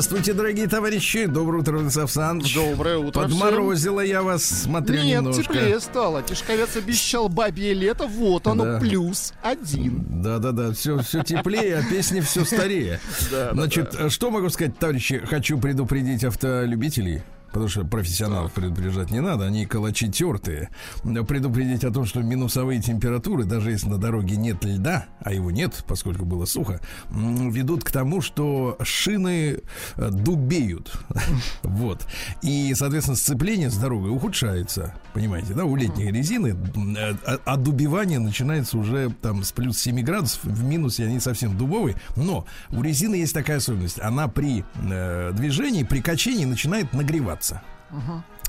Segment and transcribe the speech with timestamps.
[0.00, 1.26] Здравствуйте, дорогие товарищи.
[1.26, 2.54] Доброе утро, Владислав Александрович.
[2.54, 5.02] Доброе утро Подморозило я вас, смотрю.
[5.02, 5.42] Нет, немножко.
[5.42, 6.22] теплее стало.
[6.22, 8.06] Тишковец обещал бабье лето.
[8.06, 8.80] Вот оно, Да.
[8.80, 10.22] плюс один.
[10.22, 12.98] Да-да-да, все, все теплее, а песни все старее.
[13.52, 15.18] Значит, что могу сказать, товарищи?
[15.18, 17.22] Хочу предупредить автолюбителей.
[17.48, 20.70] Потому что профессионалов предупреждать не надо, они калачи тертые.
[21.02, 25.84] Предупредить о том, что минусовые температуры, даже если на дороге нет льда, а его нет,
[25.86, 26.80] поскольку было сухо,
[27.10, 29.60] ведут к тому, что шины
[29.96, 30.92] э, дубеют.
[31.62, 32.06] Вот.
[32.42, 34.94] И, соответственно, сцепление с дорогой ухудшается.
[35.14, 35.64] Понимаете, да?
[35.64, 40.64] У летней резины м, э, а- одубевание начинается уже там с плюс 7 градусов, в
[40.64, 41.96] минусе они совсем дубовые.
[42.16, 44.00] Но у резины есть такая особенность.
[44.00, 47.62] Она при э, движении, при качении начинает нагреваться.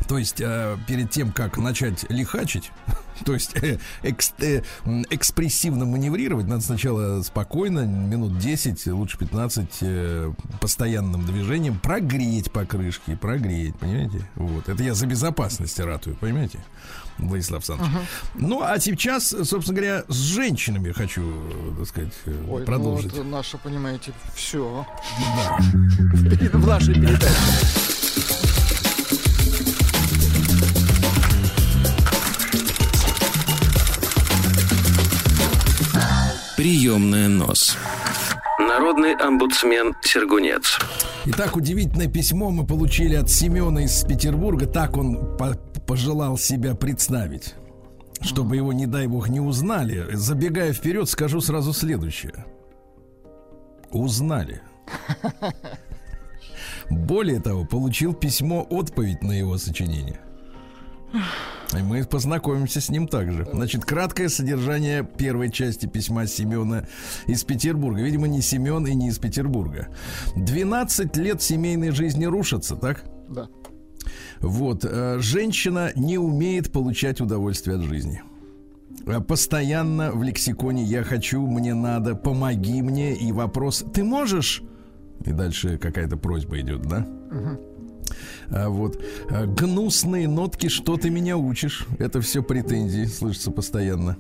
[0.07, 2.71] То есть э, перед тем, как начать лихачить,
[3.25, 4.63] то есть э, экс- э,
[5.11, 13.75] экспрессивно маневрировать, надо сначала спокойно, минут 10, лучше 15, э, постоянным движением прогреть покрышки, прогреть,
[13.77, 14.27] понимаете?
[14.35, 14.67] Вот.
[14.69, 16.59] Это я за безопасность ратую, понимаете?
[17.19, 18.07] Владислав Александрович.
[18.33, 21.31] Ну, а сейчас, собственно говоря, с женщинами хочу,
[21.77, 23.11] так сказать, э, Ой, продолжить.
[23.11, 24.85] ну вот наше, понимаете, все.
[25.19, 25.57] Да.
[26.57, 27.27] В нашей передаче.
[36.61, 37.75] Приемная нос.
[38.59, 40.77] Народный омбудсмен Сергунец.
[41.25, 44.67] Итак, удивительное письмо мы получили от Семена из Петербурга.
[44.67, 45.55] Так он по-
[45.87, 47.55] пожелал себя представить.
[48.21, 50.05] Чтобы его, не дай бог, не узнали.
[50.13, 52.45] Забегая вперед, скажу сразу следующее.
[53.89, 54.61] Узнали.
[56.91, 60.19] Более того, получил письмо отповедь на его сочинение.
[61.13, 63.47] И мы познакомимся с ним также.
[63.53, 66.85] Значит, краткое содержание первой части письма Семена
[67.27, 68.01] из Петербурга.
[68.01, 69.87] Видимо, не Семен и не из Петербурга.
[70.35, 73.03] 12 лет семейной жизни рушатся, так?
[73.29, 73.47] Да.
[74.39, 74.83] Вот.
[74.83, 78.21] э, Женщина не умеет получать удовольствие от жизни.
[79.05, 84.61] Э, Постоянно в лексиконе «я хочу», «мне надо», «помоги мне» и вопрос «ты можешь?»
[85.23, 87.07] И дальше какая-то просьба идет, да?
[87.31, 87.57] А
[88.49, 91.87] вот э, гнусные нотки, что ты меня учишь?
[91.99, 94.17] Это все претензии, слышится постоянно.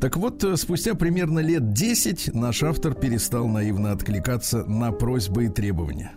[0.00, 5.48] Так вот, э, спустя примерно лет 10 наш автор перестал наивно откликаться на просьбы и
[5.48, 6.12] требования.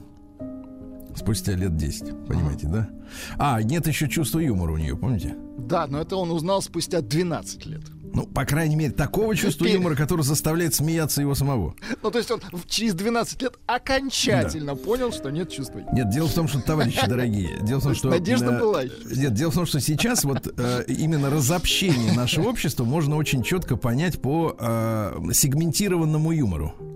[1.16, 2.89] Спустя лет 10, понимаете, да?
[3.38, 5.36] А, нет еще чувства юмора у нее, помните?
[5.57, 7.83] Да, но это он узнал спустя 12 лет.
[8.13, 11.75] Ну, по крайней мере, такого чувства юмора, которое заставляет смеяться его самого.
[12.01, 15.81] Ну, то есть он через 12 лет окончательно понял, что нет чувства.
[15.93, 18.09] Нет, дело в том, что, товарищи дорогие, дело в том, что...
[18.09, 18.95] надежда э, была еще.
[19.15, 23.77] Нет, дело в том, что сейчас вот э, именно разобщение нашего общества можно очень четко
[23.77, 26.90] понять по э, сегментированному юмору.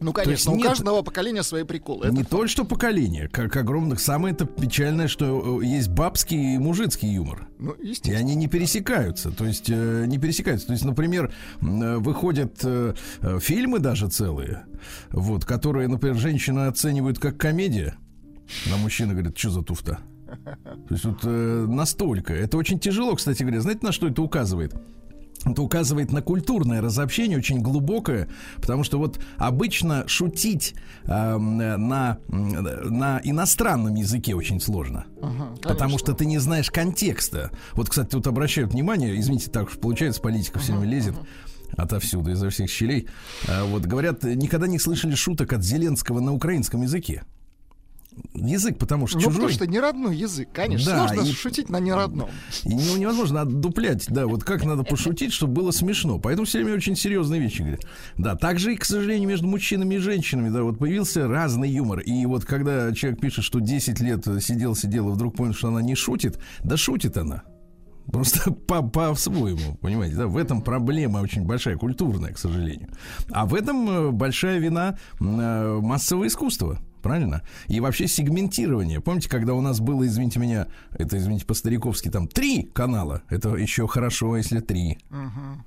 [0.00, 2.10] Ну, конечно, у нет- каждого поколения свои приколы.
[2.10, 4.00] Не Это то, что поколение, как огромных.
[4.00, 7.48] Самое это печальное, что э, есть бабский и мужицкий юмор.
[7.58, 9.30] Ну, И они не пересекаются.
[9.30, 10.66] То есть э, не пересекаются.
[10.66, 14.66] То есть, например, э, выходят э, э, фильмы даже целые,
[15.10, 17.96] вот, которые, например, женщины оценивают как комедия,
[18.72, 19.98] а мужчина говорит, что за туфта?
[20.44, 22.34] То есть вот э, настолько.
[22.34, 23.60] Это очень тяжело, кстати говоря.
[23.60, 24.74] Знаете, на что это указывает?
[25.46, 33.20] Это указывает на культурное разобщение, очень глубокое, потому что вот обычно шутить э, на, на
[33.22, 35.06] иностранном языке очень сложно.
[35.22, 37.52] Ага, Потому что ты не знаешь контекста.
[37.72, 41.14] Вот, кстати, тут обращают внимание, извините, так уж получается, политика все время лезет
[41.76, 43.06] отовсюду, изо всех щелей.
[43.48, 47.24] А, вот, говорят, никогда не слышали шуток от Зеленского на украинском языке.
[48.34, 49.34] Язык, потому что Ну, чужой.
[49.34, 50.90] потому что не родной язык, конечно.
[50.92, 52.28] Да, Сложно и- шутить на неродном.
[52.64, 56.18] И не- невозможно отдуплять, да, вот как надо пошутить, чтобы было смешно.
[56.18, 57.80] Поэтому все время очень серьезные вещи говорят.
[58.16, 62.00] Да, также и, к сожалению, между мужчинами и женщинами, да, вот появился разный юмор.
[62.00, 65.94] И вот когда человек пишет, что 10 лет сидел-сидел и вдруг понял, что она не
[65.94, 67.42] шутит, да шутит она.
[68.12, 72.88] Просто по- по-своему, понимаете, да, в этом проблема очень большая, культурная, к сожалению.
[73.30, 77.42] А в этом э, большая вина э, массового искусства, правильно?
[77.68, 79.00] И вообще сегментирование.
[79.00, 83.86] Помните, когда у нас было, извините меня, это, извините, по-стариковски, там три канала, это еще
[83.86, 84.98] хорошо, если три.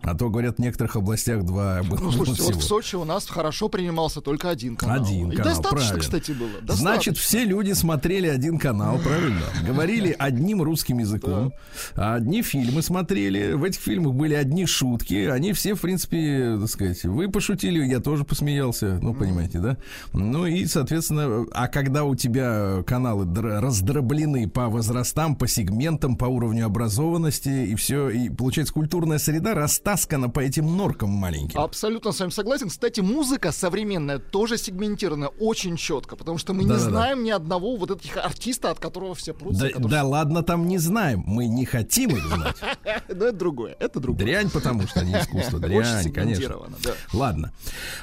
[0.03, 2.59] А то, говорят, в некоторых областях два было Ну, слушайте, вот всего.
[2.59, 5.03] в Сочи у нас хорошо принимался только один канал.
[5.03, 5.99] Один И канал, достаточно, правильно.
[5.99, 6.49] кстати, было.
[6.49, 7.13] Значит, Достаточно.
[7.15, 9.41] все люди смотрели один канал, правильно?
[9.65, 11.53] Говорили одним русским языком.
[11.95, 13.53] Одни фильмы смотрели.
[13.53, 15.25] В этих фильмах были одни шутки.
[15.27, 18.99] Они все, в принципе, так сказать, вы пошутили, я тоже посмеялся.
[19.01, 19.77] Ну, понимаете, да?
[20.13, 26.25] Ну и, соответственно, а когда у тебя каналы др- раздроблены по возрастам, по сегментам, по
[26.25, 31.59] уровню образованности и все, и получается культурная среда растаскана по этим норкам маленьким.
[31.59, 32.69] Абсолютно с вами согласен.
[32.69, 36.89] Кстати, музыка современная тоже сегментирована очень четко, потому что мы не Да-да-да.
[36.89, 39.61] знаем ни одного вот этих артиста, от которого все прутся.
[39.63, 42.55] Да, который- да ладно, там не знаем, мы не хотим их знать.
[43.09, 44.25] Но это другое, это другое.
[44.25, 46.55] Дрянь, потому что не искусство, дрянь, конечно.
[46.83, 46.91] да.
[47.13, 47.51] Ладно,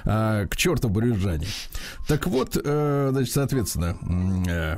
[0.04, 1.46] А, к черту брюзжане.
[2.08, 3.96] Так вот, э, значит, соответственно,
[4.48, 4.76] э,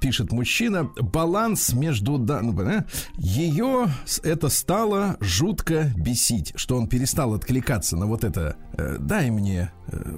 [0.00, 2.18] пишет мужчина, баланс между...
[2.18, 2.84] да- ну, э,
[3.16, 3.86] Ее
[4.22, 9.70] это стало жутко бесить, что он перестал откликаться на вот это э, «дай мне»,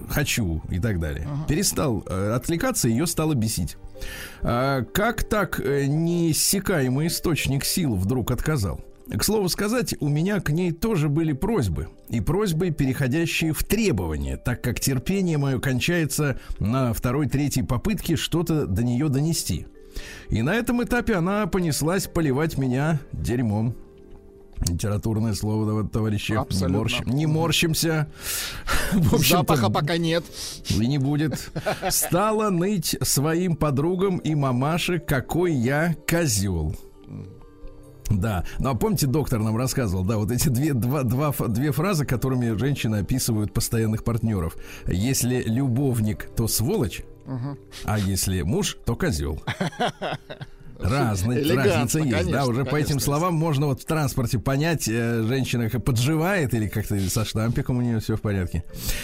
[0.08, 1.28] «хочу» и так далее.
[1.48, 3.76] Перестал э, откликаться, ее стало бесить.
[4.42, 8.80] А как так неиссякаемый источник сил вдруг отказал?
[9.16, 11.88] К слову сказать, у меня к ней тоже были просьбы.
[12.08, 18.82] И просьбы, переходящие в требования, так как терпение мое кончается на второй-третьей попытке что-то до
[18.84, 19.66] нее донести.
[20.28, 23.74] И на этом этапе она понеслась поливать меня дерьмом.
[24.68, 26.32] Литературное слово, товарищи.
[26.32, 26.78] Не, Абсолютно.
[26.78, 28.08] морщим- не морщимся.
[28.92, 30.24] В Запаха пока нет.
[30.68, 31.50] и не будет.
[31.90, 36.74] Стала ныть своим подругам и мамаше, какой я козел.
[38.10, 42.06] Да, ну а помните, доктор нам рассказывал, да, вот эти две, два, два, две фразы,
[42.06, 44.56] которыми женщины описывают постоянных партнеров.
[44.86, 47.02] Если любовник, то сволочь,
[47.84, 49.42] а если муж, то козел.
[50.78, 52.92] Разный, разница есть, да, конечно, уже по конечно.
[52.92, 57.80] этим словам можно вот в транспорте понять, э, женщина подживает или как-то со штампиком у
[57.80, 58.62] нее все в порядке.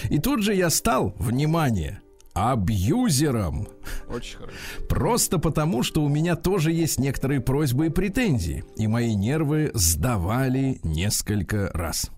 [0.08, 2.00] И тут же я стал, внимание,
[2.34, 3.68] абьюзером.
[4.08, 4.56] Очень хорошо.
[4.88, 10.80] Просто потому, что у меня тоже есть некоторые просьбы и претензии, и мои нервы сдавали
[10.82, 12.10] несколько раз.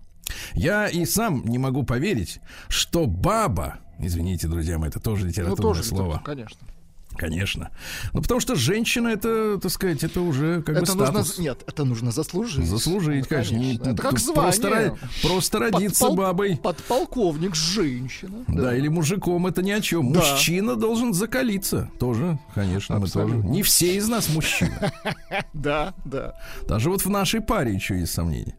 [0.53, 5.61] Я и сам не могу поверить, что баба, извините, друзья мои, это тоже Ну, литературное
[5.61, 6.59] тоже, слово, конечно.
[7.17, 7.71] Конечно.
[8.13, 11.39] Ну, потому что женщина, это, так сказать, это уже как Это бы нужно, статус.
[11.39, 12.65] нет, это нужно заслужить.
[12.65, 13.55] Заслужить, Ну, конечно.
[13.55, 14.89] не- Это как просто, звание.
[14.89, 14.97] ро-
[15.27, 16.57] просто родиться Подпол- бабой.
[16.57, 18.43] Подполковник, женщина.
[18.47, 18.75] Да.
[18.75, 20.11] или мужиком, это ни о чем.
[20.13, 20.19] Да.
[20.19, 21.89] Мужчина должен закалиться.
[21.99, 23.25] Тоже, конечно, мы тоже.
[23.25, 23.49] Абсолютно.
[23.49, 24.71] Не все из нас мужчины.
[25.53, 26.33] Да, да.
[26.67, 28.55] Даже вот в нашей паре еще есть сомнения.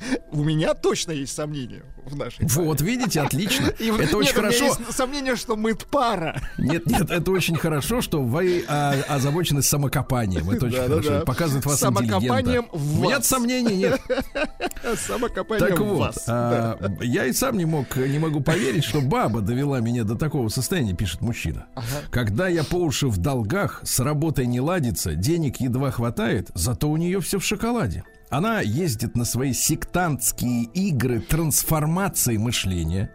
[0.30, 2.50] У меня точно есть сомнения в нашей паре.
[2.66, 3.66] Вот, видите, отлично.
[3.78, 4.64] И Это очень нет, меня хорошо.
[4.64, 6.40] есть сомнение, что мы пара.
[6.58, 10.48] Нет, нет, это очень хорошо, что вы а, озабочены самокопанием.
[10.50, 10.94] Это очень Да-да-да.
[10.94, 11.12] хорошо.
[11.14, 13.26] Это показывает вас Самокопанием в вас.
[13.26, 14.00] сомнений нет.
[15.06, 16.24] Самокопание Так вот, вас.
[16.28, 20.48] а, я и сам не мог, не могу поверить, что баба довела меня до такого
[20.48, 21.66] состояния, пишет мужчина.
[22.10, 26.96] Когда я по уши в долгах, с работой не ладится, денег едва хватает, зато у
[26.96, 28.04] нее все в шоколаде.
[28.30, 33.10] Она ездит на свои сектантские игры трансформации мышления.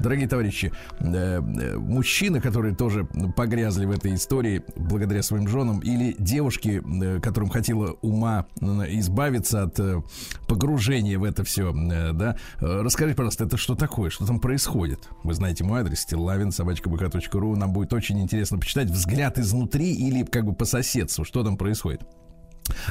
[0.00, 3.04] Дорогие товарищи, э, э, мужчины, которые тоже
[3.36, 8.64] погрязли в этой истории благодаря своим женам, или девушки, э, которым хотела ума э,
[8.98, 10.02] избавиться от э,
[10.48, 15.08] погружения в это все, да, э, расскажите, пожалуйста, это что такое, что там происходит?
[15.22, 20.44] Вы знаете мой адрес, стиллавин, собачка.бк.ру, нам будет очень интересно почитать взгляд изнутри или как
[20.44, 22.02] бы по соседству, что там происходит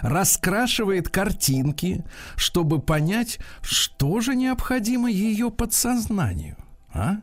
[0.02, 2.04] раскрашивает картинки,
[2.36, 6.58] чтобы понять, что же необходимо ее подсознанию.
[6.94, 7.18] А?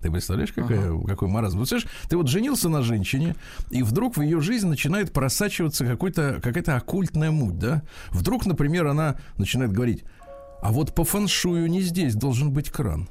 [0.00, 1.58] Ты представляешь, какая, какой маразм?
[1.58, 3.36] Ну, слышишь, ты вот женился на женщине,
[3.70, 7.82] и вдруг в ее жизнь начинает просачиваться какой-то, какая-то оккультная муть, да?
[8.10, 10.02] Вдруг, например, она начинает говорить,
[10.60, 13.08] а вот по фэншую не здесь должен быть кран.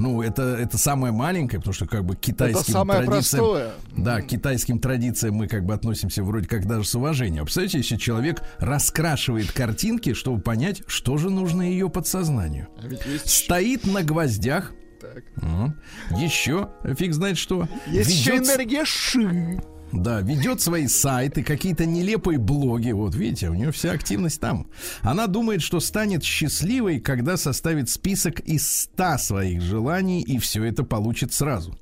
[0.00, 3.44] Ну, это, это самое маленькое, потому что как бы к китайским Это самое традициям...
[3.44, 3.70] простое.
[3.96, 7.44] Да, к китайским традициям мы как бы относимся вроде как даже с уважением.
[7.44, 12.68] Представляете, если человек раскрашивает картинки, чтобы понять, что же нужно ее подсознанию.
[12.82, 14.72] А ведь есть, Стоит на гвоздях.
[15.00, 15.22] так.
[15.42, 15.78] М.
[16.18, 17.68] Еще фиг знает что.
[17.86, 19.60] есть еще Ведет с- энергия ши.
[19.92, 22.92] Да, ведет свои сайты, какие-то нелепые блоги.
[22.92, 24.66] Вот видите, у нее вся активность там.
[25.02, 30.84] Она думает, что станет счастливой, когда составит список из 100 своих желаний, и все это
[30.84, 31.76] получит сразу.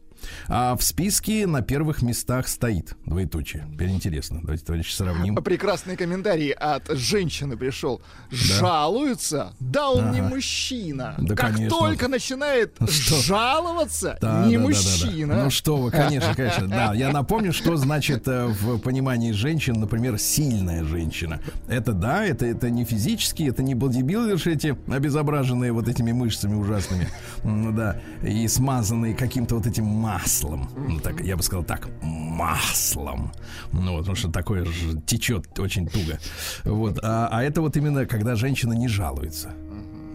[0.49, 3.67] А в списке на первых местах стоит двоеточие.
[3.73, 4.41] Теперь интересно.
[4.43, 5.37] Давайте, товарищи, сравним.
[5.37, 8.01] Прекрасный комментарий от женщины пришел.
[8.31, 9.53] Жалуется?
[9.61, 11.15] Да он не мужчина.
[11.19, 11.79] Да, как конечно.
[11.79, 13.17] только начинает Что?
[13.23, 14.79] жаловаться, Да, не да, да, да, да.
[14.79, 15.45] мужчина.
[15.45, 16.69] Ну что вы, конечно, конечно.
[16.69, 21.41] Да, я напомню, что значит э, в понимании женщин, например, сильная женщина.
[21.69, 27.09] Это да, это, это не физически, это не бодибилдерши эти обезображенные вот этими мышцами ужасными,
[27.45, 29.85] да, и смазанные каким-то вот этим
[30.23, 30.69] маслом.
[30.77, 33.33] Ну, так, я бы сказал так, маслом.
[33.73, 36.19] Ну, вот, потому что такое же течет очень туго.
[36.65, 39.51] Вот, а, а это вот именно, когда женщина не жалуется.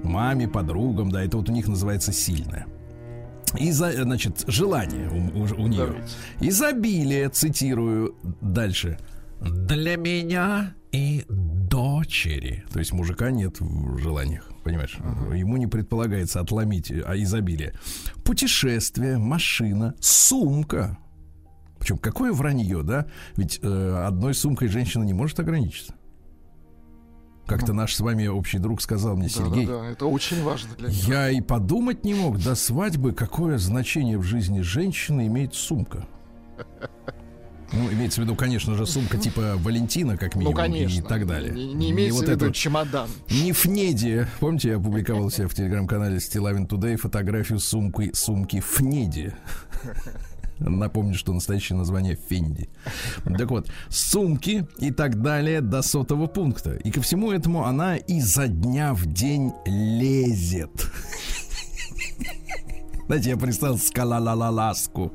[0.03, 2.65] Маме, подругам, да, это вот у них называется сильная.
[3.57, 5.85] Изо, значит, желание у, у- у нее.
[5.87, 6.07] Давайте.
[6.41, 8.97] Изобилие, цитирую дальше.
[9.39, 12.63] Для меня и дочери.
[12.73, 14.97] То есть мужика нет в желаниях, понимаешь?
[15.33, 17.73] Ему не предполагается отломить а изобилие.
[18.23, 20.97] Путешествие, машина, сумка.
[21.79, 23.07] Причем какое вранье, да?
[23.35, 25.93] Ведь э, одной сумкой женщина не может ограничиться.
[27.45, 31.07] Как-то наш с вами общий друг сказал мне, Сергей, Да-да-да, это очень важно для них.
[31.07, 36.07] я и подумать не мог до свадьбы, какое значение в жизни женщины имеет сумка.
[37.73, 40.99] Ну, имеется в виду, конечно же, сумка типа Валентина, как Ну, минимум, конечно.
[40.99, 41.53] и так далее.
[41.53, 43.09] Не, не имеется вот в виду это чемодан.
[43.31, 44.27] не Фнеди.
[44.39, 49.33] Помните, я опубликовал себе в телеграм-канале Стилавин Тудей фотографию сумки, сумки Фнеди.
[50.59, 52.69] Напомню, что настоящее название Фенди.
[53.25, 56.75] Так вот, сумки и так далее до сотого пункта.
[56.75, 60.69] И ко всему этому она изо дня в день лезет.
[63.07, 65.11] Знаете, я представил скалалаласку.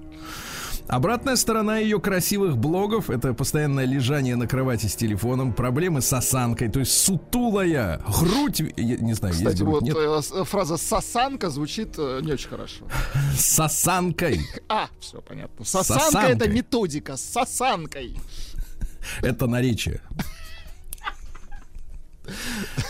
[0.88, 6.71] Обратная сторона ее красивых блогов это постоянное лежание на кровати с телефоном, проблемы с осанкой,
[6.71, 10.78] то есть сутулая, грудь, я не знаю, есть Кстати, грудь, вот нет, э, с- фраза
[10.78, 12.85] «сосанка» звучит э, не очень хорошо.
[13.37, 14.40] с осанкой.
[14.68, 15.64] А, все понятно.
[15.64, 16.37] Сосанка Сосанкой.
[16.37, 18.16] это методика с сосанкой.
[19.23, 20.00] Это наречие.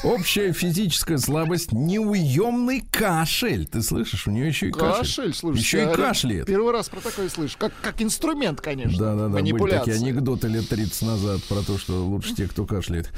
[0.02, 3.66] Общая физическая слабость, неуемный кашель.
[3.66, 4.98] Ты слышишь, у нее еще и кашель.
[4.98, 5.58] Кашель, слушай.
[5.58, 6.46] Еще и кашляет.
[6.46, 7.56] Первый раз про такое слышу.
[7.58, 8.98] Как, как инструмент, конечно.
[8.98, 9.40] Да, да, да.
[9.40, 13.10] Были такие анекдоты лет 30 назад про то, что лучше те, кто кашляет.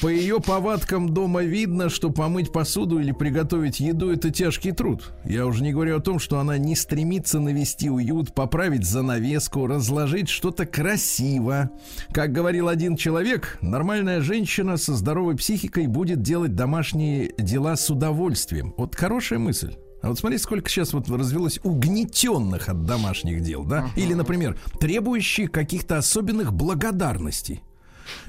[0.00, 5.12] По ее повадкам дома видно, что помыть посуду или приготовить еду это тяжкий труд.
[5.24, 10.28] Я уже не говорю о том, что она не стремится навести уют, поправить занавеску, разложить
[10.28, 11.70] что-то красиво.
[12.12, 18.74] Как говорил один человек, нормальная женщина со здоровой психикой будет делать домашние дела с удовольствием.
[18.76, 19.74] Вот хорошая мысль.
[20.00, 23.90] А вот смотри, сколько сейчас вот развелось угнетенных от домашних дел, да?
[23.96, 27.62] Или, например, требующих каких-то особенных благодарностей.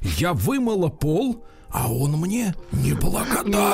[0.02, 3.00] Я вымыла пол, а он мне не На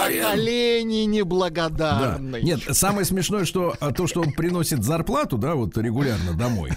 [0.07, 1.11] колени Да.
[1.11, 2.43] неблагодарный.
[2.43, 6.71] Нет, самое смешное, что а, то, что он приносит зарплату, да, вот регулярно домой,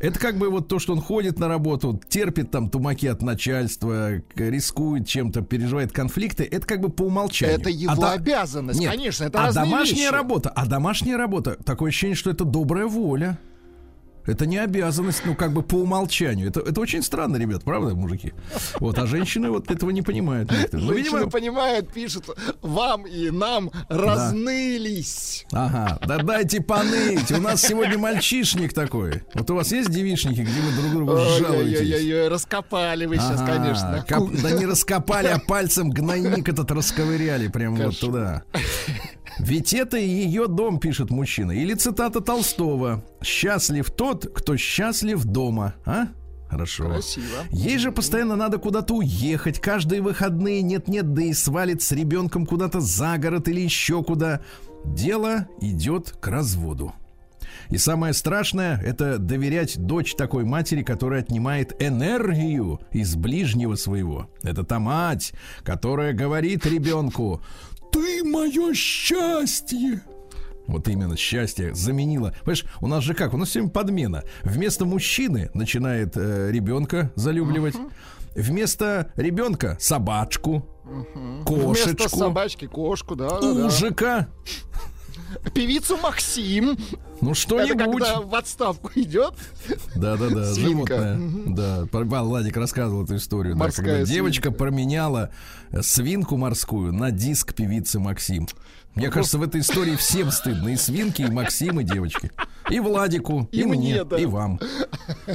[0.00, 4.22] это как бы вот то, что он ходит на работу, терпит там тумаки от начальства,
[4.36, 7.58] рискует чем-то, переживает конфликты, это как бы по умолчанию.
[7.58, 10.12] Это его А обязанность, Нет, конечно, это а домашняя вещи.
[10.12, 13.38] работа, а домашняя работа, такое ощущение, что это добрая воля.
[14.26, 16.48] Это не обязанность, ну, как бы по умолчанию.
[16.48, 18.32] Это, это очень странно, ребят, правда, мужики?
[18.78, 20.50] Вот, а женщины вот этого не понимают.
[20.50, 20.86] некоторые.
[20.86, 22.26] Ну, Женщины видимо, понимают, пишут,
[22.62, 25.46] вам и нам разнылись.
[25.52, 27.30] Ага, да дайте поныть.
[27.32, 29.22] У нас сегодня мальчишник такой.
[29.34, 31.80] Вот у вас есть девичники, где вы друг другу жалуетесь?
[31.80, 34.04] Ой-ой-ой, раскопали вы сейчас, Ага, конечно.
[34.06, 38.10] кап- Да не раскопали, а пальцем гнойник этот расковыряли прямо вот Кошмар.
[38.10, 38.42] туда.
[39.38, 41.52] Ведь это ее дом, пишет мужчина.
[41.52, 43.04] Или цитата Толстого.
[43.22, 45.74] Счастлив тот, кто счастлив дома.
[45.84, 46.08] А?
[46.48, 46.86] Хорошо.
[46.86, 47.44] Красиво.
[47.50, 49.60] Ей же постоянно надо куда-то уехать.
[49.60, 54.40] Каждые выходные нет-нет, да и свалит с ребенком куда-то за город или еще куда.
[54.84, 56.92] Дело идет к разводу.
[57.68, 64.28] И самое страшное, это доверять дочь такой матери, которая отнимает энергию из ближнего своего.
[64.42, 67.40] Это та мать, которая говорит ребенку,
[68.00, 70.02] ты мое счастье.
[70.66, 72.32] Вот именно счастье заменило.
[72.40, 73.34] Понимаешь, у нас же как?
[73.34, 74.24] У нас все время подмена.
[74.42, 77.74] Вместо мужчины начинает э, ребенка залюбливать.
[78.36, 80.64] Вместо ребенка собачку,
[81.44, 84.28] кошечку, Вместо собачки кошку, да, да, да.
[85.54, 86.76] Певицу Максим.
[87.20, 87.78] Ну Это что-нибудь.
[88.02, 89.34] когда в отставку идет.
[89.94, 91.20] Да-да-да, животное.
[91.46, 93.54] Да, про- Владик рассказывал эту историю.
[93.54, 94.58] да, Морская когда девочка свинка.
[94.58, 95.30] променяла
[95.82, 98.46] свинку морскую на диск певицы Максим.
[98.94, 100.68] Мне кажется, в этой истории всем стыдно.
[100.70, 102.30] И свинки, и Максим, и девочки.
[102.68, 104.16] И Владику, и, И мне, мне, да.
[104.16, 104.60] и вам.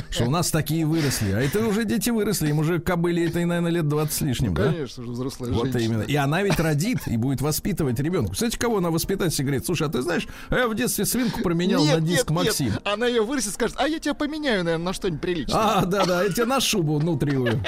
[0.10, 1.32] Что у нас такие выросли.
[1.32, 2.50] А это уже дети выросли.
[2.50, 4.72] Им уже кобыле это, наверное, лет 20 с лишним, да?
[4.72, 5.82] Конечно же, взрослая Вот женщина.
[5.84, 6.02] именно.
[6.04, 8.34] И она ведь родит и будет воспитывать ребенка.
[8.34, 11.84] Кстати, кого она воспитать, если говорит, слушай, а ты знаешь, я в детстве свинку променял
[11.84, 12.46] Нет, на диск нет, нет.
[12.46, 12.72] Максим.
[12.84, 15.58] Она ее вырастет, скажет, а я тебя поменяю, наверное, на что-нибудь приличное.
[15.60, 17.62] А, да, да, я тебе на шубу нутривую.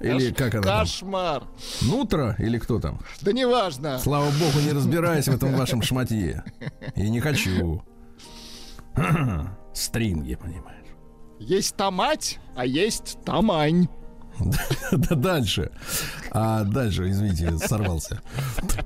[0.00, 0.80] Или как она там?
[0.80, 1.44] Кошмар.
[1.82, 3.00] Нутра или кто там?
[3.22, 3.98] Да неважно.
[3.98, 6.44] Слава богу, не разбираюсь в этом вашем шматье.
[6.96, 7.82] И не хочу.
[9.72, 10.84] Стринги, понимаешь.
[11.38, 13.88] Есть та мать, а есть тамань.
[14.92, 15.70] Да дальше.
[16.30, 18.20] А дальше, извините, сорвался.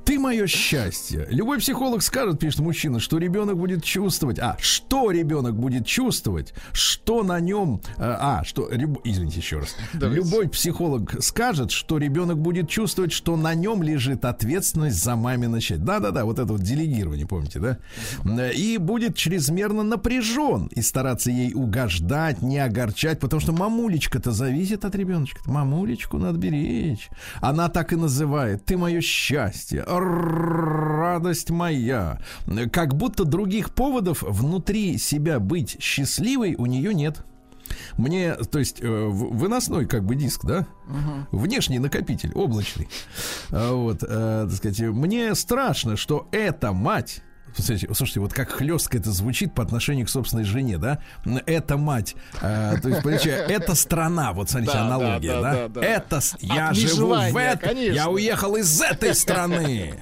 [0.04, 1.26] Ты мое счастье.
[1.30, 7.22] Любой психолог скажет, пишет мужчина, что ребенок будет чувствовать, а что ребенок будет чувствовать, что
[7.22, 8.68] на нем, а, что,
[9.04, 10.22] извините еще раз, Давайте.
[10.22, 15.84] любой психолог скажет, что ребенок будет чувствовать, что на нем лежит ответственность за мамино счастье.
[15.84, 17.78] Да-да-да, вот это вот делегирование, помните, да?
[18.50, 24.94] И будет чрезмерно напряжен и стараться ей угождать, не огорчать, потому что мамулечка-то зависит от
[24.94, 25.37] ребеночка.
[25.46, 27.10] Мамулечку надо беречь.
[27.40, 28.64] Она так и называет.
[28.64, 32.20] Ты мое счастье, радость моя.
[32.72, 37.24] Как будто других поводов внутри себя быть счастливой у нее нет.
[37.96, 40.66] Мне, то есть, э, выносной как бы диск, да?
[41.32, 42.88] Внешний накопитель, облачный.
[43.50, 47.22] А, Вот, э, так сказать, мне страшно, что эта мать
[47.56, 50.98] Слушайте, вот как хлестко это звучит по отношению к собственной жене, да?
[51.46, 55.80] Это мать, э, то есть, понимаете, это страна, вот смотрите, Да, аналогия, да.
[55.80, 59.94] Это я живу в этой, я уехал из этой страны,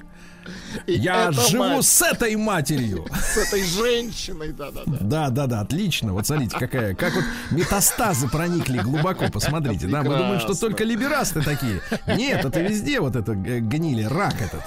[0.85, 3.05] И я живу мать с этой матерью.
[3.21, 4.97] с этой женщиной, да-да-да.
[5.01, 6.13] Да, да, да, отлично.
[6.13, 9.87] Вот смотрите, какая, как вот метастазы проникли глубоко, посмотрите.
[9.87, 11.81] Да, мы думаем, что только либерасты такие.
[12.07, 14.61] Нет, это везде вот это э, гнили, рак этот.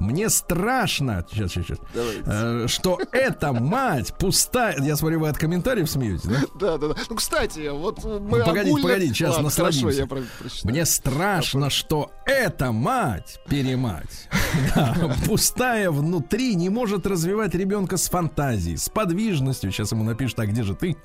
[0.00, 1.78] Мне страшно, сейчас, сейчас, сейчас,
[2.26, 4.76] э, что эта мать пустая.
[4.80, 6.40] Я смотрю, вы от комментариев смеетесь, да?
[6.60, 6.94] Да, да, да.
[7.08, 9.80] Ну, кстати, вот мы Ну, погодите, огульно- погодите, сейчас Ладно, насладимся.
[9.84, 10.22] Хорошо, я про-.
[10.64, 14.28] Мне страшно, что эта мать, перемать,
[14.74, 14.94] да,
[15.26, 19.70] пустая внутри, не может развивать ребенка с фантазией, с подвижностью.
[19.72, 20.96] Сейчас ему напишут, а где же ты?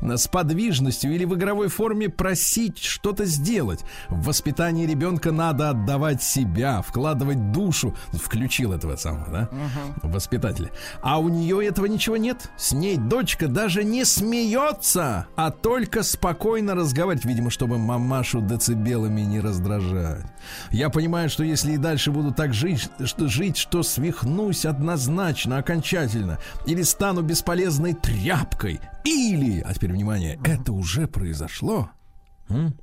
[0.00, 3.80] С подвижностью или в игровой форме просить что-то сделать.
[4.08, 7.94] В воспитании ребенка надо отдавать себя, вкладывать душу.
[8.36, 9.48] Включил этого самого, да?
[10.02, 10.70] Воспитателя.
[11.00, 12.50] А у нее этого ничего нет.
[12.58, 19.40] С ней дочка даже не смеется, а только спокойно разговаривать, видимо, чтобы мамашу децибелами не
[19.40, 20.26] раздражать.
[20.70, 26.38] Я понимаю, что если и дальше буду так жить, что, жить, что свихнусь однозначно, окончательно,
[26.66, 31.88] или стану бесполезной тряпкой, или, а теперь внимание, это уже произошло.
[32.50, 32.76] М?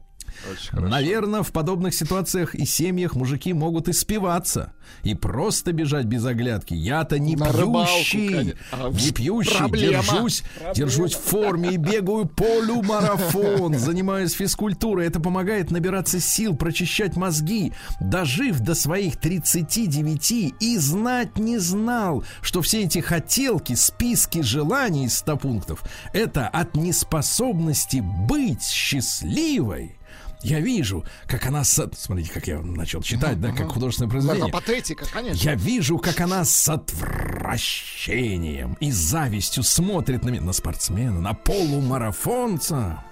[0.71, 6.73] Наверное, в подобных ситуациях и семьях мужики могут испиваться и просто бежать без оглядки.
[6.73, 8.55] Я-то не На рыбалку, пьющий.
[8.71, 10.03] А, не пьющий, проблема.
[10.03, 10.43] держусь,
[10.75, 15.07] держусь в форме и бегаю полумарафон, занимаюсь физкультурой.
[15.07, 17.73] Это помогает набираться сил, прочищать мозги.
[17.99, 25.17] Дожив до своих 39 и знать не знал, что все эти хотелки, списки желаний из
[25.17, 29.97] 100 пунктов, это от неспособности быть счастливой.
[30.43, 31.63] Я вижу, как она...
[31.63, 34.51] со- Смотрите, как я начал читать, да, как художественное произведение.
[34.51, 35.43] Патетика, конечно.
[35.43, 43.03] Я вижу, как она с отвращением и завистью смотрит на меня, на спортсмена, на полумарафонца.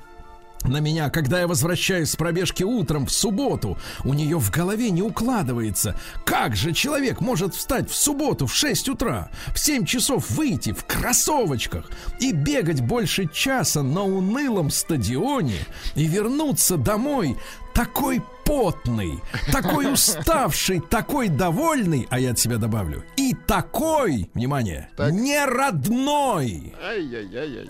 [0.64, 5.02] На меня, когда я возвращаюсь с пробежки утром в субботу, у нее в голове не
[5.02, 5.96] укладывается.
[6.24, 10.86] Как же человек может встать в субботу в 6 утра, в 7 часов выйти в
[10.86, 15.58] кроссовочках и бегать больше часа на унылом стадионе
[15.96, 17.38] и вернуться домой
[17.74, 18.22] такой
[18.52, 25.14] потный, такой уставший, такой довольный, а я от себя добавлю, и такой, внимание, Так.
[25.14, 26.74] не родной.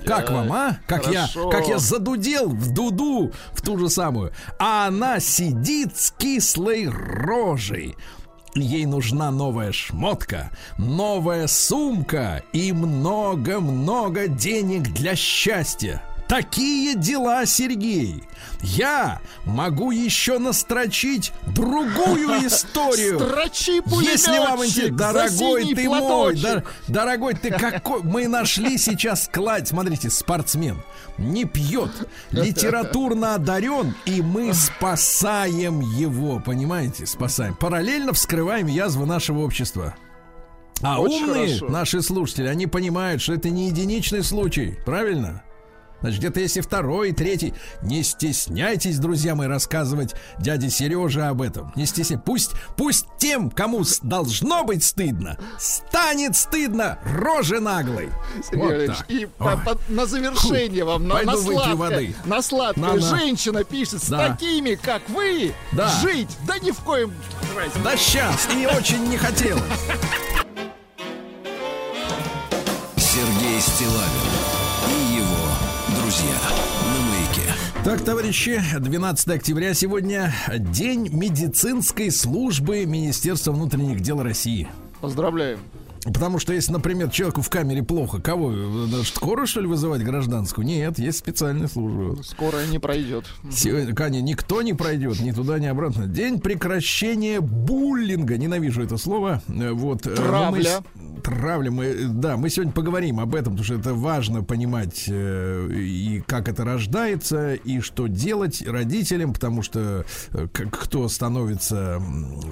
[0.04, 0.80] Как вам, а?
[0.88, 4.34] Как я, как я задудел в дуду, в ту же самую.
[4.58, 7.96] А она сидит с кислой рожей.
[8.56, 16.02] Ей нужна новая шмотка, новая сумка и много-много денег для счастья.
[16.32, 18.24] Такие дела, Сергей.
[18.62, 23.20] Я могу еще настрочить другую историю.
[23.20, 29.67] Строчи Если вам интересно, дорогой ты мой, дор- дорогой ты какой, мы нашли сейчас клад,
[29.67, 30.82] смотрите, спортсмен,
[31.17, 31.91] не пьет,
[32.32, 37.56] литературно одарен, и мы спасаем его, понимаете, спасаем.
[37.56, 39.96] Параллельно вскрываем язвы нашего общества.
[40.82, 41.67] А Очень умные хорошо.
[41.67, 45.44] наши слушатели, они понимают, что это не единичный случай, правильно?
[46.01, 47.53] Значит, где-то если второй, третий.
[47.81, 51.71] Не стесняйтесь, друзья мои, рассказывать дяде Сереже об этом.
[51.75, 52.23] Не стесняйтесь.
[52.25, 58.09] Пусть, пусть тем, кому должно быть стыдно, станет стыдно рожи наглой.
[58.51, 59.05] Вот так.
[59.09, 62.15] и по- по- на завершение вам, на, Пойду на выпью сладкое, воды.
[62.25, 62.83] на сладкое.
[62.93, 63.17] На-на.
[63.17, 64.29] Женщина пишет, с Да.
[64.29, 65.87] такими, как вы, Да.
[66.01, 67.13] жить, да ни в коем...
[67.83, 69.61] Да сейчас, и очень не хотелось.
[72.97, 74.40] Сергей Стилавин
[77.84, 84.67] Так, товарищи, 12 октября сегодня день медицинской службы Министерства внутренних дел России.
[85.02, 85.58] Поздравляем.
[86.03, 88.51] Потому что если, например, человеку в камере плохо, кого?
[88.51, 90.65] э, Скоро, что ли, вызывать гражданскую?
[90.65, 92.23] Нет, есть специальные службы.
[92.23, 93.25] Скоро не пройдет.
[93.51, 96.07] Сегодня, Каня, никто не пройдет ни туда, ни обратно.
[96.07, 98.37] День прекращения буллинга.
[98.37, 99.43] Ненавижу это слово.
[99.47, 100.07] Э, Вот.
[100.07, 100.81] э, Травля.
[100.95, 101.69] мы Травля.
[101.71, 106.63] Мы, да, мы сегодня поговорим об этом, потому что это важно понимать и как это
[106.65, 110.05] рождается, и что делать родителям, потому что
[110.53, 112.01] кто становится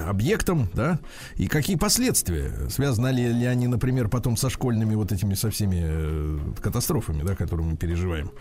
[0.08, 1.00] объектом, да,
[1.36, 2.52] и какие последствия.
[2.70, 7.36] Связаны ли, ли они, например, потом со школьными вот этими со всеми э, катастрофами, да,
[7.36, 8.32] которые мы переживаем.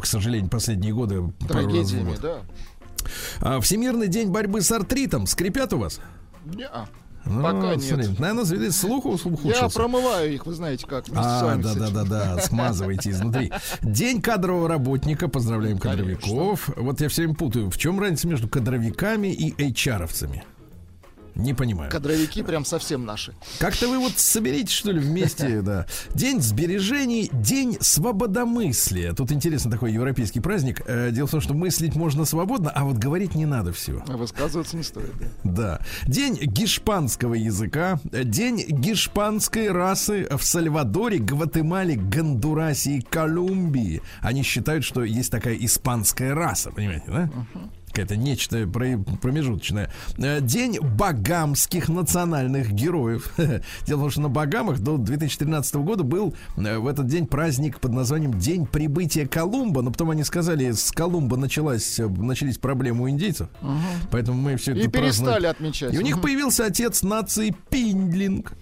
[0.00, 2.42] К сожалению, последние годы Трагедиями, да.
[3.40, 6.00] А, Всемирный день борьбы с артритом скрипят у вас?
[6.44, 6.88] Неа.
[7.24, 7.82] Ну, Пока вот, нет.
[7.82, 9.64] смотри, Наверное, звезды слуха ухудшился.
[9.64, 11.04] Я промываю их, вы знаете как.
[11.14, 13.52] А, да, да, да, да, смазывайте изнутри.
[13.82, 15.28] День кадрового работника.
[15.28, 16.70] Поздравляем кадровиков.
[16.76, 17.70] Вот я все время путаю.
[17.70, 20.42] В чем разница между кадровиками и HR-овцами?
[21.38, 21.90] Не понимаю.
[21.90, 23.32] Кадровики прям совсем наши.
[23.58, 25.86] Как-то вы вот соберитесь, что ли, вместе, да.
[26.14, 29.12] День сбережений, день свободомыслия.
[29.12, 30.82] Тут интересно такой европейский праздник.
[30.86, 34.02] Э, Дело в том, что мыслить можно свободно, а вот говорить не надо всего.
[34.08, 35.12] А Высказываться не стоит.
[35.44, 35.58] да.
[35.68, 35.80] Да.
[36.06, 44.02] День гешпанского языка, день гешпанской расы в Сальвадоре, Гватемале, Гондурасе и Колумбии.
[44.22, 47.30] Они считают, что есть такая испанская раса, понимаете, да?
[47.88, 49.90] Какое-то нечто про- промежуточное.
[50.18, 53.32] Э, День багамских национальных героев.
[53.86, 57.80] Дело в том, что на Багамах до 2013 года был э, в этот день праздник
[57.80, 59.82] под названием День прибытия Колумба.
[59.82, 63.48] Но потом они сказали, с Колумба началась, э, начались проблемы у индейцев.
[64.10, 65.12] Поэтому мы все это И празднуем.
[65.12, 65.94] перестали отмечать.
[65.94, 68.52] И у них появился отец нации Пиндлинг.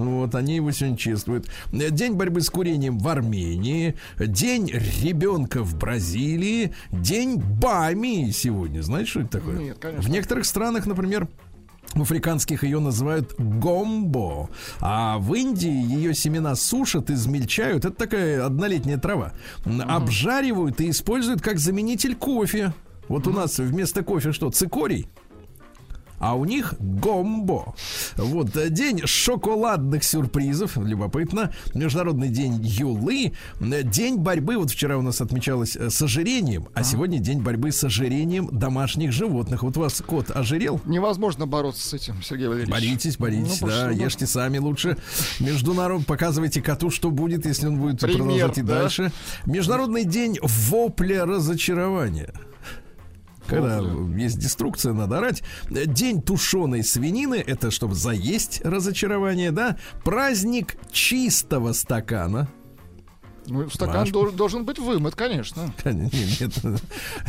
[0.00, 1.48] Вот, они его сегодня чествуют.
[1.72, 4.70] День борьбы с курением в Армении, День
[5.02, 8.82] ребенка в Бразилии, День Бами сегодня.
[8.82, 9.58] Знаете, что это такое?
[9.58, 10.02] Нет, конечно.
[10.02, 11.28] В некоторых странах, например,
[11.94, 14.48] в африканских ее называют гомбо,
[14.80, 17.84] а в Индии ее семена сушат, измельчают.
[17.84, 19.32] Это такая однолетняя трава.
[19.64, 22.72] Обжаривают и используют как заменитель кофе.
[23.08, 25.08] Вот у нас вместо кофе что, цикорий?
[26.20, 27.74] А у них гомбо.
[28.16, 31.52] Вот э, день шоколадных сюрпризов, любопытно.
[31.74, 34.58] Международный день Юлы, э, день борьбы.
[34.58, 39.12] Вот вчера у нас отмечалось э, с ожирением, а сегодня день борьбы с ожирением домашних
[39.12, 39.62] животных.
[39.62, 40.80] Вот вас кот ожирел?
[40.84, 42.70] Невозможно бороться с этим, Сергей Валерьевич.
[42.70, 44.98] Боритесь, боритесь, Ну, да, пошли, ешьте сами лучше.
[45.40, 48.80] Международ, показывайте коту, что будет, если он будет Пример, продолжать и да?
[48.82, 49.12] дальше.
[49.46, 52.34] Международный день вопля разочарования.
[53.50, 53.80] Когда
[54.16, 55.42] есть деструкция, надо орать.
[55.68, 59.76] День тушеной свинины, это чтобы заесть разочарование, да.
[60.04, 62.48] Праздник чистого стакана.
[63.46, 64.10] Ну, стакан Маш.
[64.10, 65.72] дол- должен быть вымыт, конечно.
[65.84, 66.52] Нет, нет,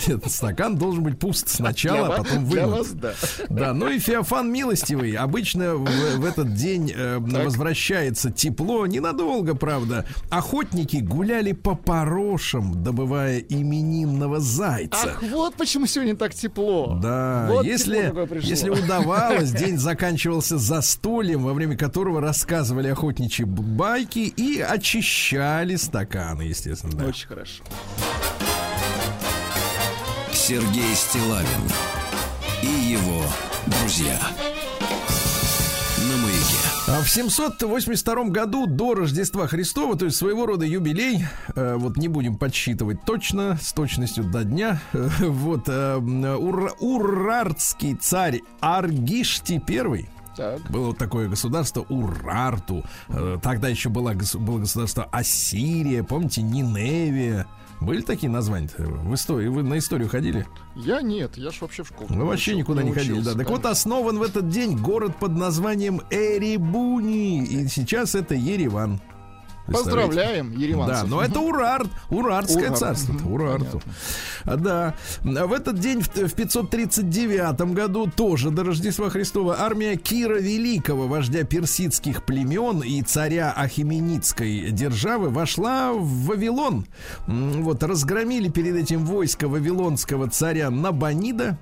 [0.08, 2.80] нет, стакан должен быть пуст сначала, Для а потом для вымыт.
[2.80, 3.14] вас, да.
[3.50, 5.14] Да, ну и Феофан милостивый.
[5.14, 5.86] Обычно в,
[6.18, 10.06] в этот день э, возвращается тепло, ненадолго, правда.
[10.30, 14.98] Охотники гуляли по порошам, добывая именинного зайца.
[15.16, 16.98] Ах, вот почему сегодня так тепло.
[17.02, 24.60] Да, Вот если, если удавалось, день заканчивался застольем, во время которого рассказывали охотничьи байки и
[24.62, 26.94] очищали стаканы, естественно.
[26.94, 27.06] да.
[27.06, 27.64] Очень хорошо.
[30.34, 31.46] Сергей Стилавин
[32.64, 33.24] и его
[33.68, 34.20] друзья.
[36.88, 41.24] А В 782 году до Рождества Христова, то есть своего рода юбилей,
[41.56, 47.96] э, вот не будем подсчитывать точно, с точностью до дня, э, вот э, ур- урартский
[47.96, 50.10] царь Аргишти I,
[50.42, 50.72] Так.
[50.72, 52.84] было вот такое государство Урарту.
[53.10, 57.48] Э, Тогда еще было, было государство Ассирия, помните, Ниневия.
[57.80, 59.48] Были такие названия в истории?
[59.48, 60.46] Вы на историю ходили?
[60.76, 62.10] Я нет, я ж вообще в школу.
[62.12, 63.34] Ну, вообще никуда не ходили, да.
[63.34, 67.44] Так вот, основан в этот день город под названием Эребуни.
[67.44, 69.02] И сейчас это Ереван.
[69.68, 71.04] Поздравляем, Ереманцев.
[71.04, 72.80] Да, но это Урарт, Урартское Урарт.
[72.80, 73.14] царство.
[73.28, 73.82] Урарту.
[74.46, 74.96] А, Да.
[75.24, 81.44] В этот день, в в 539 году, тоже до Рождества Христова, армия Кира Великого, вождя
[81.44, 86.86] персидских племен и царя Ахименидской державы, вошла в Вавилон.
[87.28, 91.58] Вот, разгромили перед этим войско вавилонского царя Набонида,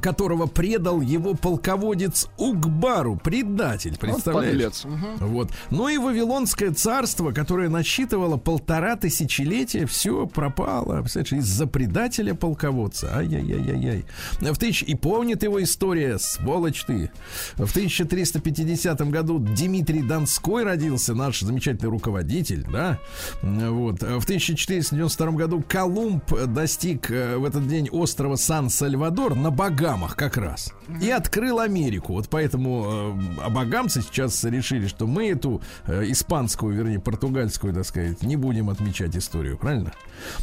[0.00, 4.52] которого предал его полководец Угбару, предатель, Вот представляете?
[4.52, 4.84] подлец.
[4.84, 5.16] Мгм.
[5.28, 5.50] Вот.
[5.70, 11.00] Ну и Вавилонское царство, которое насчитывало полтора тысячелетия, все пропало.
[11.00, 13.10] Представляешь, из-за предателя полководца.
[13.16, 14.04] Ай-яй-яй-яй-яй.
[14.40, 14.82] В тысяч...
[14.82, 17.10] И помнит его история, сволочь ты.
[17.56, 22.98] В 1350 году Дмитрий Донской родился, наш замечательный руководитель, да?
[23.42, 24.02] Вот.
[24.02, 29.79] В 1492 году Колумб достиг э, в этот день острова Сан-Сальвадор на Багамах.
[29.80, 30.74] Багамах как раз.
[31.00, 32.12] И открыл Америку.
[32.12, 38.22] Вот поэтому э, абагамцы сейчас решили, что мы эту э, испанскую, вернее, португальскую, так сказать,
[38.22, 39.92] не будем отмечать историю, правильно?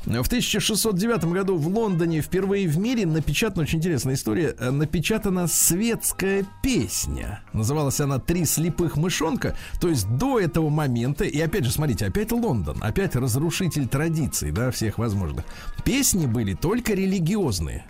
[0.06, 6.44] В 1609 году в Лондоне впервые в мире напечатана, очень интересная история, э, напечатана светская
[6.64, 7.42] песня.
[7.54, 9.56] Называлась она «Три слепых мышонка».
[9.80, 14.72] То есть до этого момента, и опять же, смотрите, опять Лондон, опять разрушитель традиций, да,
[14.72, 15.46] всех возможных.
[15.84, 17.86] Песни были только религиозные.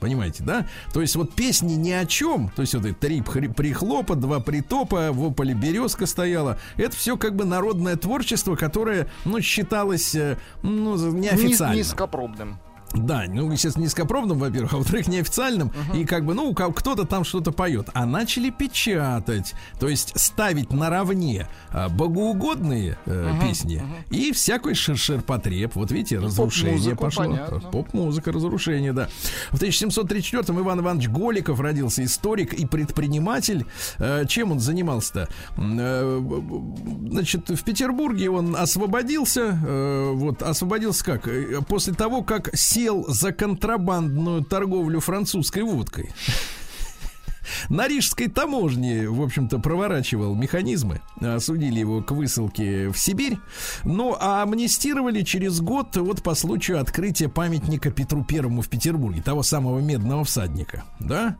[0.00, 0.66] Понимаете, да?
[0.92, 5.12] То есть вот песни ни о чем, то есть вот это три прихлопа, два притопа,
[5.12, 6.58] в ополе березка стояла.
[6.76, 11.74] Это все как бы народное творчество, которое, ну, считалось, э, ну, неофициально.
[11.74, 12.58] Низ- Низкопробным.
[12.94, 15.72] Да, ну, естественно, низкопробным, во-первых, а во-вторых, неофициальным.
[15.94, 17.88] И как бы, ну, кто-то там что-то поет.
[17.94, 25.74] А начали печатать, то есть ставить наравне а, богоугодные э, песни и всякой шершерпотреб.
[25.74, 27.24] Вот видите, разрушение поп-музыку, пошло.
[27.24, 27.60] понятно.
[27.70, 29.08] Поп-музыка, разрушение, да.
[29.50, 33.66] В 1734-м Иван Иванович Голиков родился, историк и предприниматель.
[33.98, 35.28] Э, Чем он занимался-то?
[35.56, 36.20] Э,
[37.10, 39.58] Значит, в Петербурге он освободился.
[39.64, 41.26] э, Вот, освободился как?
[41.28, 42.50] Э, После того, как
[42.82, 46.10] сел за контрабандную торговлю французской водкой.
[47.68, 51.00] На рижской таможне, в общем-то, проворачивал механизмы.
[51.20, 53.38] Осудили его к высылке в Сибирь.
[53.84, 59.42] Ну, а амнистировали через год вот по случаю открытия памятника Петру Первому в Петербурге, того
[59.42, 60.84] самого медного всадника.
[60.98, 61.36] Да?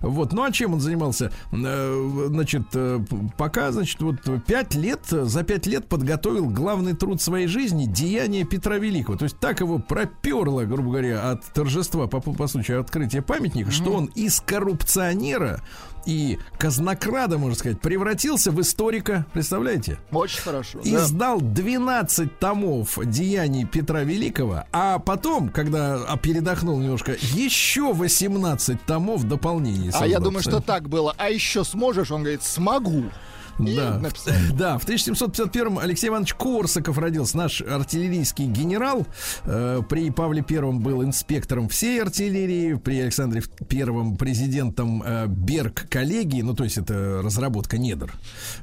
[0.00, 0.32] Вот.
[0.32, 1.32] Ну, а чем он занимался?
[1.52, 3.00] Э, Значит, э,
[3.36, 4.16] пока, значит, вот
[4.46, 9.16] пять лет, за пять лет подготовил главный труд своей жизни «Деяние Петра Великого».
[9.16, 13.92] То есть так его проперло, грубо говоря, от торжества по, по случаю открытия памятника, что
[13.92, 15.45] он из коррупционера
[16.06, 19.26] и казнокрада, можно сказать, превратился в историка.
[19.32, 19.98] Представляете?
[20.12, 20.80] Очень хорошо.
[20.82, 20.88] да.
[20.88, 29.90] Издал 12 томов деяний Петра Великого, а потом, когда передохнул немножко, еще 18 томов дополнений.
[29.92, 31.14] А я думаю, что так было.
[31.18, 32.10] А еще сможешь?
[32.10, 33.04] Он говорит, смогу.
[33.58, 34.00] Да.
[34.52, 39.06] да, в 1751 Алексей Иванович Корсаков родился, наш артиллерийский генерал.
[39.44, 46.42] Э, при Павле Первом был инспектором всей артиллерии, при Александре Первом президентом э, Берг коллегии,
[46.42, 48.12] ну то есть это разработка недр.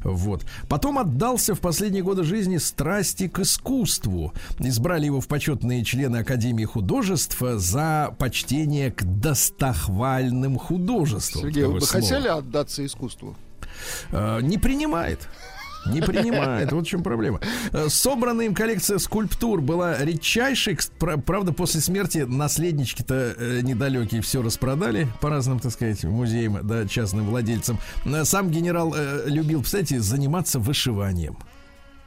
[0.04, 0.46] Вот.
[0.70, 4.34] Потом отдался в последние годы жизни страсти к искусству.
[4.60, 11.44] Избрали его в почетные члены Академии художеств за почтение к достохвальным художествам.
[11.44, 12.04] Сергей, вы Такое бы слово.
[12.04, 13.36] хотели отдаться искусству?
[14.12, 15.28] Э, не принимает.
[15.86, 16.72] Не принимает.
[16.72, 17.42] Вот в чем проблема.
[17.72, 20.78] Э, Собранная им коллекция скульптур была редчайшей.
[21.26, 27.26] Правда, после смерти наследнички-то э, недалекие все распродали по разным, так сказать, музеям, да, частным
[27.26, 27.80] владельцам.
[28.24, 31.38] Сам генерал любил, кстати, заниматься вышиванием.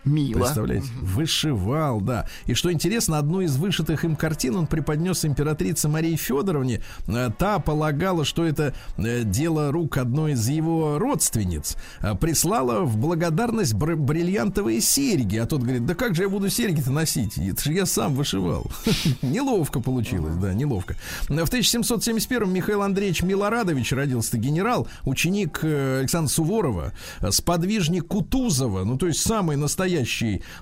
[0.06, 0.38] Мило.
[0.40, 0.86] Представляете?
[1.02, 2.26] Вышивал, да.
[2.46, 6.80] И что интересно, одну из вышитых им картин он преподнес императрице Марии Федоровне.
[7.08, 11.76] Э, Та полагала, что это э, дело рук одной из его родственниц.
[12.02, 15.38] Э, Прислала в благодарность бр- бриллиантовые серьги.
[15.38, 17.36] А тот говорит, да как же я буду серьги-то носить?
[17.36, 18.70] Это же я сам вышивал.
[19.22, 20.94] Неловко получилось, да, неловко.
[21.28, 26.92] В 1771 Михаил Андреевич Милорадович родился генерал, ученик Александра Суворова,
[27.30, 29.95] сподвижник Кутузова, ну то есть самый настоящий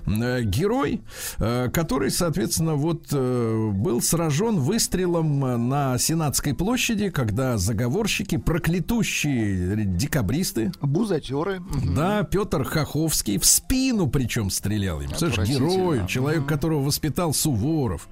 [0.05, 1.01] э, герой,
[1.39, 9.85] э, который, соответственно, вот э, был сражен выстрелом э, на Сенатской площади, когда заговорщики, проклятущие
[9.85, 11.61] декабристы, Бузатеры.
[11.95, 15.11] да, Петр Хоховский в спину причем стрелял им.
[15.11, 15.45] Отвратительно.
[15.47, 18.07] герой, человек, которого воспитал Суворов,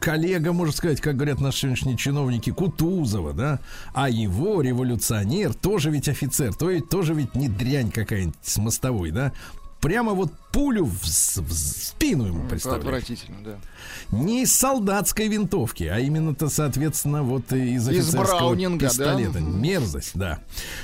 [0.00, 3.60] коллега, можно сказать, как говорят наши сегодняшние чиновники, Кутузова, да,
[3.94, 9.10] а его революционер, тоже ведь офицер, то есть тоже ведь не дрянь какая-нибудь с мостовой,
[9.10, 9.32] да,
[9.80, 12.86] прямо вот пулю в, в спину ему Это представляете.
[12.88, 13.56] отвратительно, да.
[14.16, 18.78] Не из солдатской винтовки, а именно-то, соответственно, вот из Из офицерского да?
[18.78, 19.40] пистолета.
[19.40, 20.40] Мерзость, да.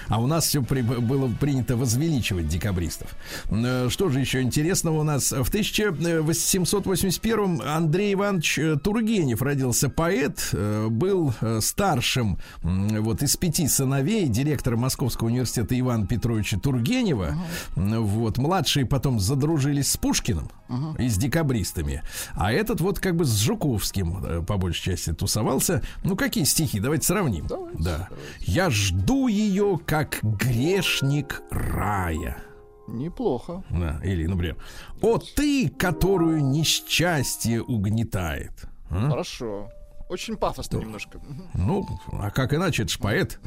[0.09, 3.15] А у нас все было принято возвеличивать декабристов.
[3.51, 5.33] Э, Что же еще интересного у нас?
[5.33, 14.29] В 1881 Андрей Иванович э, Тургенев родился поэт, э, был старшим вот из пяти сыновей
[14.29, 17.37] директора Московского университета Ивана Петровича Тургенева.
[17.77, 20.51] Вот младшие потом задружились с Пушкиным
[20.99, 22.03] и с декабристами,
[22.35, 25.83] а этот вот как бы с Жуковским э, по большей части тусовался.
[26.05, 26.81] Ну какие стихи?
[26.81, 27.47] Давайте сравним.
[27.75, 28.09] да.
[28.41, 32.39] Я жду ее как грешник рая.
[32.87, 33.63] Неплохо.
[33.71, 34.57] Да, или, например,
[35.03, 38.65] «О ты, которую несчастье угнетает».
[38.91, 39.11] А?
[39.11, 39.69] Хорошо.
[40.09, 41.19] Очень пафосно немножко.
[41.19, 41.43] Мгм.
[41.55, 43.39] Ну, а как иначе, это ж поэт.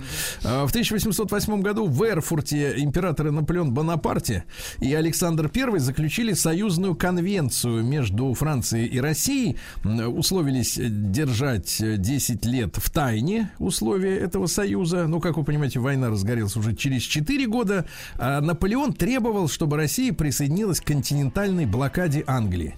[0.43, 4.45] А, В 1808 году в Эрфурте императоры Наполеон Бонапарте
[4.79, 9.57] и Александр I заключили союзную конвенцию между Францией и Россией.
[9.83, 15.07] Условились держать э, 10 лет в тайне условия этого союза.
[15.07, 17.85] Ну, как вы понимаете, война разгорелась уже через 4 года.
[18.17, 22.75] А Наполеон требовал, чтобы Россия присоединилась к континентальной блокаде Англии.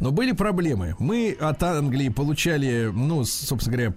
[0.00, 0.94] Но были проблемы.
[0.98, 3.94] Мы от Англии получали, ну, собственно говоря,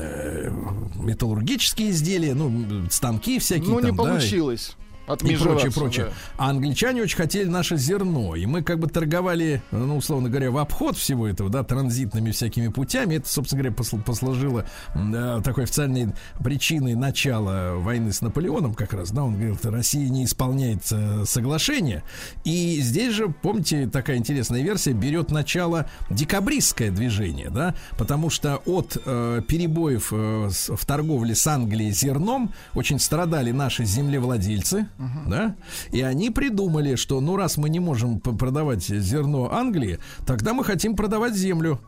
[0.00, 0.50] э,
[0.96, 3.68] металлургические изделия, ну, станки всякие.
[3.70, 4.76] Ну, не там, да, и- получилось.
[4.87, 6.06] и Отмежеваться, прочее, прочее.
[6.06, 6.12] да.
[6.44, 8.36] А англичане очень хотели наше зерно.
[8.36, 12.68] И мы как бы торговали, ну, условно говоря, в обход всего этого, да, транзитными всякими
[12.68, 13.16] путями.
[13.16, 16.08] Это, собственно говоря, посл- послужило да, такой официальной
[16.42, 19.10] причиной начала войны с Наполеоном как раз.
[19.10, 22.02] Да, он говорил, что Россия не исполняет э, соглашение.
[22.44, 28.96] И здесь же, помните, такая интересная версия, берет начало декабристское движение, да, потому что от
[29.04, 34.86] э, перебоев э, в торговле с Англией зерном очень страдали наши землевладельцы,
[35.26, 35.56] да,
[35.92, 40.96] и они придумали, что ну раз мы не можем продавать зерно Англии, тогда мы хотим
[40.96, 41.80] продавать землю.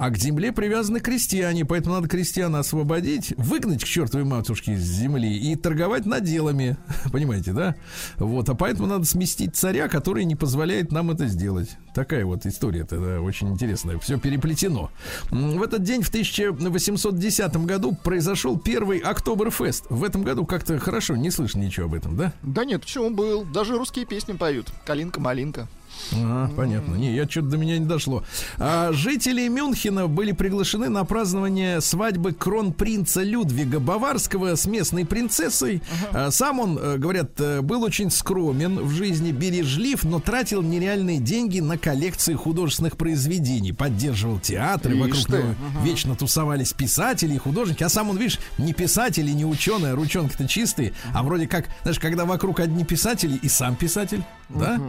[0.00, 5.36] А к земле привязаны крестьяне, поэтому надо крестьян освободить, выгнать к чертовой матушке с земли
[5.36, 6.78] и торговать наделами.
[7.12, 7.76] Понимаете, да?
[8.16, 11.76] Вот, а поэтому надо сместить царя, который не позволяет нам это сделать.
[11.94, 13.98] Такая вот история-то да, очень интересная.
[13.98, 14.90] Все переплетено.
[15.30, 19.84] В этот день, в 1810 году, произошел первый Октоберфест.
[19.90, 22.32] В этом году как-то хорошо, не слышно ничего об этом, да?
[22.42, 23.44] Да нет, почему был?
[23.44, 24.68] Даже русские песни поют.
[24.86, 25.68] Калинка-малинка.
[26.12, 26.94] А, понятно.
[26.94, 28.24] Не, я что-то до меня не дошло.
[28.58, 35.82] А, жители Мюнхена были приглашены на празднование свадьбы кронпринца Людвига Баварского с местной принцессой.
[36.12, 41.18] А, сам он, э, говорят, э, был очень скромен в жизни, бережлив, но тратил нереальные
[41.18, 43.72] деньги на коллекции художественных произведений.
[43.72, 45.32] Поддерживал театры, Ишь вокруг ты.
[45.32, 47.82] него вечно тусовались писатели и художники.
[47.82, 50.92] А сам он, видишь, не писатель и не ученый, а ручонки-то чистые.
[51.14, 54.22] А вроде как, знаешь, когда вокруг одни писатели и сам писатель,
[54.54, 54.80] да?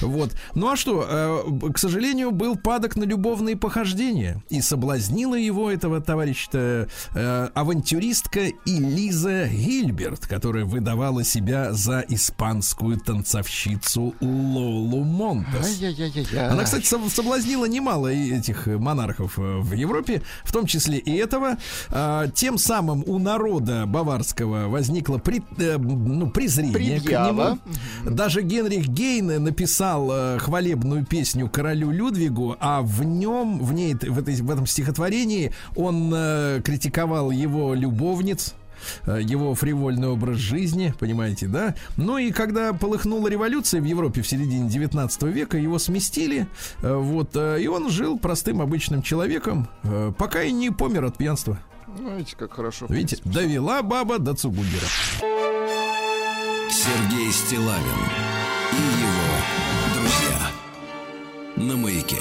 [0.00, 0.32] Вот.
[0.54, 4.42] Ну а что, э, к сожалению, был падок на любовные похождения.
[4.48, 14.14] И соблазнила его, этого товарища, э, авантюристка Элиза Гильберт, которая выдавала себя за испанскую танцовщицу
[14.20, 15.78] Лолу Монтес.
[16.52, 21.14] Она, кстати, соб- соблазнила немало этих э, монархов э, в Европе, в том числе и
[21.16, 21.56] этого.
[21.90, 27.58] А, Тем самым у народа баварского возникло при- э, ну, презрение Предъява.
[28.02, 28.14] к нему.
[28.16, 34.18] Даже Генрих Гейне написал э, хвалебную песню королю Людвигу, а в нем, в ней, в,
[34.18, 38.54] этой, в этом стихотворении он э, критиковал его любовниц,
[39.06, 41.76] э, его фривольный образ жизни, понимаете, да?
[41.96, 46.48] Ну и когда полыхнула революция в Европе в середине 19 века, его сместили,
[46.82, 49.68] вот, и он жил простым обычным человеком,
[50.18, 51.60] пока и не помер от пьянства.
[52.00, 52.86] Ну, видите, как хорошо.
[52.88, 54.86] Видите, довела баба до Цугундера.
[56.68, 59.15] Сергей Стилавин и его друзья.
[61.56, 62.18] На маяке.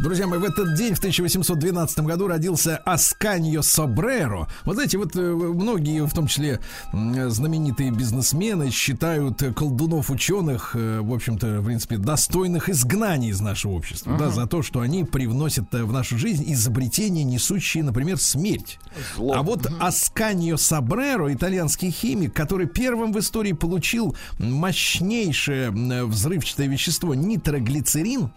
[0.00, 4.46] Друзья мои, в этот день, в 1812 году, родился Асканьо Собреро.
[4.64, 6.60] Вот знаете, вот э, многие, в том числе
[6.92, 14.30] знаменитые бизнесмены, считают колдунов-ученых, э, в общем-то, в принципе, достойных изгнаний из нашего общества, да,
[14.30, 18.78] за то, что они привносят э, в нашу жизнь изобретения, несущие, например, смерть.
[19.16, 19.34] Зло.
[19.34, 28.30] А вот Асканьо Сабреро, итальянский химик, который первым в истории получил мощнейшее взрывчатое вещество нитроглицерин,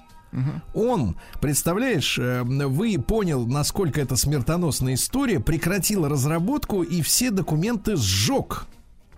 [0.74, 8.68] он, представляешь, э, вы понял, насколько это смертоносная история, прекратил разработку и все документы сжег.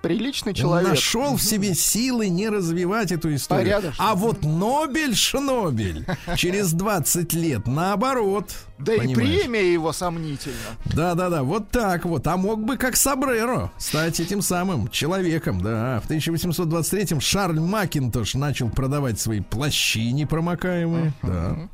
[0.02, 0.90] Приличный Он человек.
[0.90, 3.76] нашел в себе силы не развивать эту историю.
[3.76, 4.04] Порядочно.
[4.04, 8.52] А вот Нобель Шнобель через 20 лет наоборот.
[8.80, 9.42] Да и понимаешь?
[9.42, 10.56] премия его сомнительна.
[10.86, 12.26] Да, да, да, вот так вот.
[12.26, 16.02] А мог бы, как Сабреро, стать этим самым человеком, да.
[16.04, 21.70] В 1823-м Шарль Макинтош начал продавать свои плащи непромокаемые, да.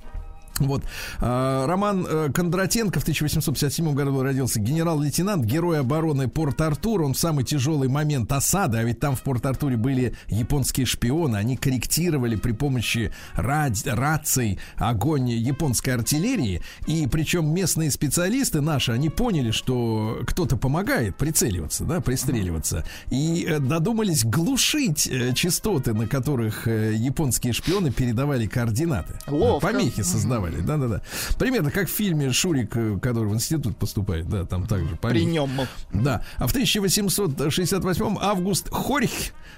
[0.60, 0.84] Вот.
[1.20, 4.60] А, Роман э, Кондратенко в 1857 году родился.
[4.60, 7.02] Генерал-лейтенант, герой обороны Порт-Артур.
[7.04, 11.38] Он в самый тяжелый момент осады, а ведь там в Порт-Артуре были японские шпионы.
[11.38, 16.62] Они корректировали при помощи ради- раций огонь японской артиллерии.
[16.88, 22.86] И причем местные специалисты наши, они поняли, что кто-то помогает прицеливаться, да, пристреливаться.
[23.10, 29.14] И э, додумались глушить э, частоты, на которых японские шпионы передавали координаты.
[29.28, 29.68] Ловко.
[29.68, 31.02] Помехи создавали, да-да-да.
[31.38, 35.26] Примерно как в фильме Шурик, э, который в институт поступает, да, там также При помехи.
[35.26, 35.52] нем.
[35.92, 36.22] Да.
[36.38, 39.12] А в 1868 Август Хорьх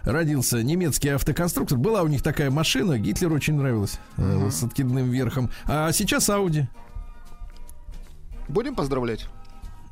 [0.04, 1.78] родился немецкий автоконструктор.
[1.78, 5.50] Была у них такая машина, Гитлеру очень нравилась, э, с откидным верхом.
[5.66, 6.68] А сейчас Ауди.
[8.48, 9.28] Будем поздравлять?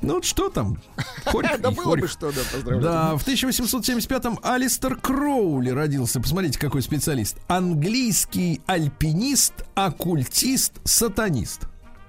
[0.02, 0.80] Ну вот что там?
[1.26, 2.12] Хорьх Да было бы хорьх.
[2.12, 2.84] что, да, поздравлять.
[2.84, 6.20] Да, в 1875-м Алистер Кроули родился.
[6.20, 7.38] Посмотрите, какой специалист.
[7.48, 11.62] Английский альпинист, оккультист, сатанист.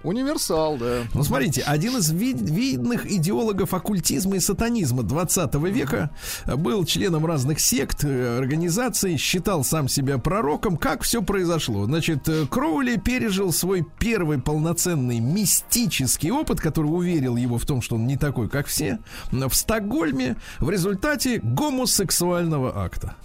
[0.05, 1.03] Универсал, да.
[1.13, 6.11] Ну, смотрите, один из ви- видных идеологов оккультизма и сатанизма 20 века
[6.47, 10.77] был членом разных сект, э, организаций, считал сам себя пророком.
[10.77, 11.85] Как все произошло?
[11.87, 17.97] Значит, э, Кроули пережил свой первый полноценный мистический опыт, который уверил его в том, что
[17.97, 19.01] он не такой, как все,
[19.33, 23.17] в Стокгольме в результате гомосексуального акта.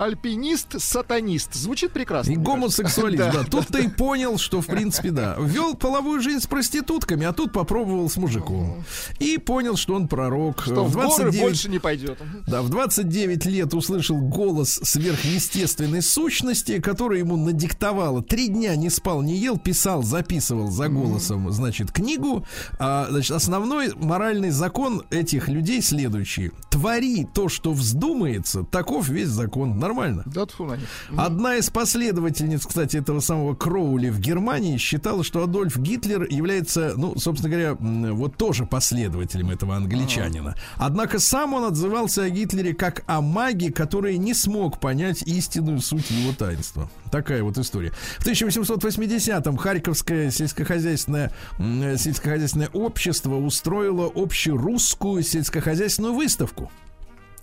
[0.00, 1.52] Альпинист-сатанист.
[1.52, 2.34] Звучит прекрасно.
[2.34, 3.44] Гомосексуалист, да.
[3.44, 5.36] Тут ты и понял, что, в принципе, да.
[5.38, 8.82] Вел половую жизнь с проститутками, а тут попробовал с мужиком.
[9.18, 10.62] И понял, что он пророк.
[10.62, 12.18] Что в горы 29 больше не пойдет.
[12.46, 18.22] Да, в 29 лет услышал голос сверхъестественной сущности, которая ему надиктовала.
[18.22, 22.46] Три дня не спал, не ел, писал, записывал за голосом, значит, книгу.
[22.78, 26.52] А, значит, основной моральный закон этих людей следующий.
[26.70, 29.78] Твори то, что вздумается, таков весь закон.
[29.90, 30.22] Нормально.
[30.26, 30.88] Да тьфу на них.
[31.16, 37.18] Одна из последовательниц, кстати, этого самого Кроули в Германии считала, что Адольф Гитлер является, ну,
[37.18, 37.74] собственно говоря,
[38.14, 40.54] вот тоже последователем этого англичанина.
[40.76, 46.08] Однако сам он отзывался о Гитлере как о маге, который не смог понять истинную суть
[46.10, 46.88] его таинства.
[47.10, 47.92] Такая вот история.
[48.18, 56.70] В 1880-м Харьковское сельскохозяйственное, м, сельскохозяйственное общество устроило общерусскую сельскохозяйственную выставку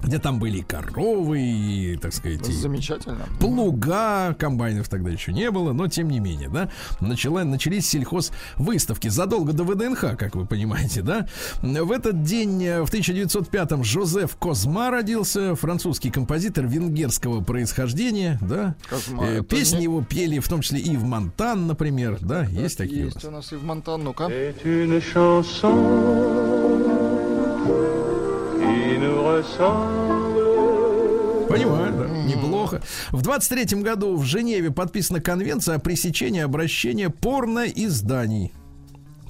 [0.01, 3.25] где там были и коровы, и, так сказать, и Замечательно.
[3.39, 6.69] плуга, комбайнов тогда еще не было, но тем не менее, да,
[6.99, 11.27] начала, начались сельхоз выставки задолго до ВДНХ, как вы понимаете, да.
[11.61, 18.75] В этот день, э, в 1905-м, Жозеф Козма родился, французский композитор венгерского происхождения, да.
[18.89, 22.77] Козма, Э, Песни не- его пели, в том числе и в Монтан, например, да, есть
[22.77, 23.25] такие у Есть нас.
[23.25, 24.27] у нас и в Монтан, ну-ка.
[28.97, 31.47] Nous ressemble.
[31.47, 32.81] Понимаю, да, неплохо.
[33.11, 38.51] В 23-м году в Женеве подписана конвенция о пресечении обращения порноизданий.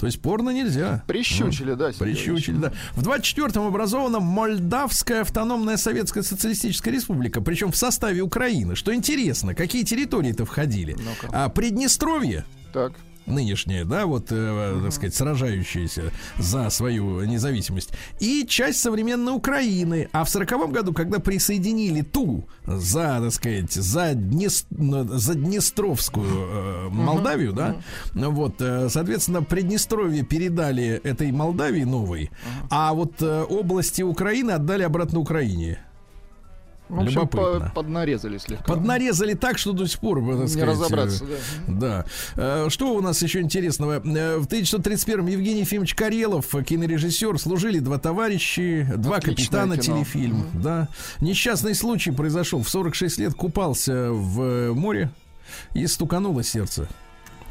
[0.00, 1.02] То есть порно нельзя.
[1.08, 2.72] Прищучили, да, Сергей Прищучили, да.
[2.92, 8.76] В 24-м образована Молдавская автономная Советская Социалистическая Республика, причем в составе Украины.
[8.76, 10.92] Что интересно, какие территории-то входили?
[10.92, 11.28] Ну-ка.
[11.32, 12.92] А, Приднестровье, Так.
[13.28, 20.08] Нынешняя, да, вот, э, так сказать, сражающаяся за свою независимость, и часть современной Украины.
[20.12, 26.88] А в сороковом году, когда присоединили ту за, так сказать, за, Днес- за Днестровскую э,
[26.90, 27.76] Молдавию, да,
[28.14, 32.30] вот, э, соответственно, Приднестровье передали этой Молдавии новой,
[32.70, 35.78] а вот э, области Украины отдали обратно Украине.
[36.88, 37.66] В общем, Любопытно.
[37.68, 38.64] по- поднарезали слегка.
[38.64, 41.36] Поднарезали так, что до сих пор, так Не сказать, разобраться, э,
[41.66, 42.04] да.
[42.36, 42.64] да.
[42.64, 44.00] Э, Что у нас еще интересного?
[44.04, 49.96] Э, В 1931-м Евгений Ефимович Карелов, кинорежиссер, служили два товарищи, два Отличное капитана кино.
[49.98, 50.46] телефильм.
[50.54, 50.88] Да.
[51.20, 52.62] Несчастный случай произошел.
[52.62, 55.10] В 46 лет купался в море
[55.74, 56.88] и стукануло сердце.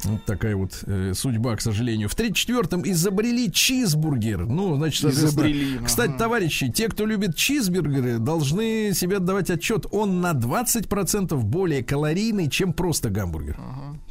[0.04, 2.08] Вот такая вот э, судьба, к сожалению.
[2.08, 4.46] В 34-м изобрели чизбургер.
[4.46, 6.18] Ну, значит, Изобрели, Кстати, ага.
[6.18, 9.86] товарищи, те, кто любит чизбургеры, должны себе отдавать отчет.
[9.90, 13.56] Он на 20% более калорийный, чем просто гамбургер.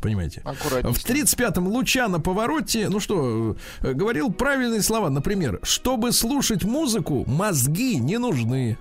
[0.08, 0.42] Понимаете?
[0.46, 1.18] Аккуратнее В с ним.
[1.26, 5.10] 35-м Луча на повороте, ну что, э, говорил правильные слова.
[5.10, 8.78] Например, чтобы слушать музыку, мозги не нужны.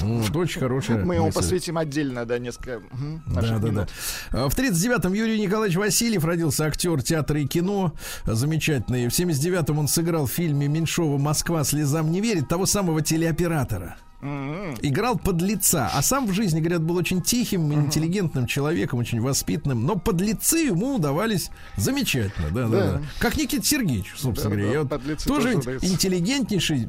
[0.00, 1.38] Вот, очень хорошая Мы ему мысль.
[1.38, 2.82] посвятим отдельно, да, несколько
[3.26, 3.86] Да, да, да.
[4.32, 7.94] А, В 39-м Юрий Николаевич Васильев родился актер театра и кино.
[8.26, 9.08] Замечательный.
[9.08, 13.96] В 79-м он сыграл в фильме Меньшова «Москва слезам не верит» того самого телеоператора.
[14.22, 19.84] Играл под лица, а сам в жизни, говорят, был очень тихим, интеллигентным человеком, очень воспитанным,
[19.84, 22.92] но под лицы ему удавались замечательно, да, да, Да.
[22.98, 23.02] да.
[23.18, 24.84] Как Никита Сергеевич, собственно Да, говоря.
[24.84, 26.88] да, вот тоже тоже ведь интеллигентнейший,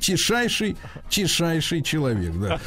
[0.00, 0.76] чешайший,
[1.08, 2.60] чешайший человек, да.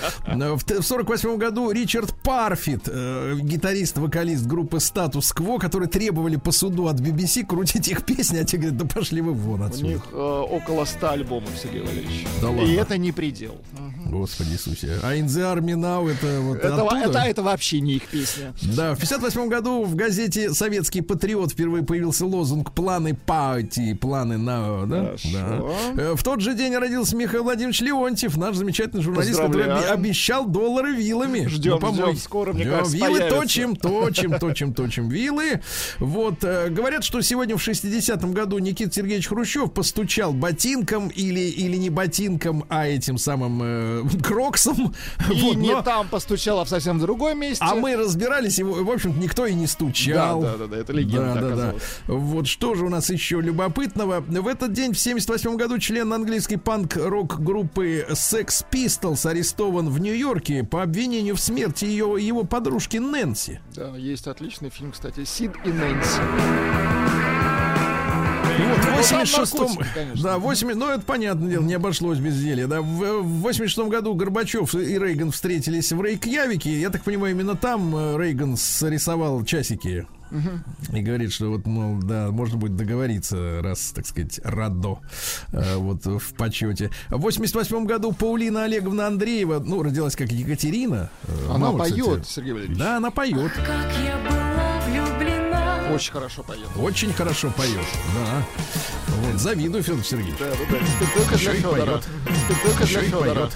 [0.55, 6.35] В т- в 48 году Ричард Парфит, э, гитарист, вокалист группы Статус Кво, которые требовали
[6.35, 9.65] по суду от BBC крутить их песни, а те говорят, да пошли вы вон У
[9.65, 9.87] отсюда.
[9.87, 12.25] них э, около 100 альбомов, Сергей Валерьевич.
[12.41, 12.71] Да И ладно.
[12.71, 13.55] это не предел.
[14.05, 14.99] Господи Иисусе.
[15.03, 16.97] А In the Army Now это вот Это, оттуда?
[16.97, 18.53] это, это вообще не их песня.
[18.61, 24.85] Да, в 58 году в газете «Советский патриот» впервые появился лозунг «Планы пати», «Планы на...»
[24.85, 25.05] да?
[25.05, 25.29] Хорошо.
[25.33, 26.01] Да.
[26.01, 30.93] Э, В тот же день родился Михаил Владимирович Леонтьев, наш замечательный журналист, который обещал доллары
[30.93, 31.45] вилами.
[31.47, 32.11] Ждем, помойке.
[32.11, 32.17] ждем.
[32.17, 32.73] Скоро, мне Ждем.
[32.73, 33.39] кажется, Вилы появятся.
[33.39, 35.61] точим, точим, точим, точим вилы.
[35.99, 41.77] Вот, э, говорят, что сегодня в 60-м году Никита Сергеевич Хрущев постучал ботинком или, или
[41.77, 44.93] не ботинком, а этим самым э, э, Кроксом.
[45.31, 47.63] И Вот, не но- там постучала, а в совсем другом месте.
[47.67, 50.41] а мы разбирались, и, в общем-то, никто и не стучал.
[50.41, 51.73] Да, да, да, да, это легенда Да, да, да.
[52.07, 54.21] Вот что же у нас еще любопытного.
[54.21, 60.63] В этот день, в 78 году, член английской панк-рок группы Sex Pistols арестован в Нью-Йорке
[60.63, 63.59] по обвинению в смерти ее, его подружки Нэнси.
[63.75, 66.94] Да, есть отличный фильм, кстати, Сид и Нэнси.
[68.57, 70.23] И вот в Ну, там 86 наркотики, конечно.
[70.23, 72.67] да, 8, ну это понятное дело, не обошлось без зелья.
[72.67, 76.79] Да, в, в 86 году Горбачев и Рейган встретились в Рейкьявике.
[76.79, 80.07] Я так понимаю, именно там э, Рейган срисовал часики.
[80.91, 84.97] И говорит, что вот, мол, да, можно будет договориться, раз, так сказать, радо
[85.53, 86.89] э, вот в почете.
[87.09, 91.09] В 88 году Паулина Олеговна Андреева, ну, родилась как Екатерина.
[91.27, 92.01] э, Она кстати.
[92.01, 92.77] поет, Сергей Валерьевич.
[92.79, 93.51] Да, она поет.
[93.53, 95.34] Как я была влюблена
[95.91, 96.67] Очень хорошо поет.
[96.77, 97.79] Очень хорошо поет.
[98.15, 98.43] Да.
[99.07, 100.37] Вот, завидую, Федор Сергеевич.
[100.39, 101.35] Да, да, да.
[101.35, 102.07] Еще и поет.
[102.81, 103.33] Еще и Федора.
[103.35, 103.53] поет.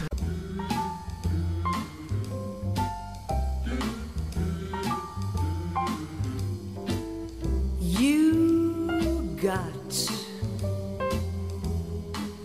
[7.81, 10.09] You got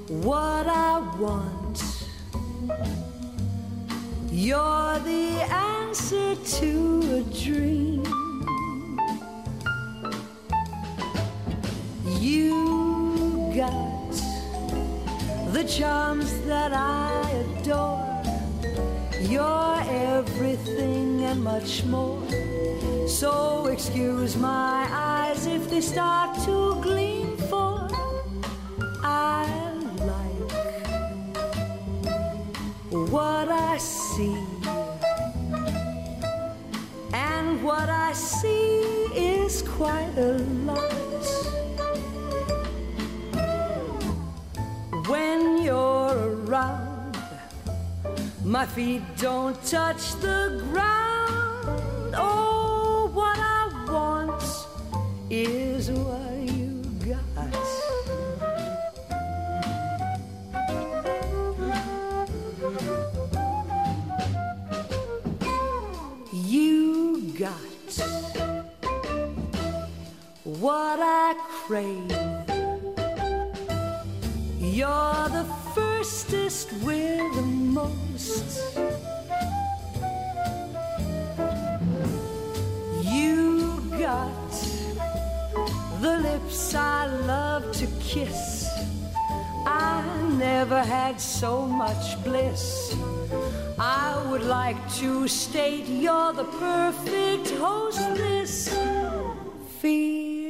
[0.09, 1.82] what I want.
[4.30, 8.24] You're the answer to a dream.
[12.25, 14.11] You got
[15.53, 18.22] the charms that I adore.
[19.29, 19.83] You're
[20.16, 22.27] everything and much more.
[23.07, 27.91] So excuse my eyes if they start to gleam, for
[29.03, 29.45] I
[30.01, 30.49] like
[33.11, 34.39] what I see.
[37.12, 38.81] And what I see
[39.12, 41.05] is quite a lot.
[45.07, 47.19] When you're around,
[48.43, 52.15] my feet don't touch the ground.
[52.17, 54.43] Oh, what I want
[55.29, 57.21] is what you got.
[66.33, 67.53] You got
[70.45, 71.35] what I
[71.67, 72.34] crave.
[74.75, 78.77] You're the firstest, we're the most.
[83.01, 84.51] You got
[86.01, 88.68] the lips I love to kiss.
[89.64, 90.03] I
[90.39, 92.97] never had so much bliss.
[93.79, 98.77] I would like to state you're the perfect hostess.
[99.81, 100.44] Feeling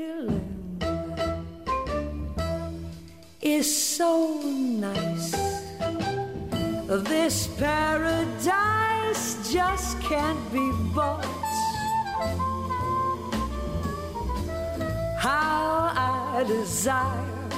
[3.44, 5.32] is so nice.
[6.86, 11.24] This paradise just can't be bought.
[15.18, 17.48] How I desire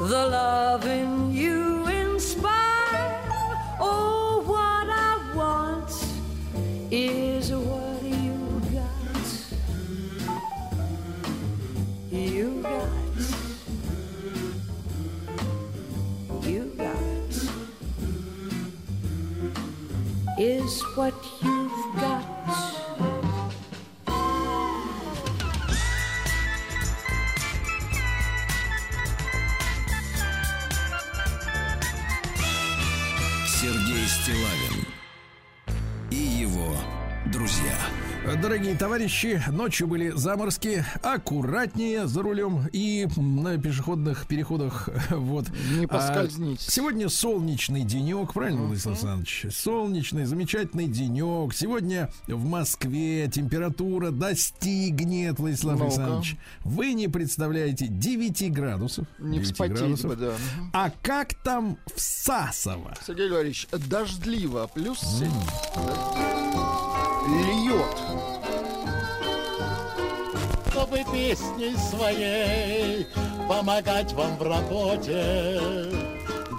[0.00, 3.22] the love in you inspire.
[3.80, 5.90] Oh, what I want
[6.90, 9.26] is what you got.
[12.10, 13.03] You got.
[20.36, 22.24] Is what you've got.
[33.46, 34.63] Сергей Стилавин
[37.44, 37.74] друзья.
[38.40, 44.88] Дорогие товарищи, ночью были заморски, аккуратнее за рулем и на пешеходных переходах.
[45.10, 45.48] Вот.
[45.78, 46.66] Не А, поскользнитесь.
[46.66, 49.46] сегодня солнечный денек, правильно, Владислав Александрович?
[49.52, 51.52] Солнечный, замечательный денек.
[51.52, 55.84] Сегодня в Москве температура достигнет, Владислав Ну-ка.
[55.84, 56.36] Александрович.
[56.60, 59.06] Вы не представляете 9 градусов.
[59.18, 60.06] Не 9 вспотеть градусов.
[60.10, 60.32] бы, да.
[60.72, 62.94] А как там в Сасово?
[63.06, 65.28] Сергей Валерьевич, дождливо, плюс 7.
[67.26, 68.04] Льет.
[70.94, 73.06] чтобы песней своей
[73.48, 75.60] помогать вам в работе,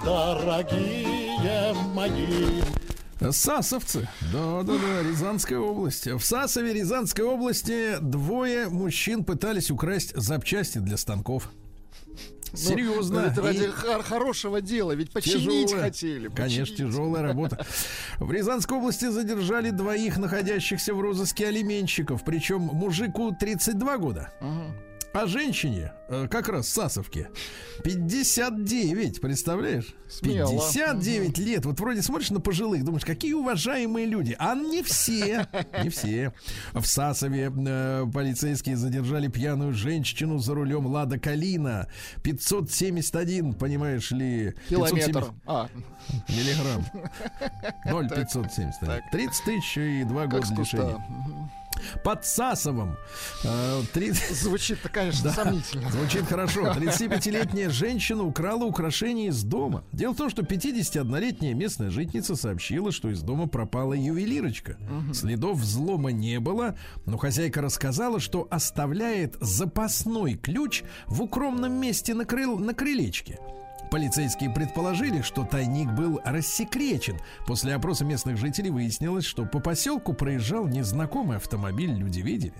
[0.04, 2.62] дорогие мои.
[3.30, 6.06] Сасовцы, да, да, да, Рязанская область.
[6.06, 11.50] В Сасове Рязанской области двое мужчин пытались украсть запчасти для станков.
[12.56, 13.20] Серьезно.
[13.22, 15.84] Ну, это ради И хор- хорошего дела, ведь починить тяжелая.
[15.86, 16.28] хотели.
[16.28, 16.78] Конечно, починить.
[16.78, 17.66] тяжелая работа.
[18.18, 22.24] В Рязанской области задержали двоих находящихся в розыске алименщиков.
[22.24, 24.32] Причем мужику 32 года.
[25.16, 27.30] А женщине, э, как раз Сасовке,
[27.82, 29.94] 59, представляешь?
[30.10, 30.50] Смело.
[30.50, 31.64] 59 лет.
[31.64, 34.36] Вот вроде смотришь на пожилых, думаешь, какие уважаемые люди.
[34.38, 35.46] А не все,
[35.82, 36.34] не все.
[36.74, 41.88] В Сасове э, полицейские задержали пьяную женщину за рулем Лада Калина.
[42.22, 44.54] 571, понимаешь ли?
[44.68, 45.32] 570 Километр.
[45.46, 45.70] А,
[46.28, 46.84] Миллиграмм.
[47.86, 48.86] 0,571.
[48.86, 49.10] Так.
[49.10, 51.06] 30 тысяч и 2 как года лишения.
[52.04, 52.96] Под Сасовым.
[53.44, 55.90] э, 30 Звучит-то, конечно, сомнительно.
[55.90, 56.66] Звучит хорошо.
[56.72, 59.84] 35-летняя женщина украла украшение из дома.
[59.92, 64.76] Дело в том, что 51-летняя местная житница сообщила, что из дома пропала ювелирочка.
[65.12, 66.76] Следов взлома не было,
[67.06, 73.38] но хозяйка рассказала, что оставляет запасной ключ в укромном месте на, крыл- на крылечке.
[73.90, 77.18] Полицейские предположили, что тайник был рассекречен.
[77.46, 82.54] После опроса местных жителей выяснилось, что по поселку проезжал незнакомый автомобиль, люди видели.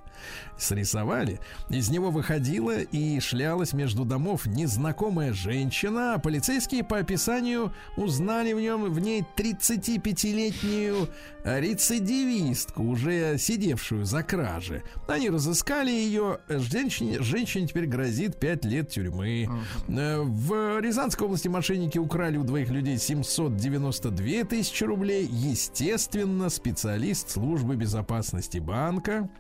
[0.57, 1.41] Срисовали.
[1.69, 8.61] Из него выходила и шлялась между домов незнакомая женщина, а полицейские по описанию узнали в
[8.61, 11.09] нем в ней 35-летнюю
[11.45, 14.83] рецидивистку, уже сидевшую за кражи.
[15.09, 16.39] Они разыскали ее.
[16.49, 19.49] Женщине, женщине теперь грозит 5 лет тюрьмы.
[19.89, 20.81] Э, В
[21.17, 25.27] Рязанской области мошенники украли у двоих людей 792 тысячи рублей.
[25.27, 29.31] Естественно, специалист службы безопасности банка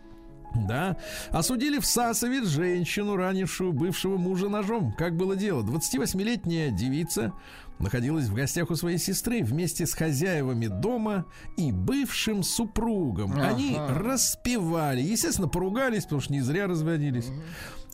[0.54, 0.96] да.
[1.32, 4.94] Осудили в Сасове женщину, ранившую бывшего мужа ножом.
[4.96, 5.62] Как было дело?
[5.62, 7.34] 28-летняя девица
[7.78, 11.26] находилась в гостях у своей сестры вместе с хозяевами дома
[11.58, 13.38] и бывшим супругом.
[13.38, 15.02] Они распевали.
[15.02, 17.28] Естественно, поругались, потому что не зря разводились.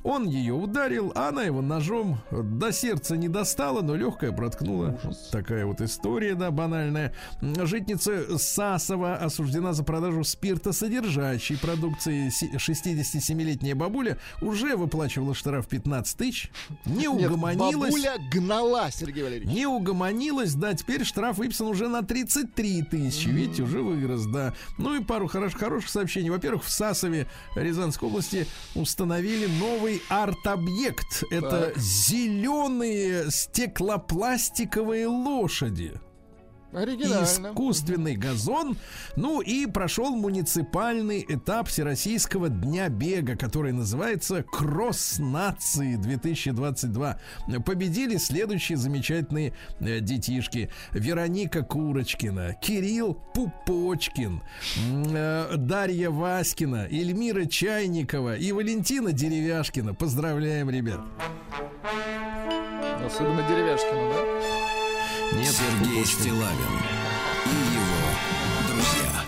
[0.05, 4.99] Он ее ударил, а она его ножом до сердца не достала, но легкая проткнула.
[5.05, 7.15] Вот такая вот история, да, банальная.
[7.41, 12.31] Житница Сасова осуждена за продажу спиртосодержащей продукции.
[12.31, 16.51] Си- 67-летняя бабуля уже выплачивала штраф 15 тысяч.
[16.85, 17.93] Не Нет, угомонилась.
[17.93, 19.55] бабуля гнала, Сергей Валерьевич.
[19.55, 23.29] Не угомонилась, да, теперь штраф выписан уже на 33 тысячи.
[23.29, 24.53] Видите, уже вырос, да.
[24.79, 26.31] Ну и пару хорош, хороших сообщений.
[26.31, 31.25] Во-первых, в Сасове Рязанской области установили новый арт-объект.
[31.31, 36.01] Это зеленые стеклопластиковые лошади.
[37.51, 38.77] Искусственный газон.
[39.17, 47.19] Ну и прошел муниципальный этап Всероссийского дня бега, который называется Кросс нации 2022.
[47.65, 50.71] Победили следующие замечательные э, детишки.
[50.93, 54.43] Вероника Курочкина, Кирилл Пупочкин,
[55.15, 59.95] э, Дарья Васькина, Эльмира Чайникова и Валентина Деревяшкина.
[59.95, 61.01] Поздравляем, ребят.
[63.05, 64.82] Особенно деревяшкину, да?
[65.37, 66.05] Нет, Сергей.
[66.05, 66.79] Стилавин
[67.47, 69.25] и его друзья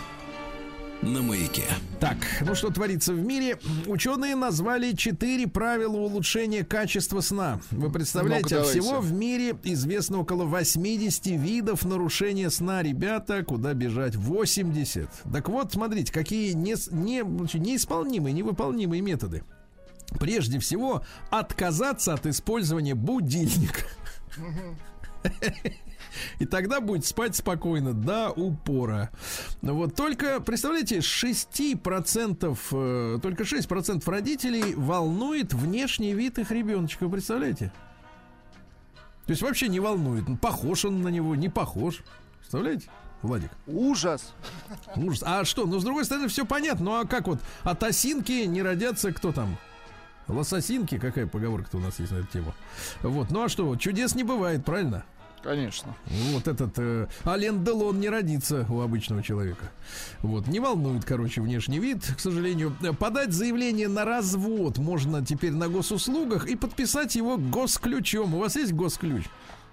[1.02, 1.64] на маяке.
[2.00, 3.58] Так, ну что творится в мире?
[3.86, 7.60] Ученые назвали четыре правила улучшения качества сна.
[7.70, 8.80] Вы представляете, а давайте.
[8.80, 12.82] всего в мире известно около 80 видов нарушения сна.
[12.82, 14.16] Ребята, куда бежать?
[14.16, 15.08] 80.
[15.32, 17.22] Так вот, смотрите, какие не, не,
[17.58, 19.42] неисполнимые, невыполнимые методы.
[20.18, 23.82] Прежде всего, отказаться от использования будильника.
[26.38, 29.10] И тогда будет спать спокойно до упора.
[29.62, 37.04] Вот только, представляете, 6%, э, только 6% родителей волнует внешний вид их ребеночка.
[37.04, 37.72] Вы представляете?
[39.26, 40.28] То есть вообще не волнует.
[40.28, 42.02] Ну, Похож он на него, не похож.
[42.40, 42.88] Представляете?
[43.22, 43.50] Владик.
[43.66, 44.34] Ужас.
[44.96, 45.22] Ужас.
[45.24, 45.64] А что?
[45.64, 46.84] Ну, с другой стороны, все понятно.
[46.84, 49.56] Ну, а как вот от осинки не родятся кто там?
[50.28, 50.98] Лососинки?
[50.98, 52.54] Какая поговорка-то у нас есть на эту тему?
[53.02, 53.30] Вот.
[53.30, 53.74] Ну, а что?
[53.76, 55.04] Чудес не бывает, правильно?
[55.44, 55.94] Конечно.
[56.32, 59.70] Вот этот э, Ален Делон не родится у обычного человека.
[60.22, 62.74] Вот, не волнует, короче, внешний вид, к сожалению.
[62.98, 68.34] Подать заявление на развод можно теперь на госуслугах и подписать его госключом.
[68.34, 69.24] У вас есть госключ?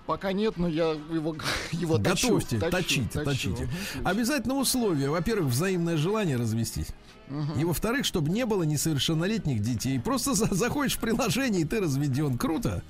[0.07, 1.37] Пока нет, но я его,
[1.71, 3.23] его точу, Готовьте, точу, точите, точу.
[3.25, 3.63] точите.
[3.95, 4.07] Мгм.
[4.07, 5.09] Обязательно условие.
[5.09, 6.87] Во-первых, взаимное желание развестись.
[7.57, 9.97] И во-вторых, чтобы не было несовершеннолетних детей.
[10.01, 12.37] Просто за- заходишь в приложение, и ты разведен.
[12.37, 12.83] Круто.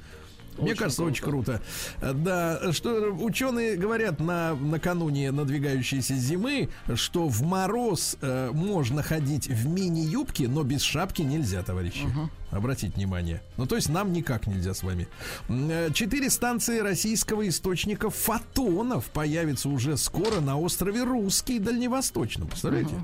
[0.62, 1.62] Мне кажется, очень круто.
[2.02, 9.48] Э, Да, что ученые говорят на накануне надвигающейся зимы, что в мороз э, можно ходить
[9.48, 12.06] в мини-юбке, но без шапки нельзя, товарищи.
[12.52, 13.42] Обратите внимание.
[13.58, 15.08] Ну, то есть нам никак нельзя с вами.
[15.50, 22.48] Э, Четыре станции российского источника фотонов появятся уже скоро на острове Русский, Дальневосточном.
[22.50, 22.96] Представляете?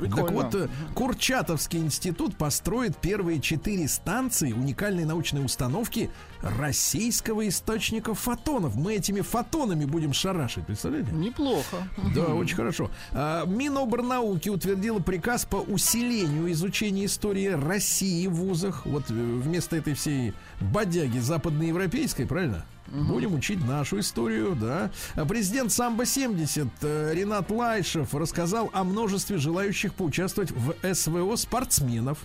[0.00, 0.26] Прикольно.
[0.26, 6.10] Так вот, э, Курчатовский институт построит первые четыре станции уникальной научной установки
[6.42, 8.74] российского источника фотонов.
[8.76, 11.12] Мы этими фотонами будем шарашить, представляете?
[11.12, 11.88] Неплохо.
[12.14, 12.90] Да, очень хорошо.
[13.12, 18.86] А, Минобрнауки утвердила приказ по усилению изучения истории России в вузах.
[18.86, 22.64] Вот э, вместо этой всей бодяги западноевропейской, правильно?
[22.88, 24.90] Будем учить нашу историю, да.
[25.26, 32.18] Президент Самбо-70 э, Ренат Лайшев рассказал о множестве желающих поучаствовать в СВО спортсменов.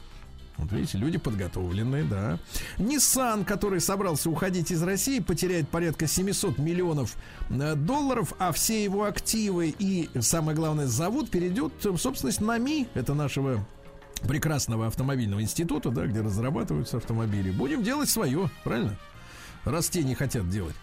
[0.58, 2.40] Вот видите, люди подготовленные, да.
[2.78, 7.16] Nissan, который собрался уходить из России, потеряет порядка 700 миллионов
[7.50, 13.14] э, долларов, а все его активы и, самое главное, завод перейдет в собственность НАМИ, это
[13.14, 13.66] нашего
[14.28, 17.52] прекрасного автомобильного института, да, где разрабатываются автомобили.
[17.52, 18.98] Будем делать свое, правильно?
[19.68, 20.76] Раз не хотят делать.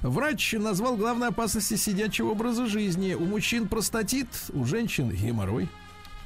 [0.00, 3.14] Врач назвал главной опасности сидячего образа жизни.
[3.14, 5.68] У мужчин простатит, у женщин геморрой.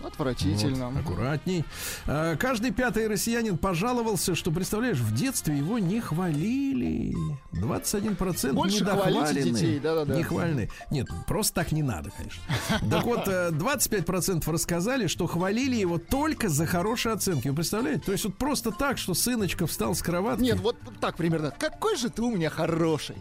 [0.04, 0.90] Отвратительно.
[0.90, 1.64] Вот, аккуратней.
[2.06, 7.14] А, Каждый пятый россиянин пожаловался, что, представляешь, в детстве его не хвалили.
[7.52, 10.14] 21% Больше хвалите детей, да-да-да.
[10.14, 10.70] Нехвалены.
[10.90, 12.42] Нет, просто так не надо, конечно.
[12.90, 17.48] Так вот, э, 25% рассказали, что хвалили его только за хорошие оценки.
[17.48, 18.02] Вы представляете?
[18.04, 20.42] То есть вот просто так, что сыночка встал с кроватки.
[20.42, 21.52] Нет, вот так примерно.
[21.58, 23.16] Какой же ты у меня хороший.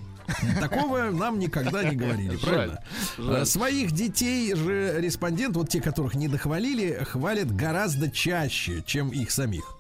[0.60, 2.84] Такого нам никогда не говорили, правильно?
[3.18, 6.65] А Своих детей же респондент, вот те, которых не дохвалили,
[7.04, 9.78] хвалят гораздо чаще, чем их самих.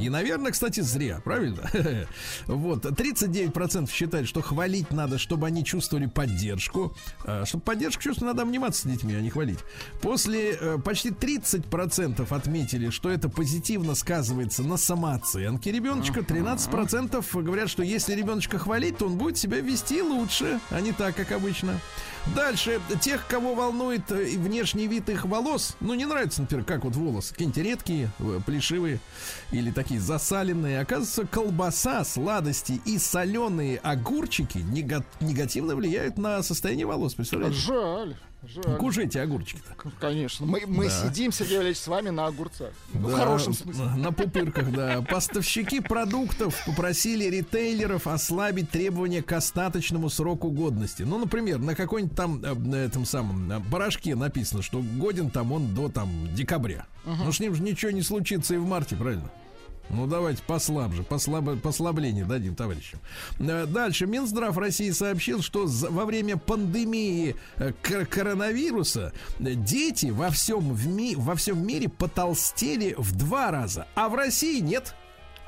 [0.00, 1.68] И, наверное, кстати, зря, правильно?
[2.46, 6.94] Вот, 39% считают, что хвалить надо, чтобы они чувствовали поддержку.
[7.24, 9.58] А, Чтобы поддержку чувствовать, надо обниматься с детьми, а не хвалить.
[10.00, 16.20] После э, почти 30% отметили, что это позитивно сказывается на самооценке ребеночка.
[16.20, 21.14] 13% говорят, что если ребеночка хвалить, то он будет себя вести лучше, а не так,
[21.16, 21.80] как обычно.
[22.34, 26.94] Дальше, тех, кого волнует э, внешний вид их волос, ну, не нравится, например, как вот
[26.94, 29.00] волосы, какие-нибудь редкие, э, плешивые
[29.58, 30.80] или такие засаленные.
[30.80, 37.56] Оказывается, колбаса, сладости и соленые огурчики нега- негативно влияют на состояние волос, представляете?
[37.58, 38.16] Жаль.
[38.46, 38.76] Жаль.
[38.76, 39.90] Кушайте огурчики-то.
[39.98, 40.46] Конечно.
[40.46, 40.90] Мы, мы Да.
[41.08, 42.70] сидим, Сергей Валерьевич, с вами на огурцах.
[42.94, 43.84] Ну, в Да, хорошем смысле.
[43.96, 45.02] На пупырках, да.
[45.02, 51.02] Поставщики продуктов попросили ритейлеров ослабить требования к остаточному сроку годности.
[51.02, 55.74] Ну, например, на какой-нибудь там, э, на этом самом порошке написано, что годен там он
[55.74, 56.86] до там декабря.
[57.04, 59.28] Ну, с ним же ничего не случится и в марте, правильно?
[59.90, 63.00] Ну, давайте послабже, послабо, послабление дадим товарищам.
[63.38, 64.06] Э, Дальше.
[64.06, 70.72] Минздрав России сообщил, что за- во время пандемии э, кор- коронавируса э, дети во всем,
[70.74, 74.94] в ми- во всем мире потолстели в два раза, а в России нет.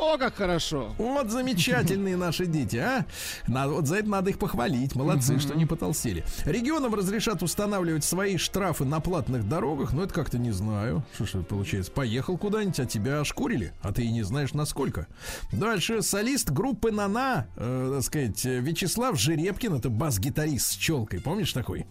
[0.00, 0.94] О, как хорошо.
[0.96, 3.04] Вот замечательные наши дети, а?
[3.46, 4.94] Надо, вот за это надо их похвалить.
[4.94, 6.24] Молодцы, что не потолстели.
[6.46, 9.92] Регионам разрешат устанавливать свои штрафы на платных дорогах.
[9.92, 11.04] Но это как-то не знаю.
[11.14, 11.92] Что ж получается?
[11.92, 15.06] Поехал куда-нибудь, а тебя ошкурили, а ты и не знаешь насколько.
[15.52, 21.20] Дальше солист группы Нана, э, так сказать, Вячеслав Жеребкин, это бас-гитарист с челкой.
[21.20, 21.86] Помнишь такой?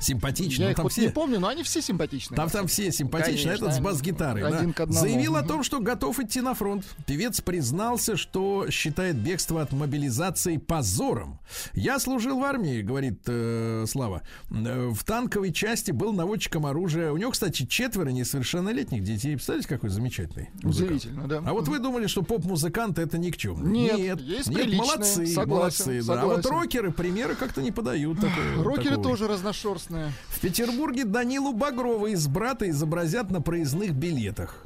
[0.00, 0.62] Симпатичный.
[0.62, 2.36] Я Ну, их там вот все- не помню, но они все симпатичные.
[2.36, 4.42] там, там все симпатичные, Конечно, этот с бас-гитарой.
[4.44, 4.74] один да.
[4.74, 5.00] к одному.
[5.00, 6.84] Заявил о том, что готов идти на фронт.
[7.06, 11.38] Певец признался, что считает бегство от мобилизации позором.
[11.74, 14.22] Я служил в армии, говорит э, Слава.
[14.50, 17.12] Э, В танковой части был наводчиком оружия.
[17.12, 19.32] У него, кстати, четверо несовершеннолетних детей.
[19.34, 20.90] Представляете, какой замечательный музыкант?
[20.90, 21.42] Удивительно, да.
[21.44, 23.66] А вот вы думали, что поп-музыканты это никчемно.
[23.68, 26.02] Нет, нет, есть нет, приличные, молодцы, согласен, молодцы.
[26.06, 26.22] да.
[26.22, 26.50] А вот согласен.
[26.62, 28.20] рокеры примеры как-то не подают.
[28.20, 29.02] такого- Рокеры такого.
[29.08, 29.89] тоже разношерстные.
[29.90, 34.64] В Петербурге Данилу Багрова из брата изобразят на проездных билетах.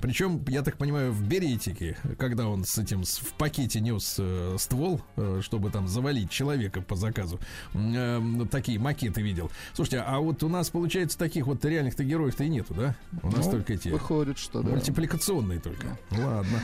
[0.00, 5.00] Причем, я так понимаю, в беретике, когда он с этим в пакете нес э, ствол,
[5.16, 7.40] э, чтобы там завалить человека по заказу,
[7.74, 8.20] э,
[8.50, 9.50] такие макеты видел.
[9.72, 12.96] Слушайте, а вот у нас, получается, таких вот реальных-то героев-то и нету, да?
[13.22, 13.88] У нас Ну, только эти...
[13.88, 14.70] Выходит, что да.
[14.70, 15.98] Мультипликационные только.
[16.10, 16.60] Ладно.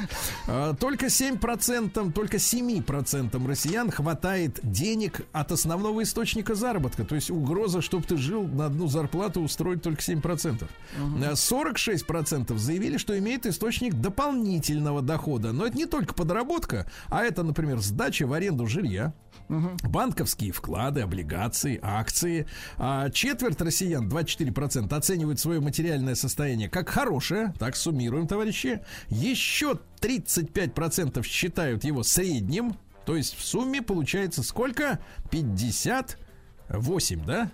[0.46, 7.04] А, Только 7%, только 7% россиян хватает денег от основного источника заработка.
[7.04, 10.66] То есть угроза, чтобы ты жил на одну зарплату, устроить только 7%.
[10.98, 15.52] А 46% заявили, что имеет источник дополнительного дохода.
[15.52, 19.14] Но это не только подработка, а это, например, сдача в аренду жилья,
[19.48, 22.46] банковские вклады, облигации, акции.
[22.76, 27.54] А четверть россиян, 24%, оценивают свое материальное состояние как хорошее.
[27.58, 28.80] Так суммируем, товарищи.
[29.08, 32.76] Еще 35% считают его средним.
[33.06, 34.98] То есть в сумме получается сколько?
[35.30, 37.50] 58, да?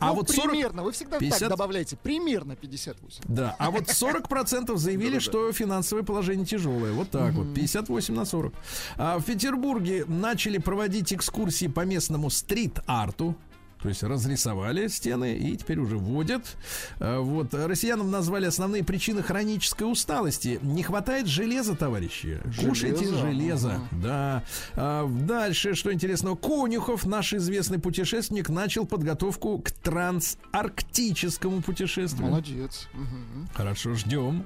[0.00, 0.50] А Ну, вот 40...
[0.50, 1.38] примерно, вы всегда 50?
[1.40, 3.22] так добавляете, примерно 58.
[3.28, 6.92] Да, а вот 40% заявили, что финансовое положение тяжелое.
[6.92, 8.54] Вот так вот, 58 на 40.
[8.96, 13.36] А в Петербурге начали проводить экскурсии по местному стрит-арту.
[13.82, 16.56] То есть разрисовали стены и теперь уже вводят.
[16.98, 17.54] А, Вот.
[17.54, 20.58] Россиянам назвали основные причины хронической усталости.
[20.62, 22.38] Не хватает железа, товарищи.
[22.60, 23.18] Кушайте Железа?
[23.20, 23.80] железо.
[23.92, 24.42] Да.
[24.74, 26.36] А, Дальше, что интересного.
[26.36, 32.28] Конюхов, наш известный путешественник, начал подготовку к трансарктическому путешествию.
[32.28, 32.88] Молодец.
[33.54, 34.44] Хорошо, ждем.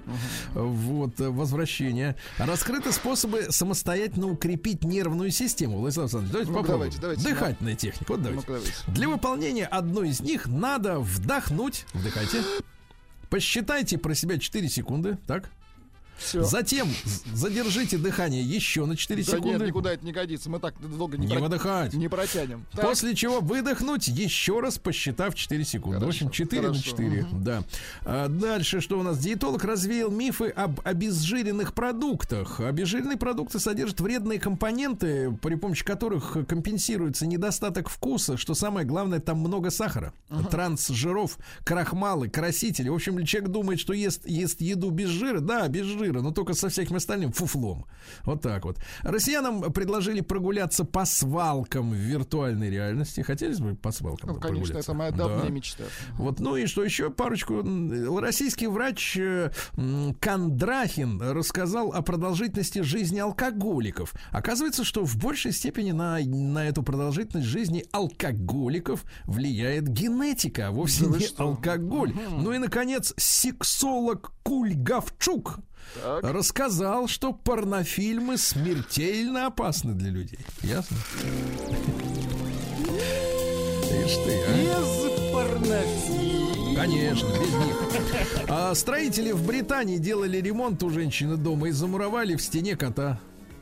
[0.55, 2.16] Вот, э, возвращение.
[2.39, 5.78] Раскрыты способы самостоятельно укрепить нервную систему.
[5.78, 6.91] Владислав Александрович, давайте Ну, попробуем.
[6.93, 7.22] давайте, давайте.
[7.28, 8.12] Дыхательная техника.
[8.12, 8.47] Вот давайте.
[8.47, 8.72] Ну-ка, давайте.
[8.89, 11.87] Для выполнения одной из них надо вдохнуть.
[11.95, 12.43] Вдыхайте.
[13.31, 15.16] Посчитайте про себя 4 секунды.
[15.27, 15.51] Так.
[16.18, 16.42] Все.
[16.42, 16.88] Затем
[17.32, 19.58] задержите дыхание еще на 4 Да секунды.
[19.58, 20.48] нет, никуда это не годится.
[20.50, 21.92] Мы так долго не, Не про- выдыхать.
[21.94, 22.64] не протянем.
[22.72, 26.04] Так, После чего выдохнуть еще раз, посчитав 4 секунды.
[26.04, 26.82] В общем, 4 на хорошо.
[26.90, 27.26] 4.
[27.32, 27.64] Да.
[28.04, 29.18] А дальше что у нас?
[29.18, 32.60] Диетолог развеял мифы об обезжиренных продуктах.
[32.60, 38.36] Обезжиренные продукты содержат вредные компоненты, при помощи которых компенсируется недостаток вкуса.
[38.36, 40.12] Что самое главное, там много сахара.
[40.50, 42.88] Трансжиров, крахмалы, красители.
[42.88, 45.40] В общем, человек думает, что ест, ест еду без жира.
[45.40, 47.86] Да, без жира, но только со всяким остальным фуфлом.
[48.24, 48.78] Вот так вот.
[49.02, 53.20] Россиянам предложили прогуляться по свалкам в виртуальной реальности.
[53.22, 54.90] Хотелось бы по свалкам ну, конечно, прогуляться?
[54.92, 55.28] это моя Да.
[55.28, 55.84] давняя мечта.
[56.18, 57.62] Вот, ну и что еще парочку.
[58.20, 59.50] Российский врач э,
[60.20, 64.12] Кондрахин рассказал о продолжительности жизни алкоголиков.
[64.30, 71.07] Оказывается, что в большей степени на, на эту продолжительность жизни алкоголиков влияет генетика, а вовсе
[71.07, 71.44] Да не что?
[71.44, 72.12] алкоголь.
[72.38, 75.59] Ну и, наконец, сексолог Кульгавчук
[76.03, 76.24] Так.
[76.24, 80.41] рассказал, что порнофильмы смертельно опасны для людей.
[80.62, 80.97] Ясно?
[84.05, 84.57] Ишь ты, а.
[84.57, 86.74] Без порнофилии.
[86.74, 87.76] Конечно, без них.
[88.49, 93.20] А строители в Британии делали ремонт у женщины дома и замуровали в стене кота.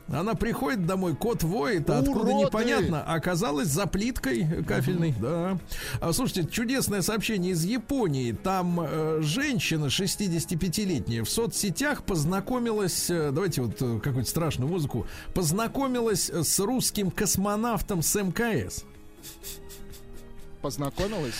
[0.09, 2.45] Она приходит домой, кот воет, а откуда Уроды!
[2.45, 3.03] непонятно.
[3.03, 5.57] Оказалось за плиткой кафельной, да.
[6.01, 8.33] А, слушайте, чудесное сообщение из Японии.
[8.33, 16.29] Там э, женщина 65-летняя в соцсетях познакомилась, э, давайте вот э, какую-то страшную музыку, познакомилась
[16.29, 18.83] с русским космонавтом с МКС.
[20.61, 21.35] Познакомилась?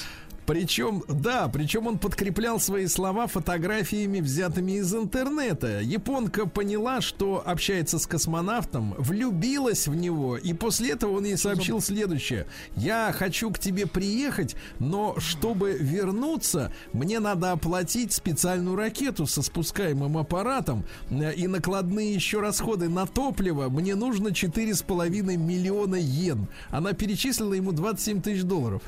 [0.46, 5.80] Причем, да, причем он подкреплял свои слова фотографиями, взятыми из интернета.
[5.80, 11.80] Японка поняла, что общается с космонавтом, влюбилась в него, и после этого он ей сообщил
[11.82, 12.46] следующее.
[12.76, 20.18] Я хочу к тебе приехать, но чтобы вернуться, мне надо оплатить специальную ракету со спускаемым
[20.18, 23.70] аппаратом э, и накладные еще расходы на топливо.
[23.70, 26.48] Мне нужно 4,5 миллиона йен.
[26.70, 28.82] Она перечислила ему 27 тысяч долларов.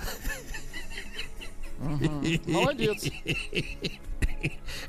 [2.47, 3.09] Молодец.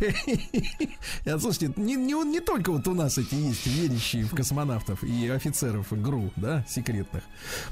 [1.26, 5.28] А, Слушайте, не, не, не только вот у нас эти есть верящие в космонавтов и
[5.28, 7.22] офицеров ГРУ, да, секретных.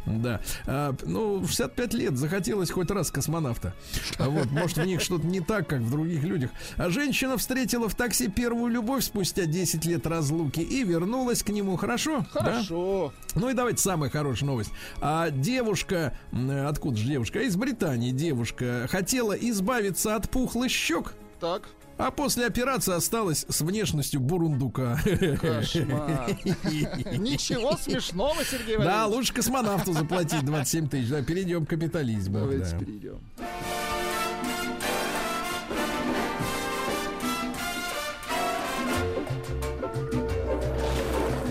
[0.07, 0.41] Да.
[0.67, 3.75] А, ну, 65 лет захотелось хоть раз космонавта.
[4.19, 6.51] А вот, может, в них что-то не так, как в других людях.
[6.77, 11.77] А женщина встретила в такси первую любовь спустя 10 лет разлуки и вернулась к нему.
[11.77, 12.27] Хорошо?
[12.35, 12.41] Да?
[12.41, 13.13] Хорошо.
[13.35, 14.71] Ну и давайте самая хорошая новость.
[15.01, 16.17] А девушка,
[16.67, 17.41] откуда же девушка?
[17.41, 21.15] Из Британии девушка хотела избавиться от пухлых щек,
[21.45, 21.63] Так.
[21.99, 24.99] а после операции осталась с внешностью бурундука.
[25.43, 26.31] Кошмар.
[27.19, 29.15] Ничего смешного, Сергей Да, Валерьевич.
[29.15, 31.11] лучше космонавту заплатить 27 тысяч.
[31.11, 32.39] Да, перейдем к капитализму.
[32.39, 32.79] Давайте да.
[32.79, 33.21] перейдем.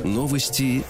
[0.03, 0.83] Новости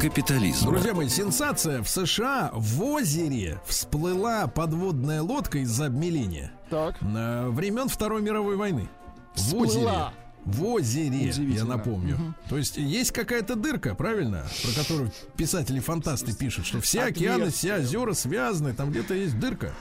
[0.00, 0.70] капитализма.
[0.72, 1.82] Друзья мои, сенсация.
[1.82, 6.52] В США в озере всплыла подводная лодка из-за обмеления.
[6.70, 6.96] Так.
[7.00, 8.88] э, времен Второй мировой войны.
[9.34, 9.62] В Всплыла.
[10.08, 10.27] озере.
[10.48, 12.34] В озере, я напомню.
[12.48, 14.46] То есть есть какая-то дырка, правильно?
[14.64, 19.72] Про которую писатели-фантасты пишут, что все океаны, все озера связаны, там где-то есть дырка.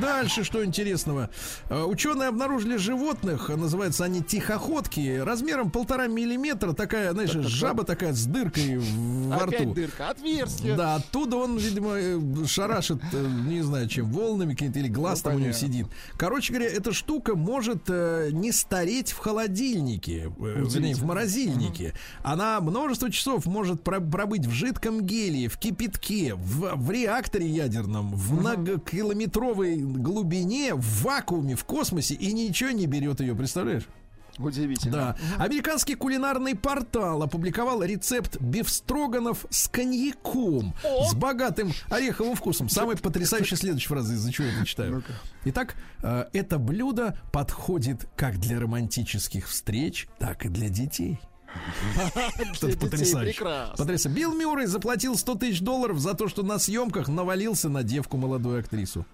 [0.00, 1.30] Дальше, что интересного.
[1.68, 8.24] Э, Ученые обнаружили животных, называются они тихоходки, размером полтора миллиметра, такая, знаешь, жаба такая с
[8.26, 9.74] дыркой в- во Опять рту.
[9.74, 10.08] дырка.
[10.10, 10.76] Отверстие.
[10.76, 15.30] Да, оттуда он, видимо, э, шарашит, э, не знаю чем, волнами какими-то или глаз Ну,
[15.30, 15.68] там у него понятно.
[15.68, 15.86] сидит.
[16.16, 21.94] Короче говоря, эта штука может не стареть в холодильнике, э, вернее, в морозильнике.
[22.22, 28.14] Она множество часов может про- пробыть в жидком гелии, в кипятке, в, в реакторе ядерном,
[28.14, 33.86] в многокилометровой глубине, в вакууме, в космосе, и ничего не берет ее, представляешь?
[34.38, 34.92] Удивительно.
[34.92, 35.16] Да.
[35.44, 40.74] Американский кулинарный портал опубликовал рецепт бифстроганов с коньяком.
[41.10, 42.68] С богатым ореховым вкусом.
[42.68, 45.02] Самая потрясающая следующая фраза, из-за чего я это читаю.
[45.44, 51.20] Итак, э, это блюдо подходит как для романтических встреч, так и для детей.
[52.60, 53.44] Потрясающе.
[53.76, 54.08] Потрясающе.
[54.08, 58.60] Билл Мюррей заплатил 100 тысяч долларов за то, что на съемках навалился на девку молодую
[58.60, 59.04] актрису.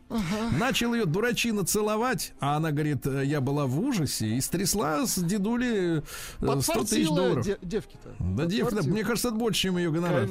[0.59, 5.19] Начал ее дурачина целовать, а она говорит, «Э, я была в ужасе и стрясла с
[5.19, 6.03] дедули э,
[6.39, 7.45] 100 тысяч Подфартила долларов.
[7.45, 8.09] де- девки-то.
[8.19, 8.93] Да, Подфартила.
[8.93, 10.29] мне кажется, это больше, чем ее гонорар.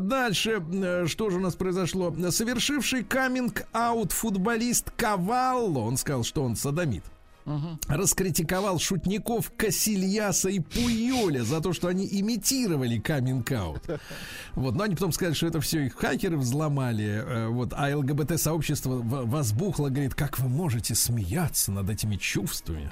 [0.00, 2.14] Дальше, э, что же у нас произошло?
[2.30, 7.04] Совершивший каминг-аут футболист Кавалло, он сказал, что он садомит.
[7.88, 13.82] Раскритиковал шутников Касильяса и Пуйоля за то, что они имитировали каминг-аут.
[14.54, 17.22] Вот, но они потом сказали, что это все их хакеры взломали.
[17.26, 22.90] э, Вот, а ЛГБТ-сообщество возбухло, говорит, как вы можете смеяться над этими чувствами?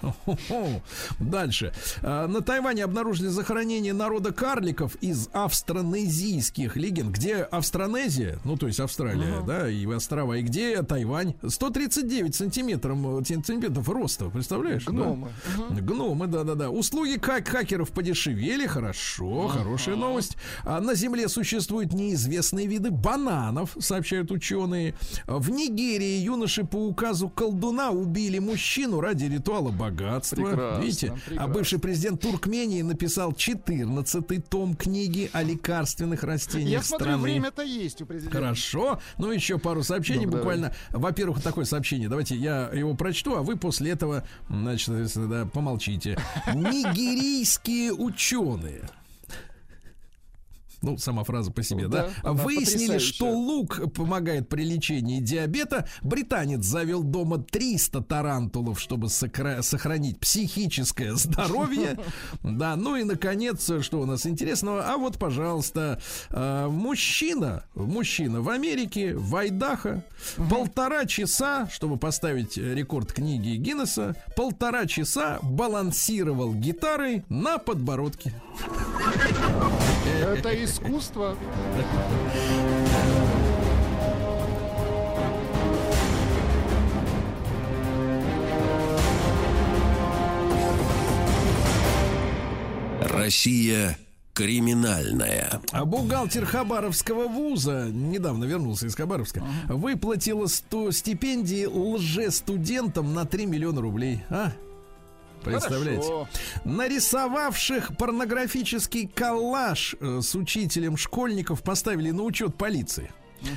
[1.18, 1.72] Дальше.
[2.02, 7.10] Э, На Тайване обнаружили захоронение народа карликов из австронезийских легенд.
[7.16, 11.34] Где Австронезия, ну то есть Австралия, да, и острова, и где Тайвань?
[11.46, 14.84] 139 сантиметров, э, сантиметров роста, представляешь?
[14.84, 14.92] да?
[14.92, 15.28] Гномы.
[15.70, 16.70] Гномы, да-да-да.
[16.70, 20.36] Услуги как хакеров подешевели, хорошо, хорошая новость.
[20.64, 24.94] А на Земле существуют неизвестные виды бананов, сообщают ученые.
[25.26, 30.36] В Нигерии юноши по указу колдуна убили мужчину ради ритуала богатства.
[30.44, 31.08] Прекрасно, Видите?
[31.08, 31.52] А прекрасно.
[31.54, 37.22] бывший президент Туркмении написал 14-й том книги о лекарственных растениях Я смотрю, страны.
[37.22, 38.36] время-то есть у президента.
[38.36, 39.00] Хорошо.
[39.18, 40.74] Ну, еще пару сообщений Ну, буквально.
[40.90, 42.08] Во-первых, такое сообщение.
[42.08, 46.16] Давайте я его прочту, а вы после этого, значит, да, помолчите.
[46.54, 48.82] Нигерийские ученые.
[50.82, 52.08] Ну, сама фраза по себе, да?
[52.22, 53.14] Да, Выяснили, потрясающая.
[53.14, 55.86] что лук помогает при лечении диабета.
[56.02, 61.98] Британец завел дома 300 тарантулов, чтобы сокра- сохранить психическое здоровье.
[62.42, 64.82] Да, ну и, наконец, что у нас интересного?
[64.92, 70.04] А вот, пожалуйста, э, мужчина, мужчина в Америке, в Айдахо,
[70.50, 78.34] полтора часа, чтобы поставить рекорд книги Гиннесса, полтора часа балансировал гитарой на подбородке.
[80.20, 81.36] Это искусство.
[93.00, 93.96] Россия
[94.32, 95.60] криминальная.
[95.72, 103.80] А бухгалтер Хабаровского вуза, недавно вернулся из Хабаровска, выплатила 100 стипендий лже-студентам на 3 миллиона
[103.80, 104.22] рублей.
[104.30, 104.52] А?
[105.44, 106.02] Представляете?
[106.02, 106.28] Хорошо.
[106.64, 113.10] Нарисовавших порнографический коллаж э, с учителем школьников поставили на учет полиции.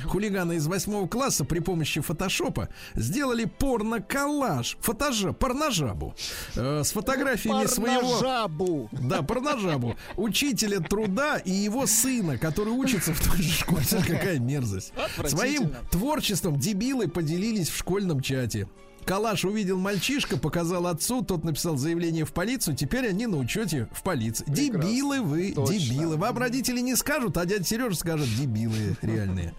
[0.04, 6.14] Хулиганы из восьмого класса при помощи фотошопа сделали порно-коллаж, фотожа, порножабу
[6.56, 8.00] э, с фотографиями своего...
[8.00, 8.88] Порножабу.
[8.92, 9.96] Да, порножабу.
[10.16, 13.84] Учителя труда и его сына, который учится в той же школе.
[14.06, 14.92] Какая мерзость.
[15.24, 18.68] Своим творчеством дебилы поделились в школьном чате.
[19.06, 24.02] Калаш увидел мальчишка, показал отцу, тот написал заявление в полицию, теперь они на учете в
[24.02, 24.44] полиции.
[24.48, 25.74] Дебилы вы, Точно.
[25.74, 26.16] дебилы.
[26.16, 29.54] Вам родители не скажут, а дядя Сережа скажет, дебилы реальные.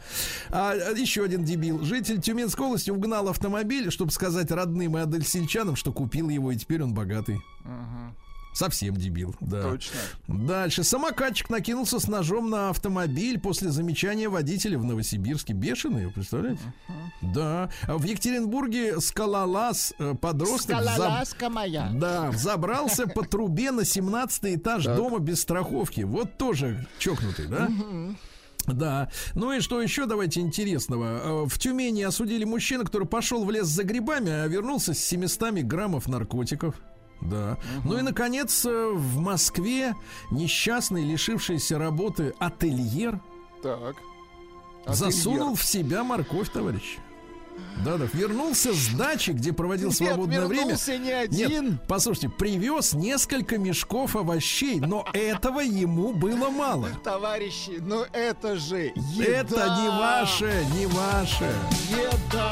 [0.50, 1.82] А, а, еще один дебил.
[1.84, 6.84] Житель Тюменской области угнал автомобиль, чтобы сказать родным и адельсельчанам, что купил его, и теперь
[6.84, 7.40] он богатый.
[8.58, 9.62] Совсем дебил, да.
[9.62, 10.00] Точно.
[10.28, 10.84] Дальше.
[10.84, 15.54] Самокатчик накинулся с ножом на автомобиль после замечания водителя в Новосибирске.
[15.54, 16.62] Бешеный, вы представляете?
[17.22, 17.70] Да.
[17.88, 21.92] А В Екатеринбурге скалолаз э, подросток заб- Скалолазка моя.
[21.94, 26.02] Да, взобрался по трубе на 17 этаж дома без страховки.
[26.02, 27.70] Вот тоже чокнутый, да?
[28.66, 29.12] Да.
[29.36, 31.44] Ну и что еще давайте интересного.
[31.44, 35.54] Э, В Тюмени осудили мужчину, который пошел в лес за грибами, а вернулся с 700
[35.64, 36.74] граммов наркотиков.
[37.22, 37.58] Да.
[37.84, 39.96] Ну и, наконец, э, в Москве
[40.32, 43.20] несчастный, лишившийся работы ательер
[43.64, 43.96] Так.
[44.88, 46.98] засунул в себя морковь, товарищ.
[47.84, 50.76] Да, да, вернулся с дачи, где проводил Нет, свободное время.
[51.00, 51.70] не один.
[51.70, 56.90] Нет, послушайте, привез несколько мешков овощей, но этого ему было мало.
[57.04, 59.24] Товарищи, ну это же еда.
[59.24, 61.52] Это не ваше, не ваше.
[61.92, 62.52] Еда.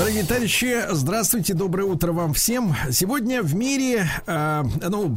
[0.00, 2.74] Дорогие товарищи, здравствуйте, доброе утро вам всем.
[2.90, 5.14] Сегодня в мире, э, ну,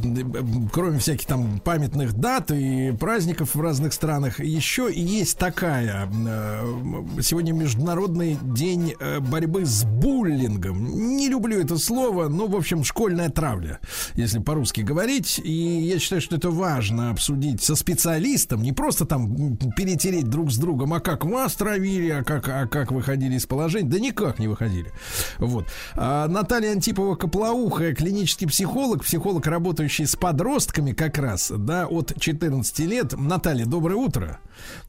[0.74, 6.12] кроме всяких там памятных дат и праздников в разных странах, еще и есть такая.
[6.12, 11.16] э, сегодня Международный день э, борьбы с буллингом.
[11.16, 13.80] Не люблю это слово, но, в общем, школьная травля,
[14.16, 15.40] если по-русски говорить.
[15.42, 20.58] И я считаю, что это важно обсудить со специалистом, не просто там перетереть друг с
[20.58, 23.88] другом, а как вас травили, а как, а как выходили из положения.
[23.88, 24.73] Да никак не выходили.
[24.74, 24.92] Происходили.
[25.40, 25.66] Вот.
[25.96, 32.80] А Наталья Антипова Коплоухая, клинический психолог, психолог, работающий с подростками как раз, да, от 14
[32.80, 33.14] лет.
[33.18, 34.40] Наталья, доброе утро.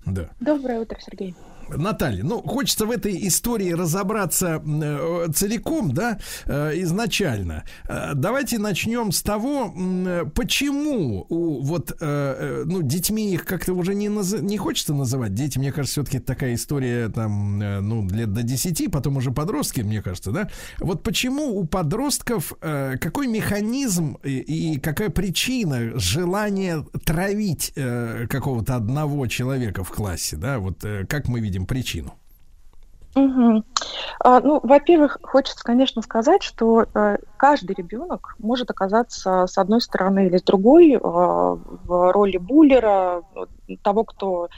[0.07, 0.31] Да.
[0.41, 1.35] Доброе утро, Сергей.
[1.69, 7.65] Наталья, ну, хочется в этой истории разобраться э, целиком, да, э, изначально.
[7.89, 9.73] Э, давайте начнем с того,
[10.35, 15.35] почему у вот, ну, детьми их как-то уже не, наз- не хочется называть.
[15.35, 20.03] Дети, мне кажется, все-таки такая история, там, ну, лет до 10, потом уже подростки, мне
[20.03, 20.51] кажется, да.
[20.79, 29.91] Вот почему у подростков, какой механизм и, какая причина желания травить какого-то одного человека в
[29.91, 32.15] классе, да, вот как мы видим причину?
[33.15, 33.65] Мгм.
[34.21, 40.27] А, ну, во-первых, хочется, конечно, сказать, что э, каждый ребенок может оказаться с одной стороны
[40.27, 43.23] или с другой э, в роли буллера,
[43.83, 44.49] того, кто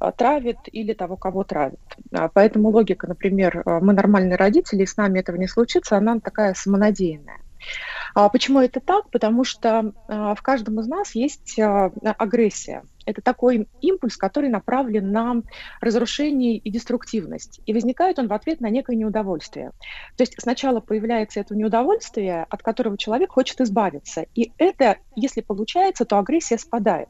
[0.00, 1.78] э, травит, или того, кого травит.
[2.12, 6.18] А, Поэтому логика, например, э, мы нормальные родители, и с нами этого не случится, она
[6.18, 7.38] такая самонадеянная.
[8.14, 9.10] А Почему это так?
[9.10, 12.84] Потому что а, в каждом из нас есть а, агрессия.
[13.06, 15.42] Это такой импульс, который направлен на
[15.80, 17.60] разрушение и деструктивность.
[17.66, 19.72] И возникает он в ответ на некое неудовольствие.
[20.16, 24.26] То есть сначала появляется это неудовольствие, от которого человек хочет избавиться.
[24.34, 27.08] И это, если получается, то агрессия спадает.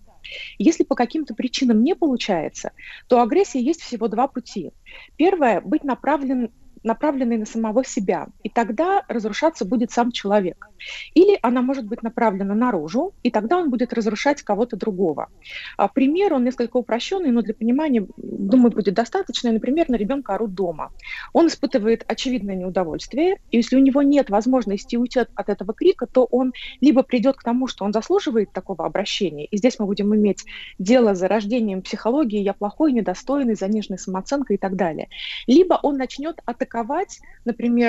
[0.59, 2.72] Если по каким-то причинам не получается,
[3.09, 4.72] то агрессии есть всего два пути.
[5.16, 6.51] Первое– быть направлен
[6.82, 10.69] направленной на самого себя, и тогда разрушаться будет сам человек.
[11.15, 15.28] Или она может быть направлена наружу, и тогда он будет разрушать кого-то другого.
[15.77, 19.52] А, пример, он несколько упрощенный, но для понимания, думаю, будет достаточно.
[19.52, 20.90] Например, на ребенка орут дома.
[21.32, 26.07] Он испытывает очевидное неудовольствие, и если у него нет возможности уйти от, от этого крика,
[26.07, 30.15] то он либо придет к тому, что он заслуживает такого обращения, и здесь мы будем
[30.15, 30.44] иметь
[30.78, 35.09] дело за рождением психологии «я плохой, недостойный», заниженной самооценкой и так далее.
[35.47, 37.21] Либо он начнет атаковать, например,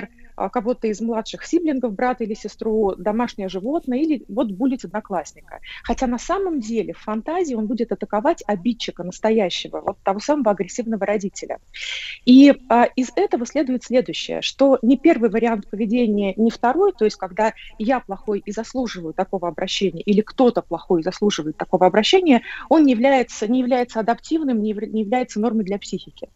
[0.05, 5.59] а, кого-то из младших сиблингов, брата или сестру, домашнее животное, или вот булить одноклассника.
[5.83, 11.05] Хотя на самом деле в фантазии он будет атаковать обидчика настоящего, вот того самого агрессивного
[11.05, 11.59] родителя.
[12.25, 17.17] И а, из этого следует следующее, что не первый вариант поведения, не второй, то есть
[17.17, 22.83] когда я плохой и заслуживаю такого обращения, или кто-то плохой и заслуживает такого обращения, он
[22.83, 26.29] не является, не является адаптивным, не, не является нормой для психики.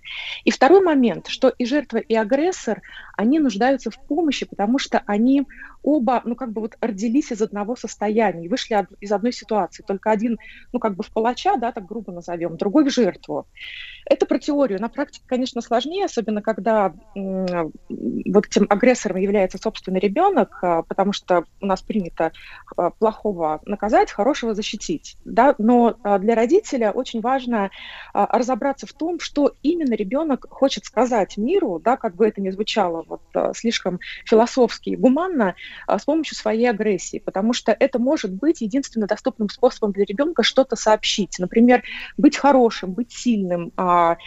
[0.44, 2.82] И второй момент, что и жертва, и агрессор,
[3.16, 5.46] они нуждаются в помощи, потому что они
[5.86, 9.84] оба, ну, как бы вот родились из одного состояния, и вышли од- из одной ситуации.
[9.86, 10.38] Только один,
[10.74, 13.48] ну, как бы в палача, да, так грубо назовем, другой в жертву.
[14.08, 14.80] Это про теорию.
[14.82, 21.14] На практике, конечно, сложнее, особенно когда м, вот этим агрессором является собственный ребенок, а, потому
[21.14, 22.32] что у нас принято
[22.78, 25.18] а, плохого наказать, хорошего защитить.
[25.26, 25.56] Да?
[25.58, 27.72] Но а, для родителя очень важно
[28.14, 32.50] а, разобраться в том, что именно ребенок хочет сказать миру, да, как бы это ни
[32.50, 35.56] звучало вот, а, слишком философски и гуманно,
[35.88, 40.76] с помощью своей агрессии, потому что это может быть единственно доступным способом для ребенка что-то
[40.76, 41.38] сообщить.
[41.40, 41.84] Например,
[42.18, 44.18] быть хорошим, быть сильным, а,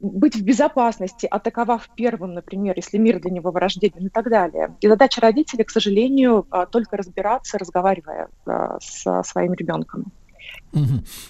[0.00, 4.76] быть в безопасности, атаковав первым, например, если мир для него враждебен и так далее.
[4.80, 10.12] И задача родителей, к сожалению, а, только разбираться, разговаривая а, со своим ребенком.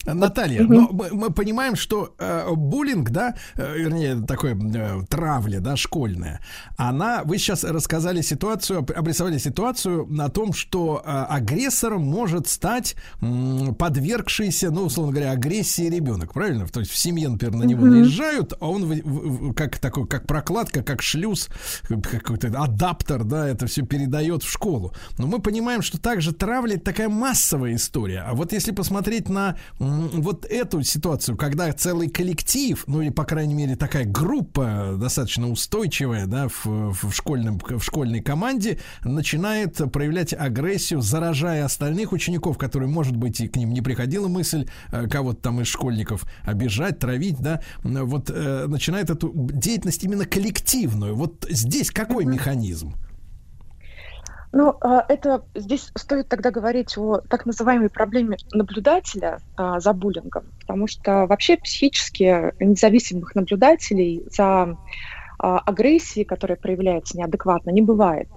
[0.04, 5.76] Наталья, но мы, мы понимаем, что э, буллинг, да, э, вернее, такое э, травля, да,
[5.76, 6.40] школьная,
[6.76, 12.96] она, вы сейчас рассказали ситуацию, об- обрисовали ситуацию на том, что э, агрессором может стать
[13.20, 16.66] м, подвергшийся, ну, условно говоря, агрессии ребенок, правильно?
[16.66, 17.90] То есть в семье, например, на него Мгм.
[17.90, 21.48] наезжают, а он в- в- как такой, как прокладка, как шлюз,
[21.88, 24.92] как какой-то адаптер, да, это все передает в школу.
[25.18, 28.24] Но мы понимаем, что также травля это такая массовая история.
[28.26, 29.35] А вот если посмотреть на
[29.78, 35.50] м, вот эту ситуацию, когда целый коллектив, ну или по крайней мере такая группа достаточно
[35.50, 42.88] устойчивая, да, в, в школьном в школьной команде начинает проявлять агрессию, заражая остальных учеников, которые,
[42.88, 47.38] может быть, и к ним не приходила мысль э, кого-то там из школьников обижать, травить,
[47.38, 51.14] да, вот э, начинает эту деятельность именно коллективную.
[51.14, 52.94] Вот здесь какой механизм?
[54.58, 60.44] Ну, а, это здесь стоит тогда говорить о так называемой проблеме наблюдателя а, за буллингом,
[60.60, 64.78] потому что вообще психически независимых наблюдателей за
[65.38, 68.30] а, агрессией, которая проявляется неадекватно, не бывает.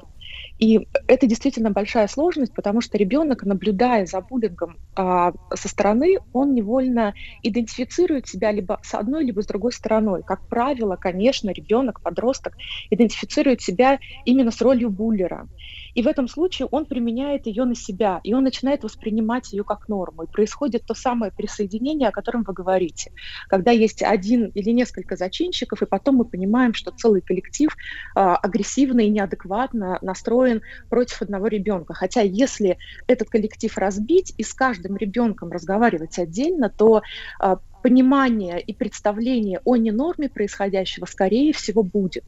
[0.58, 6.54] И это действительно большая сложность, потому что ребенок, наблюдая за буллингом а, со стороны, он
[6.54, 7.14] невольно
[7.44, 10.22] идентифицирует себя либо с одной, либо с другой стороной.
[10.24, 12.56] Как правило, конечно, ребенок, подросток
[12.90, 15.48] идентифицирует себя именно с ролью буллера.
[15.94, 19.88] И в этом случае он применяет ее на себя, и он начинает воспринимать ее как
[19.88, 20.24] норму.
[20.24, 23.12] И происходит то самое присоединение, о котором вы говорите,
[23.48, 27.76] когда есть один или несколько зачинщиков, и потом мы понимаем, что целый коллектив
[28.16, 31.94] а, агрессивно и неадекватно настроен против одного ребенка.
[31.94, 37.02] Хотя если этот коллектив разбить и с каждым ребенком разговаривать отдельно, то
[37.40, 42.26] а, понимание и представление о ненорме происходящего, скорее всего, будет.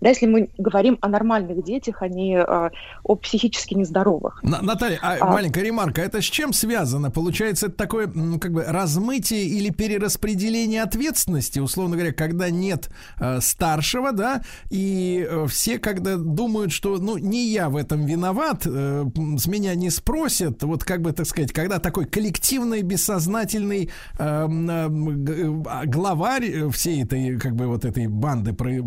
[0.00, 2.70] Да, если мы говорим о нормальных детях, а не а,
[3.02, 4.40] о психически нездоровых.
[4.44, 5.24] На- Наталья, а, А.
[5.32, 7.10] маленькая ремарка, это с чем связано?
[7.10, 8.06] Получается, это такое,
[8.40, 15.46] как бы, размытие или перераспределение ответственности, условно говоря, когда нет э, старшего, да, и э,
[15.48, 19.04] все, когда думают, что, ну, не я в этом виноват, э,
[19.36, 24.88] с меня не спросят, вот, как бы, так сказать, когда такой коллективный, бессознательный э, э,
[24.88, 28.80] г- а, главарь э, всей этой, как бы, вот этой банды э,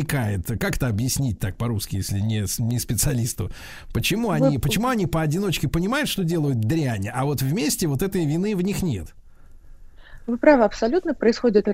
[0.00, 3.50] возникает, как это объяснить так по-русски, если не, не специалисту?
[3.92, 8.56] Почему они, почему они поодиночке понимают, что делают дрянь, а вот вместе вот этой вины
[8.56, 9.14] в них нет?
[10.30, 11.66] Вы правы, абсолютно происходит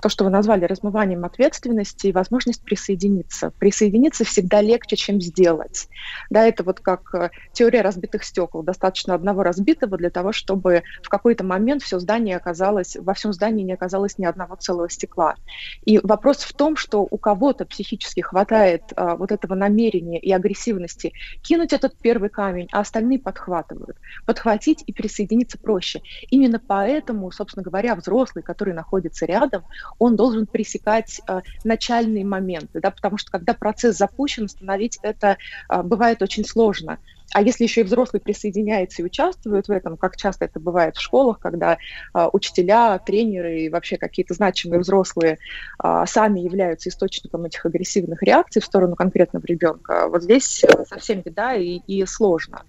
[0.00, 3.52] то, что вы назвали размыванием ответственности и возможность присоединиться.
[3.60, 5.86] Присоединиться всегда легче, чем сделать.
[6.28, 8.64] Да, это вот как э, теория разбитых стекол.
[8.64, 13.62] Достаточно одного разбитого для того, чтобы в какой-то момент все здание оказалось, во всем здании
[13.62, 15.36] не оказалось ни одного целого стекла.
[15.84, 21.12] И вопрос в том, что у кого-то психически хватает а, вот этого намерения и агрессивности
[21.42, 23.96] кинуть этот первый камень, а остальные подхватывают.
[24.26, 26.02] Подхватить и присоединиться проще.
[26.30, 29.64] Именно поэтому, собственно говоря, взрослый, который находится рядом,
[29.98, 35.36] он должен пресекать а, начальные моменты, да, потому что когда процесс запущен, остановить это
[35.68, 36.98] а, бывает очень сложно.
[37.32, 41.00] А если еще и взрослый присоединяется и участвует в этом, как часто это бывает в
[41.00, 41.78] школах, когда
[42.12, 45.38] а, учителя, тренеры и вообще какие-то значимые взрослые
[45.78, 51.20] а, сами являются источником этих агрессивных реакций в сторону конкретного ребенка, вот здесь э, совсем
[51.20, 52.62] беда и, и сложно.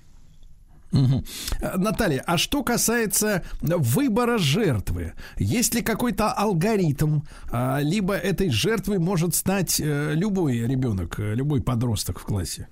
[0.94, 7.22] Э, Наталья, а что касается выбора жертвы, есть ли какой-то алгоритм,
[7.52, 12.68] а, либо этой жертвой может стать э, любой ребенок, э, любой подросток в классе?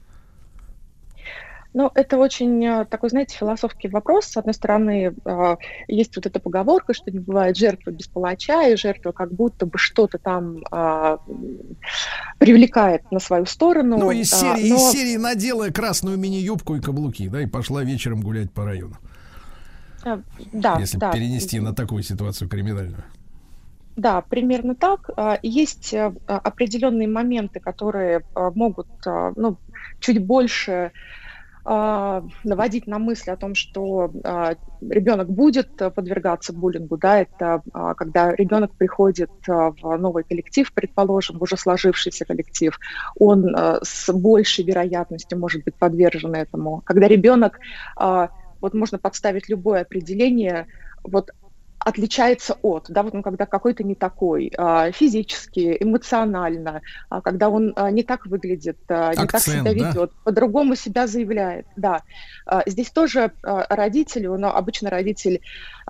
[1.74, 4.26] Ну, это очень э, такой, знаете, философский вопрос.
[4.26, 5.56] С одной стороны, э,
[5.88, 9.78] есть вот эта поговорка, что не бывает жертвы без палача, и жертва как будто бы
[9.78, 11.20] что-то там а,
[12.40, 13.98] привлекает на свою сторону.
[13.98, 17.84] Ну, из а, серии, но- из серии надела красную мини-юбку и каблуки, да, и пошла
[17.84, 18.98] вечером гулять по району.
[20.04, 20.20] э,
[20.52, 21.12] да, если да.
[21.14, 23.04] перенести на такую ситуацию криминальную.
[23.96, 25.10] Да, примерно так.
[25.16, 25.94] А, Есть
[26.28, 29.58] определенные моменты, которые могут ну,
[30.02, 30.92] чуть больше
[31.64, 37.94] наводить на мысль о том, что а, ребенок будет а, подвергаться буллингу, да, это а,
[37.94, 42.78] когда ребенок приходит а, в новый коллектив, предположим, в уже сложившийся коллектив,
[43.20, 46.82] он а, с большей вероятностью может быть подвержен этому.
[46.84, 47.60] Когда ребенок,
[47.96, 48.30] а,
[48.60, 50.68] вот можно подставить любое определение,
[51.04, 51.32] вот
[51.84, 57.74] отличается от, да, вот он когда какой-то не такой, а, физически, эмоционально, а, когда он
[57.76, 59.72] а, не так выглядит, не так Акцент, себя да?
[59.72, 62.02] ведет, по-другому себя заявляет, да.
[62.66, 65.42] Здесь тоже родители, но обычно родитель,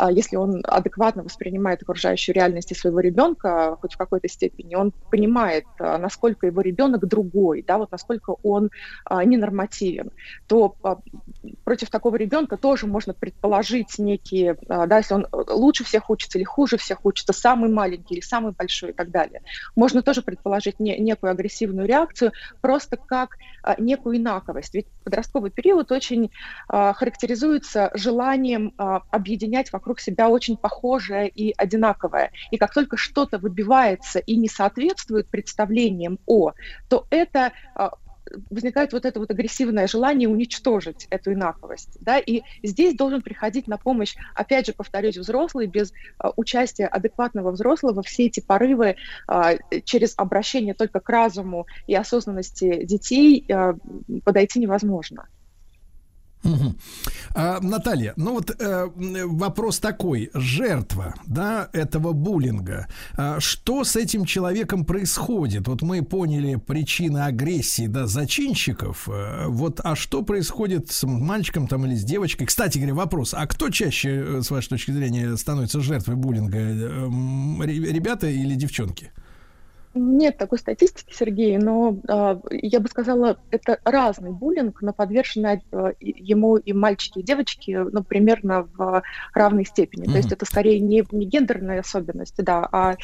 [0.10, 5.66] если он адекватно воспринимает окружающую реальность и своего ребенка, хоть в какой-то степени, он понимает,
[5.80, 8.70] насколько его ребенок другой, да, вот насколько он
[9.10, 10.12] ненормативен,
[10.48, 10.76] то
[11.64, 15.44] против такого ребенка тоже можно предположить некие, да, если он э,
[15.82, 19.42] лучше всех учится или хуже всех учится, самый маленький или самый большой и так далее.
[19.76, 22.32] Можно тоже предположить не- некую агрессивную реакцию,
[22.62, 24.74] просто как а, некую инаковость.
[24.74, 26.32] Ведь подростковый период очень
[26.68, 32.32] а, характеризуется желанием а, объединять вокруг себя очень похожее и одинаковое.
[32.52, 36.52] И как только что-то выбивается и не соответствует представлениям о,
[36.88, 37.92] то это а,
[38.50, 43.78] возникает вот это вот агрессивное желание уничтожить эту инаковость, да, и здесь должен приходить на
[43.78, 48.96] помощь, опять же, повторюсь, взрослый, без а, участия адекватного взрослого, все эти порывы
[49.28, 49.56] а,
[49.86, 53.76] через обращение только к разуму и осознанности детей а,
[54.24, 55.28] подойти невозможно.
[56.44, 56.78] Мгм.
[57.36, 58.88] А, Наталья, ну вот э,
[59.26, 62.88] вопрос такой: жертва, да, этого буллинга.
[63.16, 65.68] А, что с этим человеком происходит?
[65.68, 69.08] Вот мы поняли причины агрессии, да, зачинщиков.
[69.08, 72.48] э, вот, а что происходит с мальчиком там или с девочкой?
[72.48, 76.58] Кстати говоря, вопрос: а кто чаще, э, с вашей точки зрения, становится жертвой буллинга?
[76.58, 77.10] Э,
[77.62, 79.12] Ребята или девчонки?
[79.94, 85.92] Нет такой статистики, Сергей, но э, я бы сказала, это разный буллинг, но подвержены э,
[86.00, 89.04] ему и мальчики, и девочки, ну, примерно в
[89.34, 90.06] равной степени.
[90.06, 92.96] То есть это скорее не, не гендерная особенность, да, а,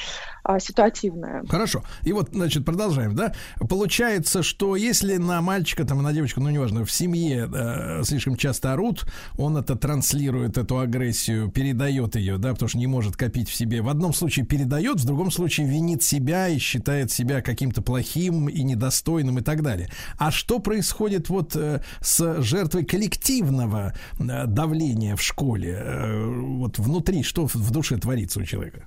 [0.44, 1.44] а ситуативная.
[1.50, 1.84] Хорошо.
[2.04, 3.34] И вот, значит, продолжаем, да?
[3.70, 8.74] Получается, что если на мальчика, там, на девочку, ну, неважно, в семье э, слишком часто
[8.74, 9.06] орут,
[9.38, 13.82] он это транслирует, эту агрессию, передает ее, да, потому что не может копить в себе.
[13.82, 18.64] В одном случае передает, в другом случае винит себя и считает себя каким-то плохим и
[18.64, 19.90] недостойным и так далее.
[20.20, 25.82] А что происходит вот э, с жертвой коллективного э, давления в школе?
[25.84, 28.86] Э, вот внутри, что в, душе творится у человека?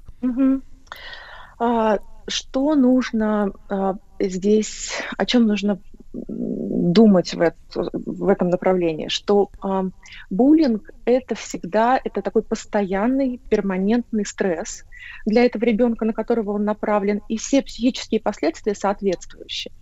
[1.59, 1.99] А,
[2.29, 5.79] что нужно а, здесь, о чем нужно
[6.12, 7.57] думать в, это-
[7.93, 9.09] в этом направлении?
[9.09, 9.85] Что а,
[10.31, 14.85] буллинг это всегда это такой постоянный перманентный стресс
[15.24, 19.73] для этого ребенка, на которого он направлен, и все психические последствия соответствующие.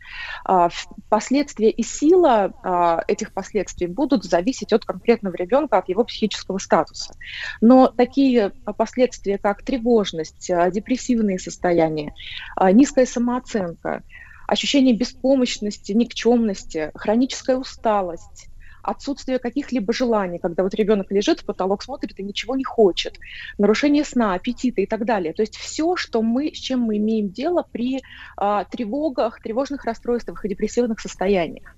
[0.46, 0.70] В-
[1.08, 7.14] Последствия и сила а, этих последствий будут зависеть от конкретного ребенка, от его психического статуса.
[7.60, 12.12] Но такие последствия, как тревожность, а, депрессивные состояния,
[12.56, 14.02] а, низкая самооценка,
[14.48, 18.48] ощущение беспомощности, никчемности, хроническая усталость,
[18.82, 23.18] отсутствие каких-либо желаний, когда вот ребенок лежит в потолок, смотрит и ничего не хочет,
[23.58, 25.34] нарушение сна, аппетита и так далее.
[25.34, 28.00] То есть все, что мы, с чем мы имеем дело при
[28.36, 31.76] а, тревогах, тревожных расстройствах и депрессивных состояниях.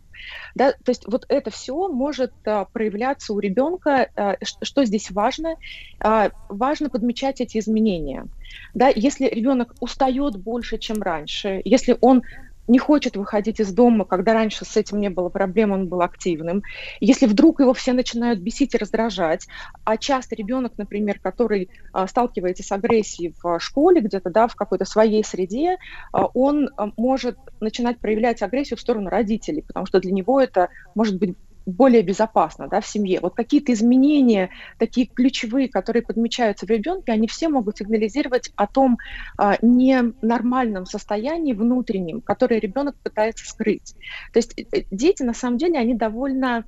[0.55, 4.10] Да, то есть вот это все может а, проявляться у ребенка.
[4.16, 5.56] А, что здесь важно?
[5.98, 8.26] А, важно подмечать эти изменения.
[8.74, 12.22] Да, если ребенок устает больше, чем раньше, если он
[12.70, 16.62] не хочет выходить из дома, когда раньше с этим не было проблем, он был активным.
[17.01, 19.48] Если вдруг его все начинают бесить и раздражать,
[19.84, 24.55] а часто ребенок, например, который а, сталкивается с агрессией в а, школе где-то, да, в
[24.55, 25.78] какой-то своей среде,
[26.12, 30.68] а, он а, может начинать проявлять агрессию в сторону родителей, потому что для него это
[30.94, 31.36] может быть
[31.66, 33.20] более безопасно да, в семье.
[33.20, 38.99] Вот какие-то изменения, такие ключевые, которые подмечаются в ребенке, они все могут сигнализировать о том
[39.37, 43.95] а, ненормальном состоянии внутреннем, которое ребенок пытается скрыть.
[44.32, 46.65] То есть э, дети, на самом деле, они довольно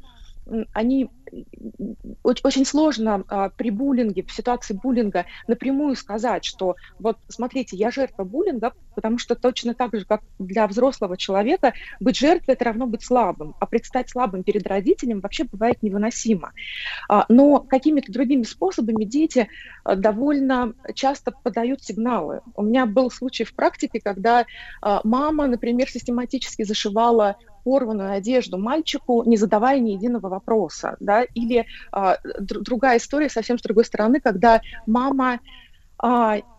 [0.72, 1.08] они
[2.22, 8.24] очень сложно а, при буллинге, в ситуации буллинга напрямую сказать, что вот смотрите, я жертва
[8.24, 13.02] буллинга, потому что точно так же, как для взрослого человека, быть жертвой это равно быть
[13.02, 16.52] слабым, а предстать слабым перед родителем вообще бывает невыносимо.
[17.08, 19.48] А, Но какими-то другими способами дети
[19.84, 22.40] а, довольно часто подают сигналы.
[22.54, 24.44] У меня был случай в практике, когда
[24.80, 31.66] а, мама, например, систематически зашивала порванную одежду мальчику, не задавая ни единого вопроса, да, или
[31.92, 35.40] др- другая история совсем с другой стороны, когда мама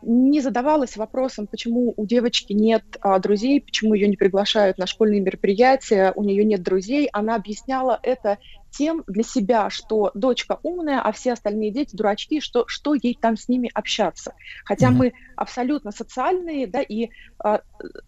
[0.02, 5.20] не задавалась вопросом, почему у девочки нет а, друзей, почему ее не приглашают на школьные
[5.20, 7.10] мероприятия, у нее нет друзей.
[7.11, 8.38] Она объясняла это
[8.70, 13.36] тем для себя, что дочка умная, а все остальные дети дурачки, что, что ей там
[13.38, 14.34] с ними общаться.
[14.65, 14.98] Хотя Мгм.
[14.98, 17.10] мы абсолютно социальные, да, и
[17.44, 17.61] а,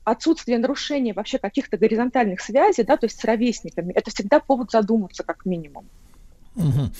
[0.04, 5.24] отсутствие нарушения вообще каких-то горизонтальных связей, да, то есть с ровесниками, это всегда повод задуматься
[5.24, 5.90] как минимум.
[6.56, 6.92] Мгм.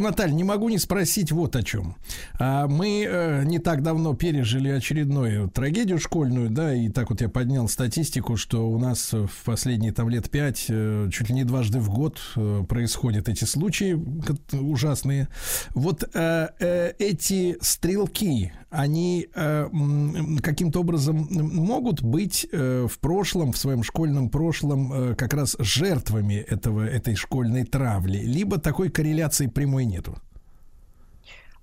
[0.00, 1.96] Наталья, не могу не спросить вот о чем.
[2.38, 7.28] А, Мы э, не так давно пережили очередную трагедию школьную, да, и так вот я
[7.28, 11.78] поднял статистику, что у нас в последние там лет пять, э, чуть ли не дважды
[11.78, 14.00] в год э, происходят эти случаи
[14.52, 15.28] ужасные.
[15.74, 19.28] Вот эти стрелки, они
[20.42, 27.14] каким-то образом могут быть в прошлом, в своем школьном прошлом, как раз жертвами этого, этой
[27.14, 30.16] школьной травли, либо такой корреляции прямой нету?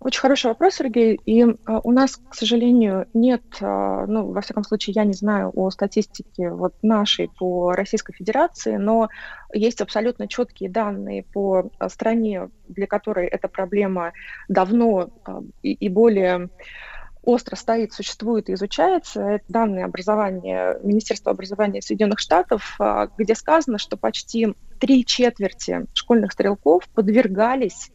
[0.03, 1.17] Очень хороший вопрос, Сергей.
[1.25, 5.49] И а, у нас, к сожалению, нет, а, ну, во всяком случае, я не знаю
[5.55, 9.07] о статистике вот нашей по Российской Федерации, но
[9.53, 14.11] есть абсолютно четкие данные по а, стране, для которой эта проблема
[14.49, 16.49] давно а, и, и более
[17.23, 19.21] остро стоит, существует и изучается.
[19.21, 26.33] Это данные образования Министерства образования Соединенных Штатов, а, где сказано, что почти три четверти школьных
[26.33, 27.89] стрелков подвергались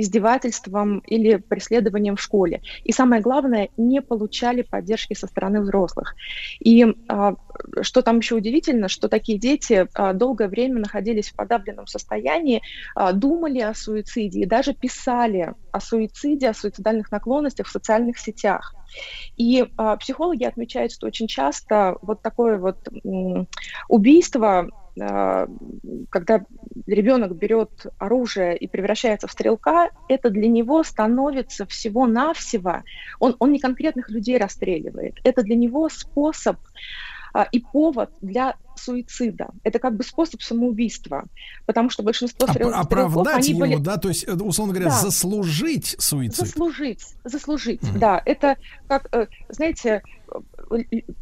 [0.00, 2.60] издевательствам или преследованием в школе.
[2.84, 6.14] И самое главное, не получали поддержки со стороны взрослых.
[6.60, 7.34] И а,
[7.82, 12.62] что там еще удивительно, что такие дети а, долгое время находились в подавленном состоянии,
[12.94, 18.74] а, думали о суициде и даже писали о суициде, о суицидальных наклонностях в социальных сетях.
[19.36, 23.46] И а, психологи отмечают, что очень часто вот такое вот м,
[23.88, 24.68] убийство,
[26.10, 26.44] когда
[26.86, 32.82] ребенок берет оружие и превращается в стрелка, это для него становится всего-навсего,
[33.18, 36.56] он, он не конкретных людей расстреливает, это для него способ
[37.32, 39.50] а, и повод для суицида.
[39.62, 41.24] Это как бы способ самоубийства,
[41.66, 43.76] потому что большинство стрел- оправдать стрелков, они его, были...
[43.76, 44.96] да, то есть, э, условно говоря, Да.
[44.96, 46.46] заслужить суицид.
[46.46, 47.98] Заслужить, заслужить, Мгм.
[47.98, 48.22] да.
[48.24, 48.56] Это
[48.88, 50.02] как, э, знаете,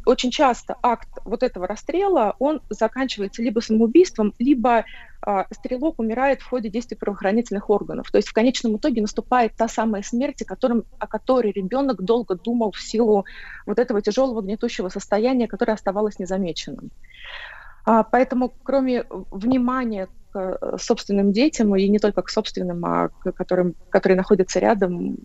[0.05, 4.85] очень часто акт вот этого расстрела, он заканчивается либо самоубийством, либо
[5.21, 8.11] а, стрелок умирает в ходе действий правоохранительных органов.
[8.11, 12.35] То есть в конечном итоге наступает та самая смерть, о, котором, о которой ребенок долго
[12.35, 13.25] думал в силу
[13.65, 16.91] вот этого тяжелого гнетущего состояния, которое оставалось незамеченным.
[17.85, 23.31] А, Поэтому, кроме внимания к э, собственным детям, и не только к собственным, а к
[23.31, 25.17] которым, которые находятся рядом,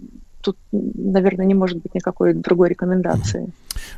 [0.44, 3.52] тут, наверное, не может быть никакой другой рекомендации.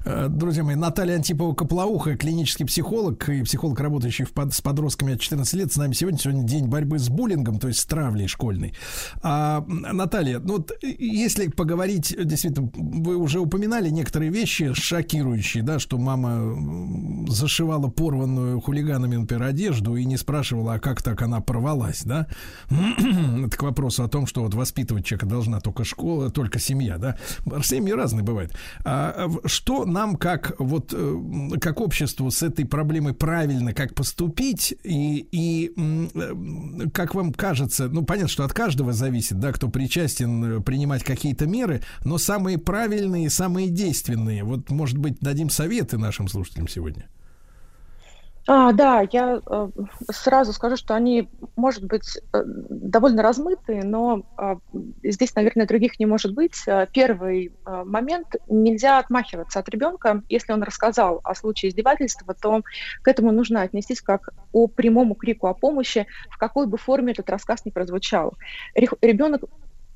[0.05, 5.55] Э, Друзья мои, Наталья Антипова-Коплауха, клинический психолог и психолог, работающий под- с подростками от 14
[5.55, 5.73] лет.
[5.73, 6.19] С нами сегодня.
[6.19, 8.75] Сегодня день борьбы с буллингом, то есть с травлей школьной.
[9.23, 15.99] А, Наталья, ну вот если поговорить, действительно, вы уже упоминали некоторые вещи шокирующие, да, что
[15.99, 22.27] мама зашивала порванную хулиганами, например, одежду и не спрашивала, а как так она порвалась, да?
[22.71, 27.17] Это к вопросу о том, что вот воспитывать человека должна только школа, только семья, да?
[27.63, 28.53] Семьи разные бывают.
[28.85, 34.75] А в- что нам как вот э, как обществу с этой проблемой правильно как поступить
[34.85, 40.59] и и э, как вам кажется, ну понятно, что от каждого зависит, да, кто причастен
[40.59, 44.45] э, принимать какие-то меры, но самые правильные, самые действенные.
[44.45, 47.09] Вот, может быть, дадим советы нашим слушателям сегодня.
[48.49, 49.69] А, да, я э,
[50.09, 54.55] сразу скажу, что они, может быть, э, довольно размытые, но э,
[55.03, 56.55] здесь, наверное, других не может быть.
[56.69, 60.23] Э, Первый э, момент– нельзя отмахиваться от ребенка.
[60.29, 62.63] Если он рассказал о случае издевательства, то
[63.03, 67.29] к этому нужно отнестись как о прямому крику о помощи, в какой бы форме этот
[67.29, 68.35] рассказ ни прозвучал.
[68.77, 69.43] Ре- Ребенок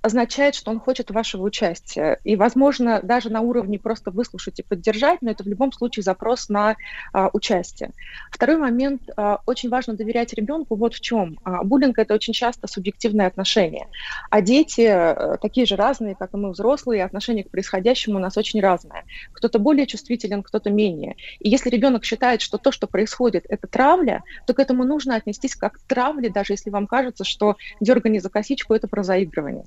[0.02, 2.20] означает, что он хочет вашего участия.
[2.24, 6.48] И, возможно, даже на уровне просто выслушать и поддержать, но это в любом случае запрос
[6.48, 6.76] на
[7.12, 7.90] а, участие.
[8.30, 9.02] Второй момент.
[9.16, 11.38] а, очень важно доверять ребенку вот в чем.
[11.44, 13.86] А, буллинг– это очень часто субъективное отношение.
[14.30, 18.20] А дети э, такие же разные, как и мы взрослые, и отношение к происходящему у
[18.20, 19.04] нас очень разное.
[19.32, 21.16] Кто-то более чувствителен, кто-то менее.
[21.40, 25.56] И если ребенок считает, что то, что происходит, это травля, то к этому нужно отнестись
[25.56, 29.64] как к травле, даже если вам кажется, что дергание за косичку– это про заигрывание.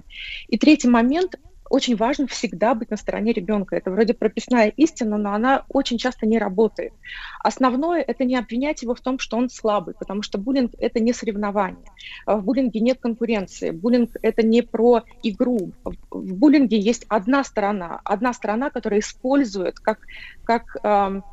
[0.48, 1.36] И третий момент
[1.74, 3.76] очень важно всегда быть на стороне ребенка.
[3.76, 6.94] Это вроде прописная истина, но она очень часто не работает.
[7.40, 11.14] Основное– это не обвинять его в том, что он слабый, потому что буллинг– это не
[11.14, 11.86] соревнование.
[12.28, 13.72] В буллинге нет конкуренции.
[13.72, 15.72] Буллинг– это не про игру.
[16.12, 19.98] В буллинге есть одна сторона, одна сторона, которая использует как,
[20.44, 21.24] как эм,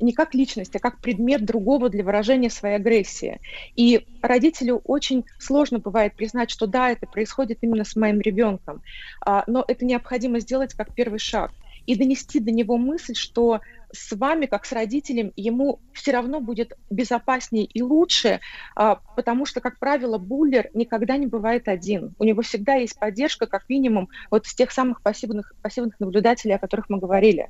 [0.00, 3.40] не как личность, а как предмет другого для выражения своей агрессии.
[3.74, 8.82] И родителю очень сложно бывает признать, что да, это происходит именно с моим ребенком,
[9.24, 11.52] а, но это необходимо сделать как первый шаг
[11.86, 13.60] и донести до него мысль, что
[13.92, 18.40] с вами, как с родителем, ему все равно будет безопаснее и лучше,
[18.74, 22.14] а, потому что, как правило, буллер никогда не бывает один.
[22.18, 26.58] У него всегда есть поддержка, как минимум, вот с тех самых пассивных, пассивных наблюдателей, о
[26.58, 27.48] которых мы говорили.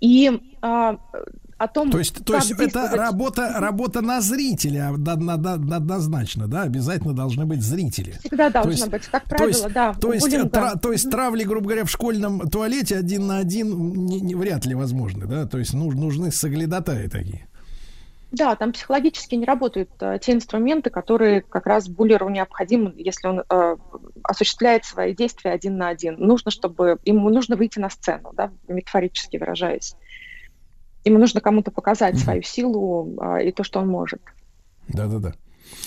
[0.00, 0.96] И а,
[1.58, 7.14] о том, То есть, то есть это действовать- работа, работа на зрителя однозначно, да, обязательно
[7.14, 8.12] должны быть зрители.
[8.20, 9.92] Всегда То должно есть- быть, как То правило, есть, да.
[9.94, 10.48] то есть, буллинга.
[10.50, 14.66] тра- то есть травли, грубо говоря, в школьном туалете один на один не, не- вряд
[14.66, 15.46] ли возможны, да?
[15.46, 17.47] То есть нуж- нужны соглядатаи такие.
[18.30, 23.40] Да, там психологически не работают э, те инструменты, которые как раз буллеру необходимы, если он
[23.40, 23.76] э,
[24.22, 26.16] осуществляет свои действия один на один.
[26.18, 29.94] Нужно, чтобы ему нужно выйти на сцену, да, метафорически выражаясь.
[31.04, 34.20] Ему нужно кому-то показать свою силу э, и то, что он может.
[34.88, 35.32] Да-да-да.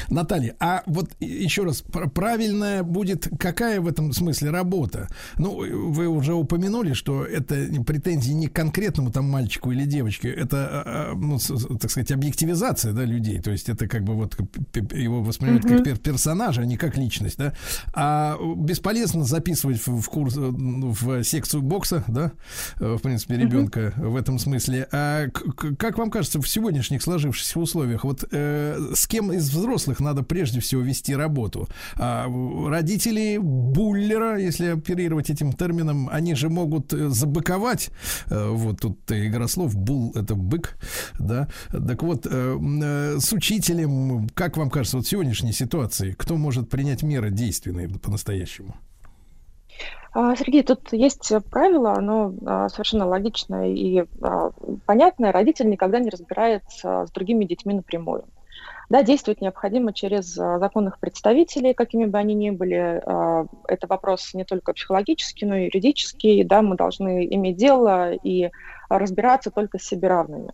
[0.10, 5.08] Наталья, а вот еще раз, пр- правильная будет какая в этом смысле работа?
[5.38, 5.58] Ну,
[5.92, 11.12] вы уже упомянули, что это претензии не к конкретному там мальчику или девочке, это, а,
[11.12, 11.38] а, ну,
[11.78, 13.40] так сказать, объективизация, да, людей.
[13.42, 14.38] То есть это как бы вот
[14.94, 15.84] его воспринимают как Мгм.
[15.84, 17.54] пер- персонажа, а не как личность, да.
[17.94, 22.32] А бесполезно записывать в, в курс, э, в секцию бокса, да,
[22.80, 24.88] э, в принципе, ребенка в этом смысле.
[24.92, 25.28] А
[25.78, 30.60] как вам кажется, в сегодняшних сложившихся условиях, вот э, с кем из взрослых надо прежде
[30.60, 31.68] всего вести работу?
[31.98, 32.28] А,
[32.68, 37.90] родители буллера, если оперировать этим термином, они же могут э, забыковать.
[38.30, 40.78] Э, вот тут э, игрослов, бул это бык,
[41.20, 41.48] да.
[41.70, 47.04] Так вот, э, с учителем, как вам кажется, вот в сегодняшней ситуации, кто может принять
[47.04, 48.76] меры действенные по-настоящему?
[50.14, 54.52] А, Сергей, тут есть правило, оно а, совершенно логичное и а,
[54.86, 55.32] понятное.
[55.32, 58.26] Родитель никогда не разбирается с другими детьми напрямую.
[58.92, 63.02] Да, действовать необходимо через а, законных представителей, какими бы они ни были.
[63.06, 66.44] А, Это вопрос не только психологический, но и юридический.
[66.44, 68.50] Да, мы должны иметь дело и
[68.90, 70.52] разбираться только с себе равными.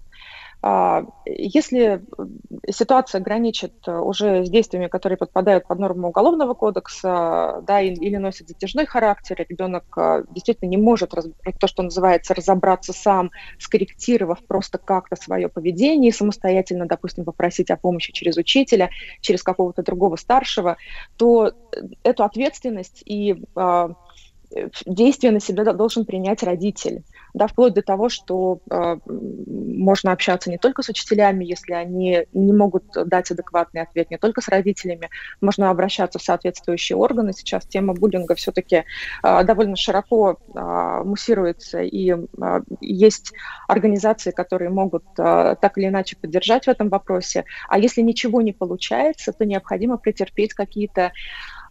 [0.62, 7.62] А, Если э, ситуация граничит э, уже с действиями, которые подпадают под норму Уголовного кодекса,
[7.68, 13.30] да, или носят затяжной характер, ребенок э, действительно не может, то, что называется, разобраться сам,
[13.60, 18.90] скорректировав просто как-то свое поведение самостоятельно, допустим, попросить о помощи через учителя,
[19.22, 20.78] через какого-то другого старшего,
[21.18, 21.52] то
[22.04, 23.92] эту ответственность и а,
[24.86, 27.04] действие на себя должен принять родитель
[27.38, 32.54] да, вплоть до того, что э, можно общаться не только с учителями, если они не
[32.54, 35.10] могут дать адекватный ответ, не только с родителями,
[35.42, 37.34] можно обращаться в соответствующие органы.
[37.34, 38.84] Сейчас тема буллинга все-таки
[39.24, 43.34] э, довольно широко э, муссируется, и э, есть
[43.68, 47.46] организации, которые могут э, так или иначе поддержать в этом вопросе.
[47.70, 51.12] А если ничего не получается, то необходимо претерпеть какие-то а,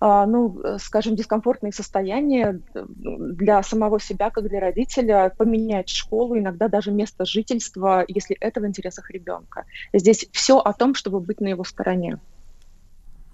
[0.01, 6.69] ну, э, скажем, дискомфортные состояния э, для самого себя, как для родителя, поменять школу, иногда
[6.69, 9.65] даже место жительства, если это в интересах ребенка.
[9.93, 12.19] Здесь все о том, чтобы быть на его стороне.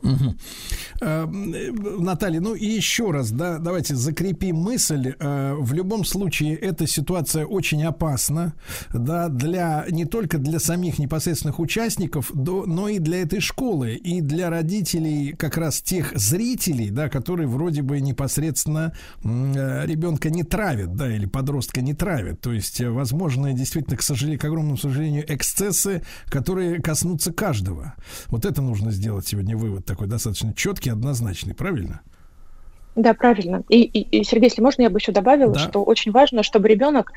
[0.02, 0.36] Мгм.
[1.00, 1.26] Э,
[1.98, 5.14] Наталья, ну и еще раз, да, давайте закрепим мысль.
[5.18, 8.54] Э, В любом случае, эта ситуация очень опасна,
[8.92, 14.20] да, для не только для самих непосредственных участников, до- но и для этой школы, и
[14.20, 18.92] для родителей как раз тех зрителей, да, которые вроде бы непосредственно
[19.24, 22.40] э, ребенка не травят, да, или подростка не травят.
[22.40, 27.94] То есть, э, возможно, действительно, к сожалению, к огромному сожалению, эксцессы, которые коснутся каждого.
[28.28, 32.01] Вот это нужно сделать сегодня вывод такой достаточно четкий, однозначный, правильно?
[32.97, 33.62] Да, правильно.
[33.69, 35.60] И, и- и, Сергей, если можно, я бы еще добавила, Да.
[35.60, 37.12] что очень важно, чтобы ребенок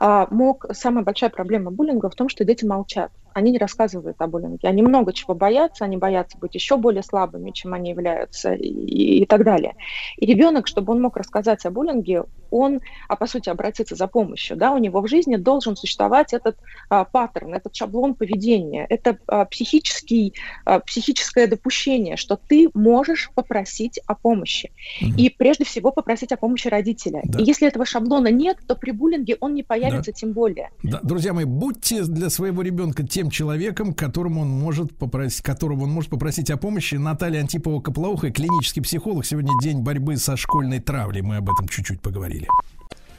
[0.00, 0.66] мог...
[0.72, 3.10] Самая большая проблема буллинга в том, что дети молчат.
[3.34, 4.68] Они не рассказывают о буллинге.
[4.68, 9.26] Они много чего боятся, они боятся быть еще более слабыми, чем они являются, и, и
[9.26, 9.76] так далее.
[10.16, 14.56] И ребенок, чтобы он мог рассказать о буллинге, он, а по сути, обратиться за помощью,
[14.56, 16.56] да, у него в жизни должен существовать этот
[16.88, 20.34] а, паттерн, этот шаблон поведения, это а, психический,
[20.64, 24.72] а, психическое допущение, что ты можешь попросить о помощи.
[25.00, 27.20] И прежде всего попросить о помощи родителя.
[27.24, 27.38] Да.
[27.38, 30.70] И если этого шаблона нет, то при буллинге он не появится тем более.
[30.82, 35.90] Да, друзья мои, будьте для своего ребенка тем человеком, которому он может попросить, которого он
[35.90, 36.96] может попросить о помощи.
[36.96, 39.24] Наталья Антипова Коплауха, клинический психолог.
[39.26, 41.22] Сегодня день борьбы со школьной травлей.
[41.22, 42.46] Мы об этом чуть-чуть поговорили.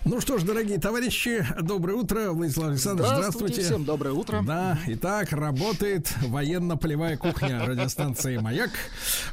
[0.06, 3.62] Ну что ж, дорогие товарищи, доброе утро, Владислав Александрович, Здравствуйте, здравствуйте.
[3.62, 4.42] всем доброе утро.
[4.46, 8.72] Да, итак, работает военно-полевая кухня радиостанции «Маяк».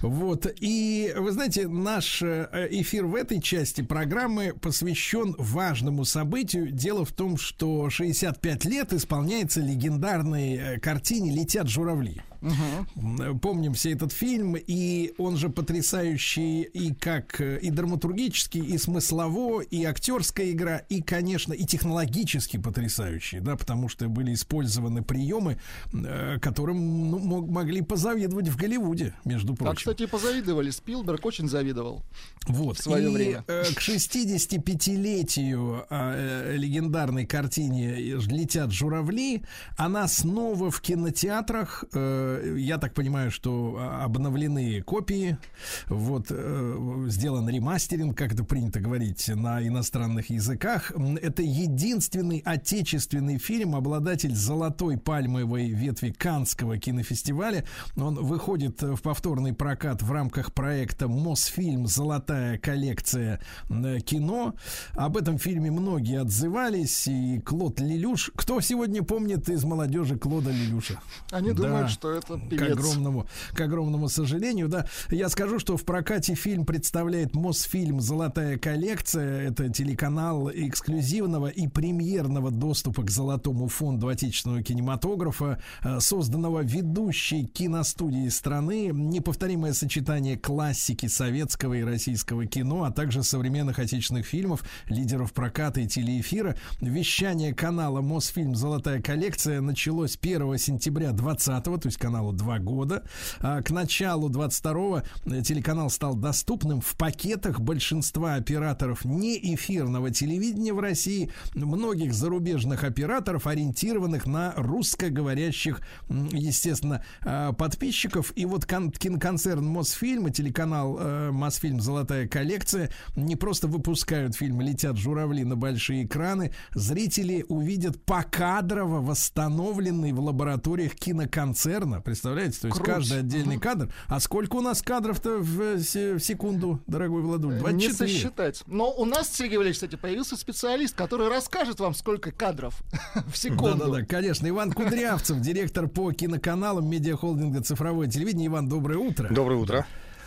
[0.01, 6.71] Вот, и вы знаете, наш э, эфир в этой части программы посвящен важному событию.
[6.73, 12.23] Дело в том, что 65 лет исполняется легендарной э, картине «Летят журавли».
[12.43, 18.79] М, Помним все этот фильм, и он же потрясающий и как э, и драматургический, и
[18.79, 25.59] смыслово, и актерская игра, и, конечно, и технологически потрясающий, да, потому что были использованы приемы,
[25.93, 29.77] э, которым ну, мог- могли позавидовать в Голливуде, между А, прочим.
[29.77, 30.71] кстати, позавидовали.
[30.71, 32.03] Спилберг очень завидовал.
[32.49, 32.79] Вот.
[32.79, 33.45] в своё и, время.
[33.49, 39.43] э, к 65-летию э, э, легендарной картине «Летят журавли»
[39.77, 41.85] она снова в кинотеатрах.
[41.93, 45.39] Э, я так понимаю, что а, обновлены копии.
[45.87, 46.27] Вот.
[46.31, 50.93] э, сделан ремастеринг, как это принято говорить, на иностранных языках.
[51.23, 57.65] Это единственный отечественный фильм, обладатель золотой пальмовой ветви Канского кинофестиваля.
[57.97, 64.55] Он выходит в повторный прокат в рамках проекта Мосфильм Золотая коллекция э, кино.
[64.95, 67.07] Об этом фильме многие отзывались.
[67.07, 68.31] И Клод Лелюш.
[68.35, 71.01] Кто сегодня помнит из молодежи Клода Лелюша?
[71.31, 71.63] Они Да.
[71.63, 74.87] думают, что это К огромному, к огромному сожалению, да.
[75.11, 79.49] Я скажу, что в прокате фильм представляет Мосфильм «Золотая коллекция».
[79.49, 88.31] Это телеканал эксклюзивного и премьерного доступа к золотому фонду отечественного кинематографа, э, созданного ведущей киностудией
[88.31, 88.91] страны.
[88.93, 95.87] Неповторимое сочетание классики советского и российского кино, а также современных отечественных фильмов, лидеров проката и
[95.87, 96.57] телеэфира.
[96.81, 103.03] Вещание канала Мосфильм «Золотая коллекция» началось 1 сентября 20 то есть каналу два года.
[103.41, 105.03] А к началу 22-го
[105.43, 114.27] телеканал стал доступным в пакетах большинства операторов неэфирного телевидения в России, многих зарубежных операторов, ориентированных
[114.27, 118.33] на русскоговорящих, естественно, а, подписчиков.
[118.37, 124.61] И вот кон- киноконцерн Мосфильм и телеканал э, Мосфильм «Золотая коллекция» не просто выпускают фильм
[124.61, 132.61] «Летят журавли» на большие экраны, зрители увидят покадрово восстановленный в лабораториях киноконцерна экрана, представляете?
[132.61, 132.93] То есть Круто.
[132.93, 133.93] каждый отдельный кадр.
[134.09, 137.55] А сколько у нас кадров-то в, э, в секунду, дорогой Владуль?
[137.55, 137.95] Не 24.
[137.95, 138.63] сосчитать.
[138.67, 142.83] Но у нас, Сергей Валерьевич, кстати, появился специалист, который расскажет вам, сколько кадров
[143.27, 143.79] в секунду.
[143.79, 144.49] Да-да-да, конечно.
[144.49, 148.47] Иван Кудрявцев, директор по киноканалам медиахолдинга «Цифровое телевидение».
[148.49, 149.29] Иван, доброе утро.
[149.31, 149.87] Доброе утро.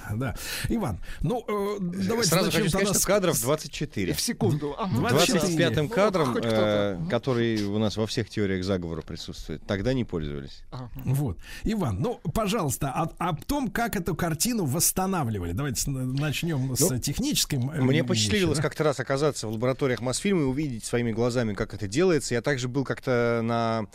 [0.15, 0.36] Да.
[0.69, 4.14] Иван, ну, э, давайте Сразу хочу сказать, что с- кадров 24.
[4.14, 4.76] В секунду.
[4.77, 4.95] Ага.
[5.10, 5.68] 24.
[5.69, 10.64] 25-м Ну, кадром, э, который у нас во всех теориях заговора присутствует, тогда не пользовались.
[11.06, 11.38] Вот.
[11.64, 15.52] Иван, ну, пожалуйста, о, о том, как эту картину восстанавливали.
[15.53, 17.69] Давайте с- начнем с Ну, техническим.
[17.72, 18.64] э, Мне посчастливилось да?
[18.64, 22.34] как-то раз оказаться в лабораториях Мосфильма и увидеть своими глазами, как это делается.
[22.34, 23.86] Я также был как-то на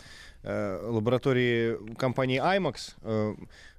[0.43, 3.35] э, лаборатории компании IMAX э,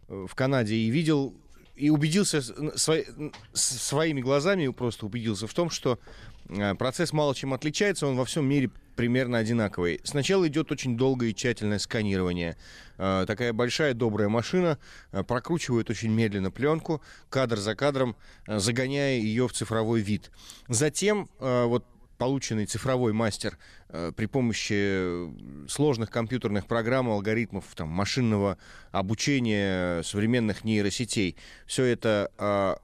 [0.09, 1.35] в Канаде и видел
[1.77, 5.99] и убедился с- н- свои- н- с- своими глазами, просто убедился в том, что
[6.49, 10.01] э, процесс мало чем отличается, он во всем мире примерно одинаковый.
[10.05, 12.57] Сначала идет очень долгое и тщательное сканирование.
[12.99, 14.79] Э, Такая большая добрая машина
[15.13, 18.17] э, прокручивает очень медленно пленку, кадр за кадром,
[18.47, 20.31] загоняя ее в цифровой вид.
[20.69, 21.85] Затем вот
[22.19, 25.31] полученный цифровой мастер э, при помощи э,
[25.69, 28.59] сложных компьютерных программ, алгоритмов, там, машинного
[28.91, 31.37] обучения, современных нейросетей,
[31.67, 32.77] все это э,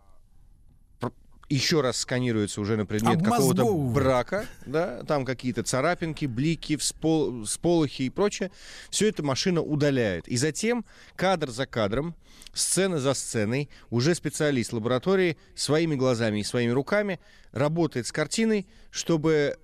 [1.00, 1.12] пр-
[1.48, 8.02] еще раз сканируется уже на предмет какого-то брака, да, там какие-то царапинки, блики, вспол- всполохи
[8.02, 8.50] и прочее.
[8.90, 10.28] Все это машина удаляет.
[10.28, 10.84] И затем
[11.16, 12.14] кадр за кадром,
[12.52, 17.20] сцена за сценой, уже специалист лаборатории своими глазами и своими руками
[17.52, 19.58] работает с картиной, чтобы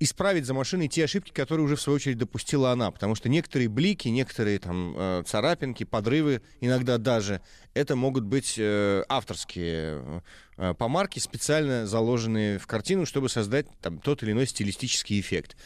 [0.00, 3.68] исправить за машиной те ошибки, которые уже в свою очередь допустила она, потому что некоторые
[3.68, 7.40] блики, некоторые там э, царапинки, подрывы, иногда даже
[7.74, 10.22] это могут быть э, авторские
[10.56, 15.56] э, помарки, специально заложенные в картину, чтобы создать там тот или иной стилистический эффект.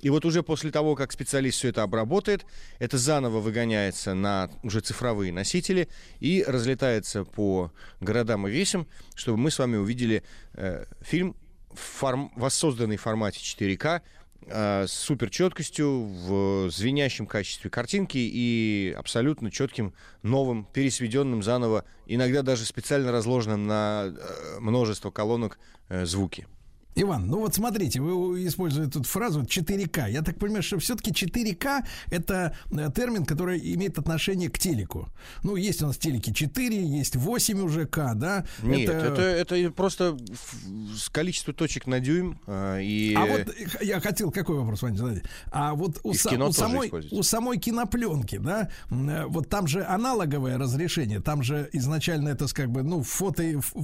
[0.00, 2.46] И вот уже после того, как специалист все это обработает,
[2.78, 5.88] это заново выгоняется на уже цифровые носители
[6.18, 10.22] и разлетается по городам и весям, чтобы мы с вами увидели
[10.54, 11.36] э, фильм
[11.74, 14.02] форм- воссозданный формате 4К,
[14.46, 22.42] э, с супер четкостью, в звенящем качестве картинки и абсолютно четким, новым, пересведенным заново, иногда
[22.42, 25.58] даже специально разложенным на э, множество колонок
[25.88, 26.46] э, звуки.
[26.94, 30.10] Иван, ну вот смотрите, вы используете тут фразу 4К.
[30.10, 35.08] Я так понимаю, что все-таки 4К это э, термин, который имеет отношение к телеку.
[35.42, 38.44] Ну, есть у нас телеки 4, есть 8 уже К, да?
[38.62, 40.56] Нет, это, это, просто ф-
[40.96, 42.38] с количество точек на дюйм.
[42.46, 43.14] э, и...
[43.14, 43.46] А вот
[43.80, 45.22] я хотел какой вопрос, Ваня, задать.
[45.50, 50.58] А вот у, са- у самой, у самой кинопленки, да, э, вот там же аналоговое
[50.58, 53.42] разрешение, там же изначально это как бы, ну, фото,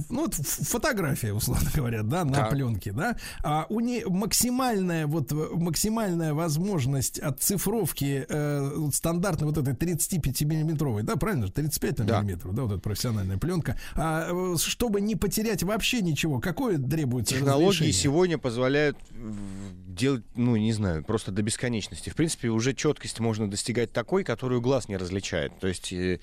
[0.09, 2.49] ну, фотография, условно говоря, да, на Так.
[2.51, 3.17] пленке, да.
[3.43, 10.41] А у нее максимальная вот э, максимальная возможность отцифровки э, вот стандартной вот этой 35
[10.43, 12.21] миллиметровой, да, правильно же, 35 там, Да.
[12.21, 13.77] миллиметров, да, вот эта профессиональная пленка.
[13.95, 17.93] А э, чтобы не потерять вообще ничего, какое требуется Технологии разрешение?
[17.93, 22.09] сегодня позволяют в- делать, ну, не знаю, просто до бесконечности.
[22.09, 25.57] В принципе, уже четкость можно достигать такой, которую глаз не различает.
[25.59, 26.19] То есть э,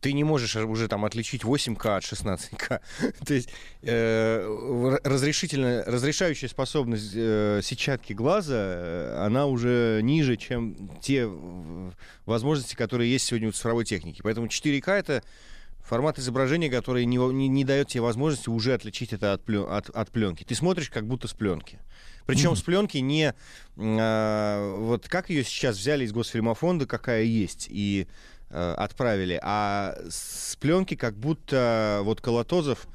[0.00, 2.80] ты не можешь уже там отличить 8К от 16К.
[3.26, 3.48] То есть
[3.82, 11.90] э, разрешительная, разрешающая способность э, сетчатки глаза, э, она уже ниже, чем те э,
[12.24, 14.20] возможности, которые есть сегодня у цифровой техники.
[14.22, 15.22] Поэтому 4К это
[15.82, 19.88] формат изображения, который не, не, не дает тебе возможности уже отличить это от, плё- от,
[19.88, 20.44] от пленки.
[20.44, 21.78] Ты смотришь как будто с пленки.
[22.26, 23.34] Причем с пленки не...
[23.76, 28.35] а, вот как ее сейчас взяли из Госфильмофонда, какая есть, и э,
[28.76, 32.86] отправили, а с пленки как будто вот Колотозов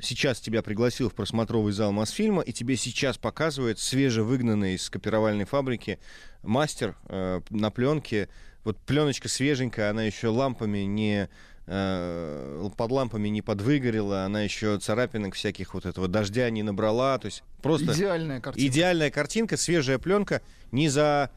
[0.00, 5.98] сейчас тебя пригласил в просмотровый зал Мосфильма, и тебе сейчас показывает свежевыгнанный из копировальной фабрики
[6.42, 8.28] мастер э, на пленке.
[8.64, 11.28] Вот пленочка свеженькая, она еще лампами не
[11.66, 17.26] э, под лампами не подвыгорела, она еще царапинок всяких вот этого дождя не набрала, то
[17.26, 18.66] есть просто Идеальная картина.
[18.66, 21.30] идеальная картинка, свежая пленка, не за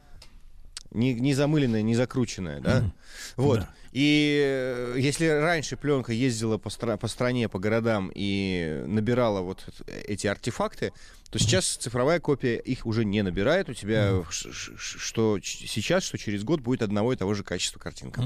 [0.91, 2.91] не, не замыленная, не закрученная, да?
[3.35, 3.59] Вот.
[3.59, 3.69] Да.
[3.91, 9.65] И э, если раньше пленка ездила по, стра- по стране, по городам и набирала вот
[10.07, 10.93] эти артефакты,
[11.32, 13.70] то сейчас цифровая копия их уже не набирает.
[13.70, 18.22] У тебя ш- что сейчас, что через год будет одного и того же качества картинка.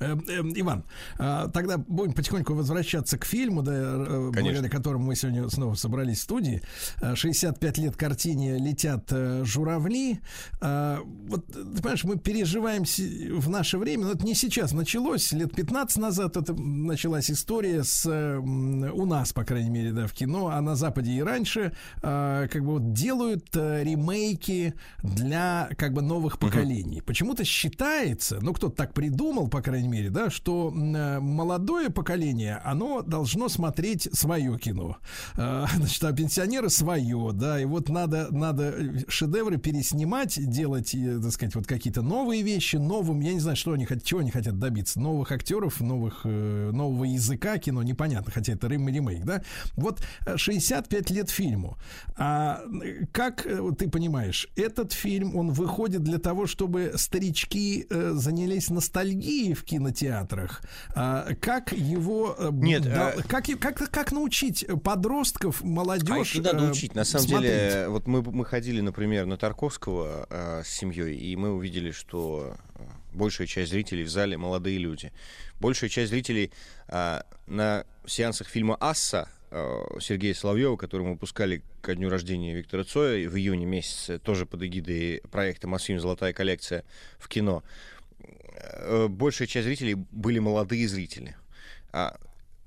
[0.00, 0.84] Э, э, Иван,
[1.18, 6.18] а, тогда будем потихоньку возвращаться к фильму, да, э, благодаря которому мы сегодня снова собрались
[6.18, 6.60] в студии.
[7.00, 10.18] Э, 65 лет картине «Летят э, журавли».
[10.60, 12.84] А, Вот, ты понимаешь, мы переживаем
[13.40, 18.04] в наше время, но это не сейчас началось, лет 15 назад это началась история с,
[18.06, 21.72] э, м, у нас, по крайней мере, да, в кино, а на Западе и раньше,
[22.24, 27.02] а, как бы вот делают э, ремейки для как бы новых поколений.
[27.02, 33.02] Почему-то считается, ну кто-то так придумал, по крайней мере, да, что э, молодое поколение, оно
[33.02, 34.96] должно смотреть свое кино.
[35.36, 38.74] Э, Значит, а пенсионеры свое, да, и вот надо, надо
[39.08, 43.72] шедевры переснимать, делать, э, так сказать, вот какие-то новые вещи, новым, я не знаю, что
[43.72, 48.54] они хотят, чего они хотят добиться, новых актеров, новых, э, нового языка кино, непонятно, хотя
[48.54, 49.42] это рем- ремейк, да.
[49.76, 51.76] Вот э, 65 лет фильму.
[52.16, 52.62] А
[53.12, 59.54] как э, ты понимаешь, этот фильм, он выходит для того, чтобы старички э, занялись ностальгией
[59.54, 60.62] в кинотеатрах.
[60.94, 62.36] А как его...
[62.38, 66.34] э, Нет, да- а- как, как, как научить подростков, А молодежь...
[66.36, 66.94] не надо э, учить.
[66.94, 67.50] На самом смотреть?
[67.50, 72.56] деле, вот мы, мы ходили, например, на Тарковского э, с семьей, и мы увидели, что
[73.12, 75.12] большая часть зрителей в зале молодые люди.
[75.60, 76.52] Большая часть зрителей
[76.88, 79.28] э, на сеансах фильма «Асса»
[80.00, 84.62] Сергея Соловьева, который мы выпускали ко дню рождения Виктора Цоя в июне месяце, тоже под
[84.62, 86.00] эгидой проекта «Мосфильм.
[86.00, 86.84] Золотая коллекция»
[87.18, 87.62] в кино.
[88.18, 91.36] Э, Большая часть зрителей были молодые зрители.
[91.92, 92.16] А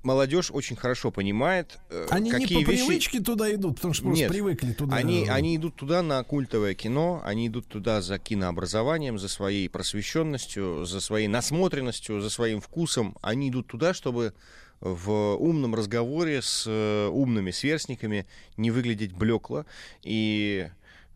[0.02, 2.86] молодежь очень хорошо понимает, э, Они не какие по вещи...
[2.86, 4.30] привычке туда идут, потому что просто Нет.
[4.30, 4.96] привыкли туда.
[4.96, 10.84] Они, они идут туда на культовое кино, они идут туда за кинообразованием, за своей просвещенностью,
[10.84, 13.16] за своей насмотренностью, за своим вкусом.
[13.20, 14.32] Они идут туда, чтобы
[14.80, 18.26] в умном разговоре с э, умными сверстниками
[18.56, 19.64] не выглядеть блекло
[20.02, 20.68] и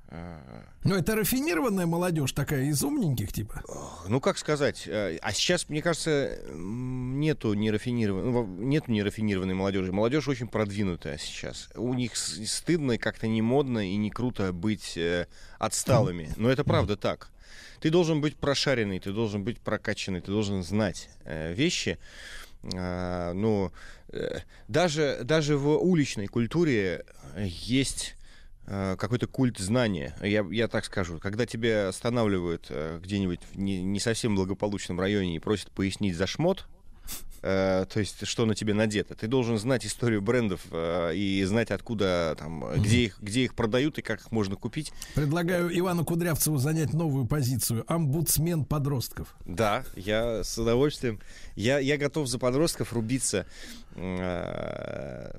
[0.09, 0.39] э,
[0.85, 3.63] Ну, это рафинированная молодежь такая, из умненьких, типа.
[4.09, 9.93] ну, как сказать, э, а сейчас, мне кажется, нету нерафинированной, ну, нету нерафинированной молодежи.
[9.93, 11.69] Молодежь очень продвинутая сейчас.
[11.77, 14.99] У них с- стыдно, как-то не модно и не круто быть
[15.59, 16.31] отсталыми.
[16.37, 17.29] Но это правда так.
[17.81, 21.99] Ты должен быть прошаренный, ты должен быть прокачанный, ты должен знать вещи.
[22.75, 23.73] А, ну,
[24.09, 27.05] э, даже, даже в уличной культуре
[27.37, 28.17] есть
[28.67, 31.19] э, какой-то культ знания, я, я так скажу.
[31.19, 36.27] Когда тебя останавливают э, где-нибудь в не, не совсем благополучном районе и просят пояснить за
[36.27, 36.67] шмот,
[37.43, 41.71] э, то есть что на тебе надето, ты должен знать историю брендов э, и знать,
[41.71, 44.93] откуда там, где их, где их продают и как их можно купить.
[45.15, 47.85] Предлагаю Ивану Кудрявцеву занять новую позицию.
[47.87, 49.35] Омбудсмен подростков.
[49.45, 51.21] Да, я с удовольствием.
[51.57, 53.47] Я, я готов за подростков рубиться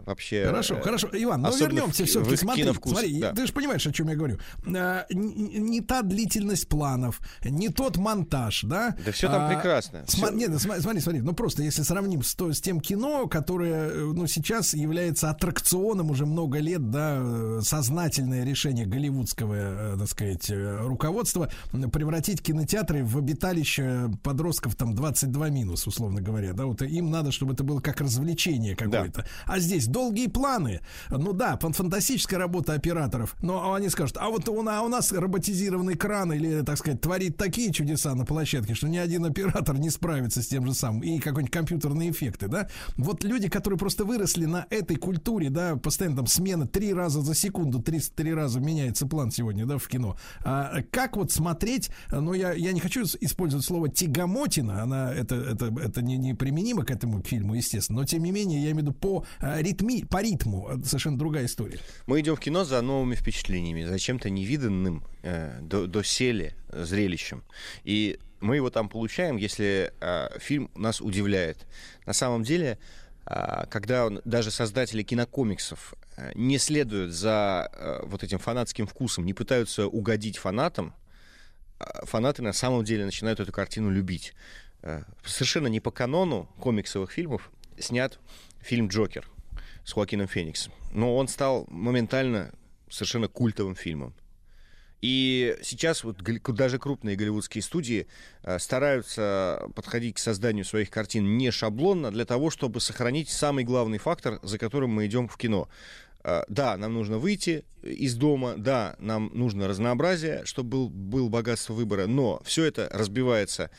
[0.06, 0.46] вообще.
[0.46, 1.10] Хорошо, э, хорошо.
[1.14, 2.36] Иван, ну особенно вернемся все-таки.
[2.36, 3.34] Смотри, смотри, да.
[3.34, 4.38] ты же понимаешь, о чем я говорю.
[4.66, 8.96] Н- не та длительность планов, не тот монтаж, да?
[9.06, 9.98] Да всё там А, прекрасно.
[10.08, 13.90] сма- Всё- Нет, да смотри, смотри, ну просто если сравним с, с тем кино, которое,
[13.90, 20.08] э, ну, сейчас является аттракционом уже много лет, да, э, сознательное решение голливудского, э, так
[20.08, 21.50] сказать, э, руководства
[21.92, 27.54] превратить кинотеатры в обиталище подростков там 22 минус, условно говоря, да, вот им надо, чтобы
[27.54, 28.43] это было как развлечение
[28.76, 29.26] какое-то.
[29.46, 30.82] А здесь долгие планы.
[31.10, 33.36] Ну да, фан- фантастическая работа операторов.
[33.42, 37.38] Но они скажут, а вот у, на- у нас роботизированный кран или, так сказать, творит
[37.38, 41.02] такие чудеса на площадке, что ни один оператор не справится с тем же самым.
[41.02, 42.68] И какой-нибудь компьютерные эффекты, да.
[42.98, 47.36] Вот люди, которые просто выросли на этой культуре, да, постоянно там смена три раза за
[47.36, 50.18] секунду, три, три раза меняется план сегодня, да, в кино.
[50.44, 55.74] А как вот смотреть, ну я, я не хочу использовать слово тягомотина, она, это, это,
[55.82, 58.80] это не, не применимо к этому фильму, естественно, но тем не менее, я имею в
[58.82, 61.80] виду по э, ритми, по ритму, совершенно другая история.
[62.08, 67.44] Мы идем в кино за новыми впечатлениями, за чем-то невиданным, э, до, доселе э, зрелищем.
[67.84, 71.66] И мы его там получаем, если э, фильм нас удивляет.
[72.06, 72.78] На самом деле,
[73.26, 79.26] э, когда он- даже создатели кинокомиксов э, не следуют за э, вот этим фанатским вкусом,
[79.26, 80.94] не пытаются угодить фанатам,
[81.80, 84.34] э, фанаты на самом деле начинают эту картину любить.
[84.82, 88.20] Э, Совершенно не по канону комиксовых фильмов снят
[88.62, 89.28] фильм «Джокер»
[89.84, 90.74] с Хоакином Фениксом.
[90.92, 92.54] Но он стал моментально
[92.90, 94.14] совершенно культовым фильмом.
[95.04, 98.08] И сейчас вот даже крупные голливудские студии
[98.44, 103.98] э, стараются подходить к созданию своих картин не шаблонно для того, чтобы сохранить самый главный
[103.98, 105.68] фактор, за которым мы идем в кино.
[106.24, 111.74] Э, Да, нам нужно выйти из дома, да, нам нужно разнообразие, чтобы был, был богатство
[111.74, 113.72] выбора, но все это разбивается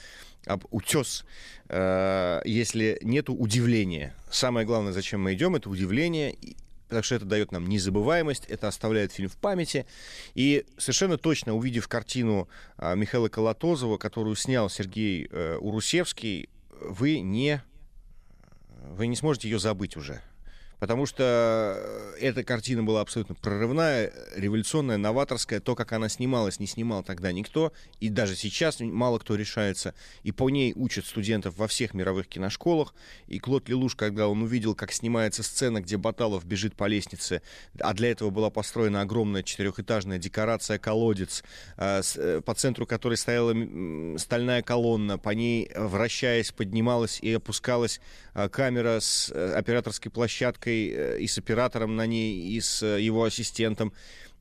[0.46, 1.24] об утес,
[1.68, 4.14] э, если нету удивления.
[4.30, 6.36] Самое главное, зачем мы идем, это удивление,
[6.88, 9.86] потому что это дает нам незабываемость, это оставляет фильм в памяти.
[10.34, 16.48] И совершенно точно, увидев картину а, Михаила Колотозова, которую снял Сергей э, Урусевский,
[16.80, 17.62] вы не,
[18.90, 20.20] вы не сможете ее забыть уже.
[20.78, 25.60] Потому что э, эта картина была абсолютно прорывная, революционная, новаторская.
[25.60, 27.72] То, как она снималась, не снимал тогда никто.
[28.01, 29.94] И даже сейчас мало кто решается.
[30.22, 32.94] И по ней учат студентов во всех мировых киношколах.
[33.28, 37.42] И Клод Лелуш, когда он увидел, как снимается сцена, где Баталов бежит по лестнице,
[37.78, 41.44] а для этого была построена огромная четырехэтажная декорация колодец,
[41.76, 43.55] э, э, по центру которой стояла
[44.18, 48.01] стальная колонна, по ней, вращаясь, поднималась и опускалась
[48.51, 53.93] камера с операторской площадкой э, и с оператором на ней, и с э, его ассистентом.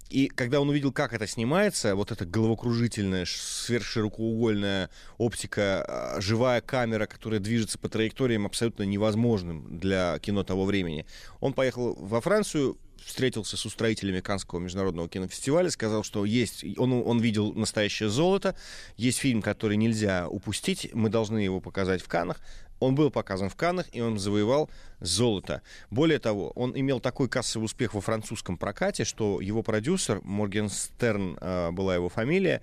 [0.09, 7.07] И когда он увидел, как это снимается, вот эта головокружительная, сверхширокоугольная оптика, а, живая камера,
[7.07, 11.07] которая движется по траекториям абсолютно невозможным для кино того времени,
[11.39, 17.19] он поехал во Францию, встретился с устроителями Каннского международного кинофестиваля, сказал, что есть, он, он
[17.19, 18.55] видел настоящее золото,
[18.97, 22.39] есть фильм, который нельзя упустить, мы должны его показать в Каннах.
[22.83, 24.69] Он был показан в Каннах, и он завоевал
[24.99, 25.61] золото.
[25.89, 31.71] Более того, он имел такой кассовый успех во французском прокате, что его продюсер, Моргенстерн э,
[31.71, 32.61] была его фамилия,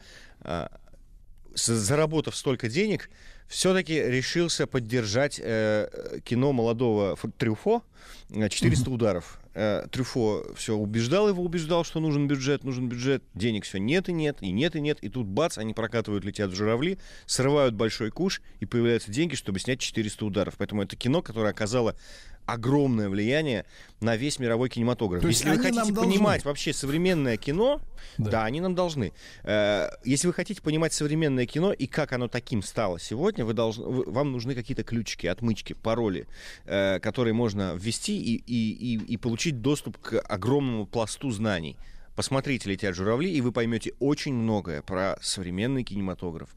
[1.54, 3.10] с- заработав столько денег,
[3.50, 7.82] все-таки решился поддержать э, кино молодого Трюфо
[8.30, 9.40] э, «400 ударов».
[9.54, 13.24] Э, Трюфо все убеждал его, убеждал, что нужен бюджет, нужен бюджет.
[13.34, 14.98] Денег все нет и нет, и нет и нет.
[15.02, 19.58] И тут бац, они прокатывают «Летят в журавли», срывают большой куш, и появляются деньги, чтобы
[19.58, 20.54] снять «400 ударов».
[20.56, 21.96] Поэтому это кино, которое оказало
[22.46, 23.64] огромное влияние
[24.00, 25.22] на весь мировой кинематограф.
[25.22, 25.94] То есть Если вы хотите должны.
[25.94, 27.80] понимать вообще современное кино,
[28.18, 28.30] Да.
[28.30, 28.44] да.
[28.44, 29.12] они нам должны.
[29.44, 33.84] Э, Если вы хотите понимать современное кино и как оно таким стало сегодня, вы должны,
[33.84, 36.26] вам нужны какие-то ключики, отмычки, пароли,
[36.64, 41.76] э, которые можно ввести и, и, и, и получить доступ к огромному пласту знаний.
[42.16, 46.50] Посмотрите «Летят журавли», и вы поймете очень многое про современный кинематограф,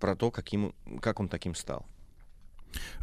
[0.00, 1.86] про то, каким, как он таким стал.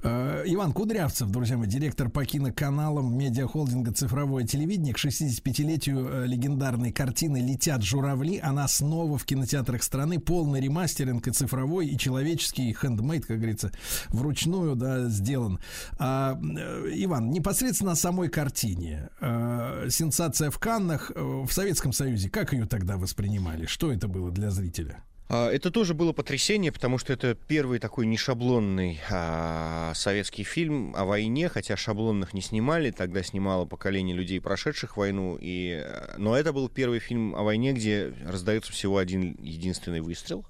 [0.04, 6.92] Э, Иван Кудрявцев, друзья мои, директор по киноканалам медиахолдинга «Цифровое телевидение» к 65-летию э, легендарной
[6.92, 8.38] картины «Летят журавли».
[8.40, 10.20] Она снова в кинотеатрах страны.
[10.20, 13.72] Полный ремастеринг и цифровой, и человеческий, и хендмейд, как говорится,
[14.10, 15.60] вручную, да, сделан.
[15.98, 19.10] А, э, Иван, непосредственно о самой картине.
[19.22, 22.30] Э, Сенсация в Каннах в Советском Союзе.
[22.30, 23.66] Как ее тогда воспринимали?
[23.68, 25.04] Что это было для зрителя?
[25.30, 31.06] А, Это тоже было потрясение, потому что это первый такой нешаблонный а, советский фильм о
[31.06, 36.54] войне, хотя шаблонных не снимали, тогда снимало поколение людей, прошедших войну, и, э, но это
[36.54, 40.46] был первый фильм о войне, где раздается всего один единственный выстрел.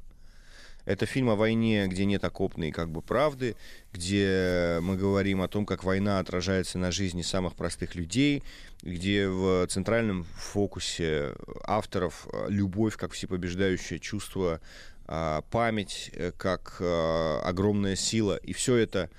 [0.85, 3.55] Это фильм о войне, где нет окопной как бы правды,
[3.93, 8.43] где мы говорим о том, как война отражается на жизни самых простых людей,
[8.81, 11.33] где в центральном фокусе
[11.63, 14.59] авторов э, любовь как всепобеждающее чувство,
[15.05, 18.35] а, память э, как э, огромная сила.
[18.37, 19.09] И все это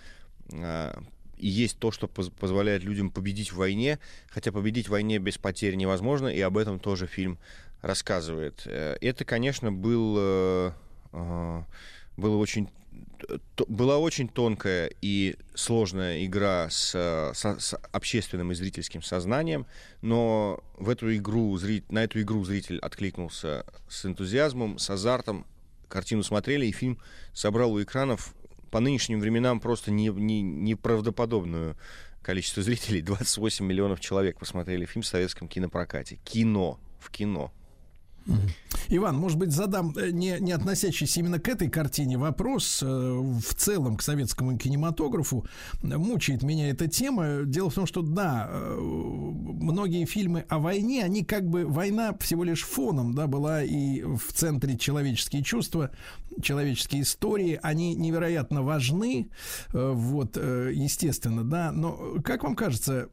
[1.38, 5.38] и есть то, что поз- позволяет людям победить в войне, хотя победить в войне без
[5.38, 7.38] потерь невозможно, и об этом тоже фильм
[7.80, 8.66] рассказывает.
[8.66, 10.74] Это, конечно, был,
[12.16, 12.68] было очень
[13.68, 19.66] была очень тонкая и сложная игра с, э, со- с общественным и зрительским сознанием,
[20.02, 21.58] но в эту игру,
[21.88, 25.46] на эту игру зритель откликнулся с энтузиазмом, с азартом.
[25.88, 26.98] Картину смотрели, и фильм
[27.32, 28.34] собрал у экранов
[28.70, 31.76] по нынешним временам просто не, не, неправдоподобную
[32.22, 33.00] количество зрителей.
[33.02, 36.18] 28 миллионов человек посмотрели фильм в советском кинопрокате.
[36.24, 36.78] Кино.
[36.98, 37.52] В кино.
[38.88, 43.54] Иван, может быть, задам э, не, не относящийся именно к этой картине вопрос э, в
[43.54, 45.46] целом к советскому кинематографу.
[45.82, 47.44] Мучает меня эта тема.
[47.44, 52.44] Дело в том, что да, э, многие фильмы о войне, они как бы война всего
[52.44, 55.90] лишь фоном, да, была и в центре человеческие чувства,
[56.42, 59.30] человеческие истории, они невероятно важны,
[59.72, 61.70] вот, естественно, да.
[61.70, 63.08] Но как вам кажется,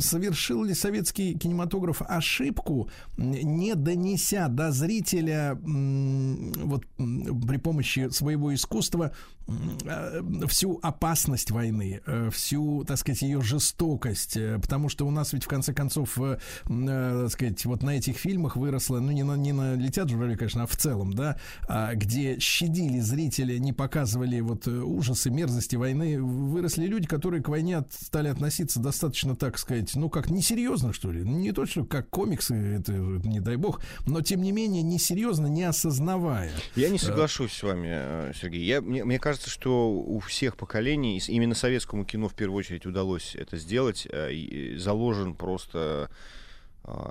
[0.00, 4.13] совершил ли советский кинематограф ошибку, не донеся
[4.48, 9.12] до зрителя вот при помощи своего искусства
[9.46, 15.32] э, всю опасность войны, э, всю, так сказать, ее жестокость, э, потому что у нас
[15.32, 19.52] ведь в конце концов, так сказать, вот на этих фильмах выросло, ну не на, не
[19.52, 21.38] на летят журавли, конечно, а в целом, да,
[21.68, 27.84] а, где щадили зрителя, не показывали вот ужасы, мерзости войны, выросли люди, которые к войне
[27.90, 32.54] стали относиться достаточно, так сказать, ну как несерьезно, что ли, не то, что как комиксы,
[32.54, 36.52] это не дай бог, но тем не менее несерьезно, не осознавая.
[36.76, 38.64] Я не соглашусь с вами, э, Сергей.
[38.64, 43.34] Я, мне, мне кажется, что у всех поколений, именно советскому кино в первую очередь удалось
[43.34, 46.10] это сделать, э, заложен просто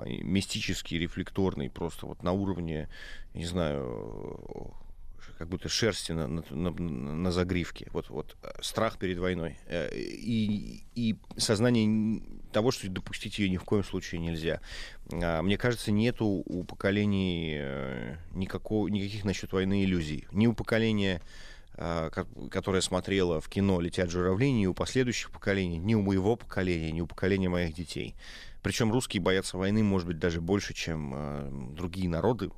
[0.06, 2.88] мистический, рефлекторный, просто вот на уровне,
[3.34, 4.72] не знаю,
[5.36, 7.88] как будто шерсти на, на, на- на загривке.
[7.92, 9.56] Вот, вот э, страх перед войной.
[9.66, 12.22] Э, И, и сознание
[12.54, 14.60] того, что допустить ее ни в коем случае нельзя.
[15.12, 20.26] А, Мне кажется, нету у поколений э, никакого, никаких насчет войны иллюзий.
[20.32, 21.20] Ни у поколения,
[21.76, 26.36] а, ко- которое смотрело в кино «Летят журавли», ни у последующих поколений, ни у моего
[26.36, 28.14] поколения, ни у поколения моих детей.
[28.62, 32.50] Причем русские боятся войны, может быть, даже больше, чем э, другие народы,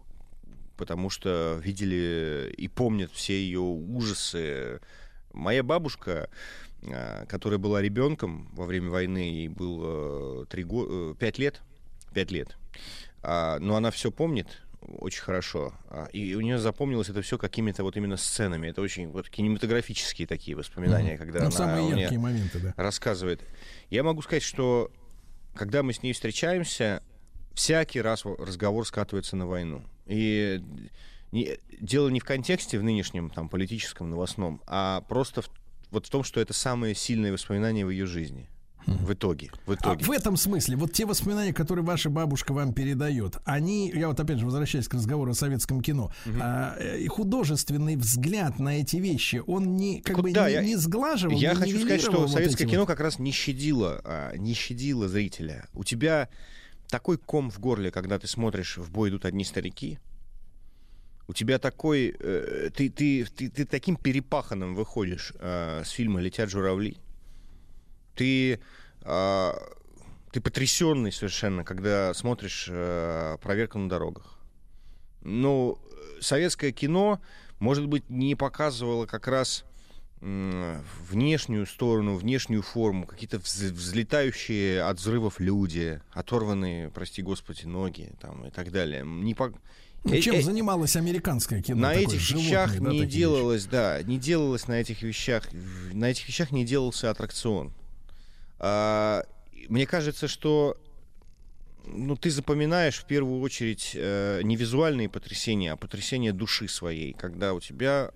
[0.76, 4.80] потому что видели и помнят все ее ужасы.
[5.32, 6.28] Моя бабушка,
[7.28, 11.62] которая была ребенком во время войны, ей было три го- э, пять лет,
[12.14, 12.56] пять лет,
[13.22, 17.82] А, но она все помнит очень хорошо, А, и у нее запомнилось это все какими-то
[17.82, 18.68] вот именно сценами.
[18.68, 22.74] Это очень вот кинематографические такие воспоминания, когда Ну, она самые мне яркие моменты, да.
[22.76, 23.40] рассказывает.
[23.90, 24.92] Я могу сказать, что
[25.56, 27.02] когда мы с ней встречаемся,
[27.54, 29.82] всякий раз разговор скатывается на войну.
[30.04, 30.62] И
[31.32, 35.50] не- дело не в контексте в нынешнем там, политическом, новостном, а просто в,
[35.96, 38.48] вот в том, что это самые сильные воспоминания в ее жизни.
[38.86, 39.50] В итоге.
[39.66, 40.04] В А итоге.
[40.04, 44.38] в этом смысле, вот те воспоминания, которые ваша бабушка вам передает, они, я вот опять
[44.38, 49.74] же возвращаюсь к разговору о советском кино, а, э, художественный взгляд на эти вещи, он
[49.74, 52.66] не как бы Да, не, я- не сглаживал, Я не хочу сказать, что вот советское
[52.66, 55.66] кино вот- как раз не щадило, а, не щадило зрителя.
[55.74, 56.28] У тебя
[56.88, 59.98] такой ком в горле, когда ты смотришь «В бой идут одни старики»,
[61.28, 62.14] у тебя такой...
[62.18, 66.96] э, ты, ты, ты, ты таким перепаханным выходишь э, с фильма «Летят журавли».
[68.14, 68.60] Ты,
[69.02, 69.52] э,
[70.32, 74.38] ты потрясенный совершенно, когда смотришь э, «Проверка на дорогах».
[75.22, 77.20] Ну, э, советское кино,
[77.58, 79.64] может быть, не показывало как раз
[80.20, 88.12] м, внешнюю сторону, внешнюю форму, какие-то вз- взлетающие от взрывов люди, оторванные, прости господи, ноги
[88.20, 89.02] там, и так далее.
[89.04, 89.52] Не по-
[90.06, 91.80] Ну, Э, чем э, занималось американское кино?
[91.80, 93.16] на такое, этих животные, вещах да, не такие вещи?
[93.16, 95.48] делалось, да, не делалось на этих вещах,
[95.92, 97.72] на этих вещах не делался аттракцион.
[98.58, 99.24] А,
[99.68, 100.76] мне кажется, что
[101.86, 107.52] ну, ты запоминаешь в первую очередь э, не визуальные потрясения, а потрясения души своей, когда
[107.54, 108.12] у тебя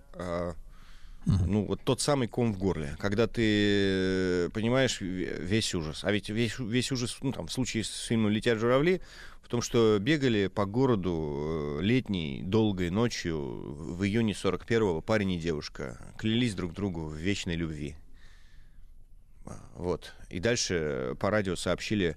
[1.26, 6.04] а, ну, вот тот самый ком в горле, когда ты э, понимаешь ве- весь ужас.
[6.04, 9.00] А ведь весь, весь ужас, ну, там, в случае с фильмом «Летят журавли»,
[9.42, 15.38] в том, что бегали по городу э, летней, долгой ночью в июне 41-го парень и
[15.40, 17.96] девушка, клялись друг другу в вечной любви.
[19.46, 20.14] А, Вот.
[20.30, 22.16] И дальше по радио сообщили,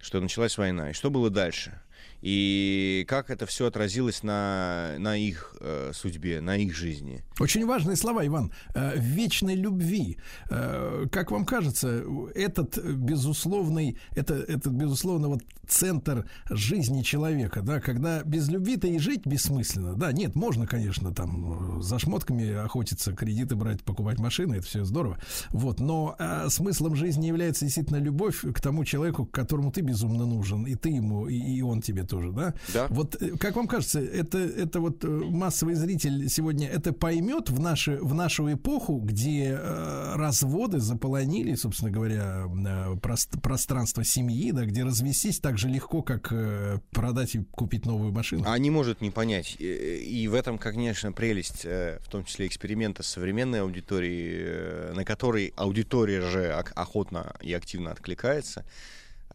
[0.00, 0.90] что началась война.
[0.90, 1.80] И что было дальше?
[2.22, 7.24] И как это все отразилось на, на их э, судьбе, на их жизни.
[7.40, 8.52] Очень важные слова, Иван.
[8.74, 10.18] Э, вечной любви.
[10.50, 18.22] Э, Как вам кажется, этот безусловный, это, этот безусловно вот центр жизни человека, да, когда
[18.22, 19.94] без любви-то и жить бессмысленно.
[19.94, 24.84] Да, нет, можно, конечно, там э, за шмотками охотиться, кредиты брать, покупать машины, это все
[24.84, 25.18] здорово.
[25.50, 30.66] Вот, но э, смыслом жизни является действительно любовь к тому человеку, которому ты безумно нужен,
[30.66, 32.54] и ты ему, и, и он тебе тоже, да?
[32.72, 32.86] Да.
[32.90, 37.58] Вот э, как вам кажется, это, это вот э, массовый зритель сегодня это поймет в,
[37.60, 44.64] наши, в нашу эпоху, где э, разводы заполонили, собственно говоря, э, прост- пространство семьи, да,
[44.64, 48.44] где развестись так же легко, как э, продать и купить новую машину?
[48.46, 49.56] А не может не понять.
[49.58, 55.52] И- в этом, конечно, прелесть, э, в том числе эксперимента с современной аудиторией, на которой
[55.56, 58.64] аудитория же охотно и активно откликается.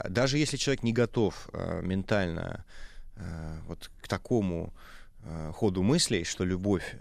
[0.09, 2.65] Даже если человек не готов э, ментально
[3.15, 4.73] э, вот к такому
[5.23, 6.95] э, ходу мыслей, что любовь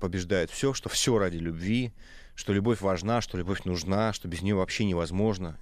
[0.00, 1.92] побеждает все, что все ради любви,
[2.34, 5.58] что любовь важна, что любовь нужна, что без нее вообще невозможно,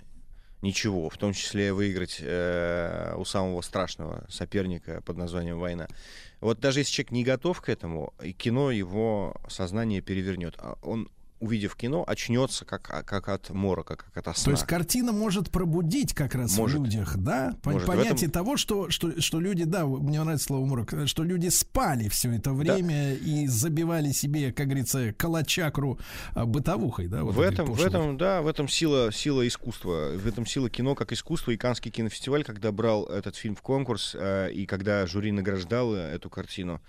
[0.63, 5.89] ничего, в том числе выиграть э, у самого страшного соперника под названием война.
[6.41, 10.55] Вот даже если человек не готов к этому, и кино его сознание перевернет.
[10.59, 11.09] А Он,
[11.39, 14.53] увидев кино, очнется как, а, как от морока, как от То сна.
[14.53, 16.81] есть картина может пробудить как раз Может.
[16.81, 20.65] в людях, да, Может, понятие этом- того, что, что, что люди, да, мне нравится слово
[20.65, 25.99] морок, что люди спали все это время и забивали себе, как говорится, калачакру
[26.33, 30.27] а, бытовухой, да, вот в этом, в этом, да, в этом сила, сила искусства, в
[30.27, 31.51] этом сила кино как искусство.
[31.51, 36.31] И Каннский кинофестиваль, когда брал этот фильм в конкурс, э, и когда жюри награждало эту
[36.31, 36.81] картину,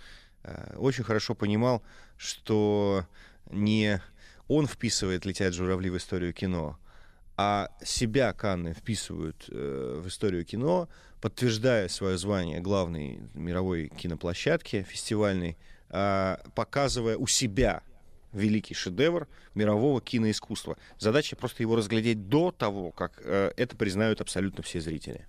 [0.44, 1.84] э, очень хорошо понимал,
[2.16, 3.06] что
[3.52, 4.02] не
[4.48, 6.78] он вписывает «Летят журавли» в историю кино,
[7.36, 10.90] а себя Канны вписывают э, в историю кино,
[11.22, 15.58] подтверждая свое звание главной мировой киноплощадки фестивальной,
[15.90, 17.82] а, показывая у себя
[18.34, 20.78] великий шедевр мирового киноискусства.
[21.00, 25.26] Задача просто его разглядеть до того, как э, это признают абсолютно все зрители.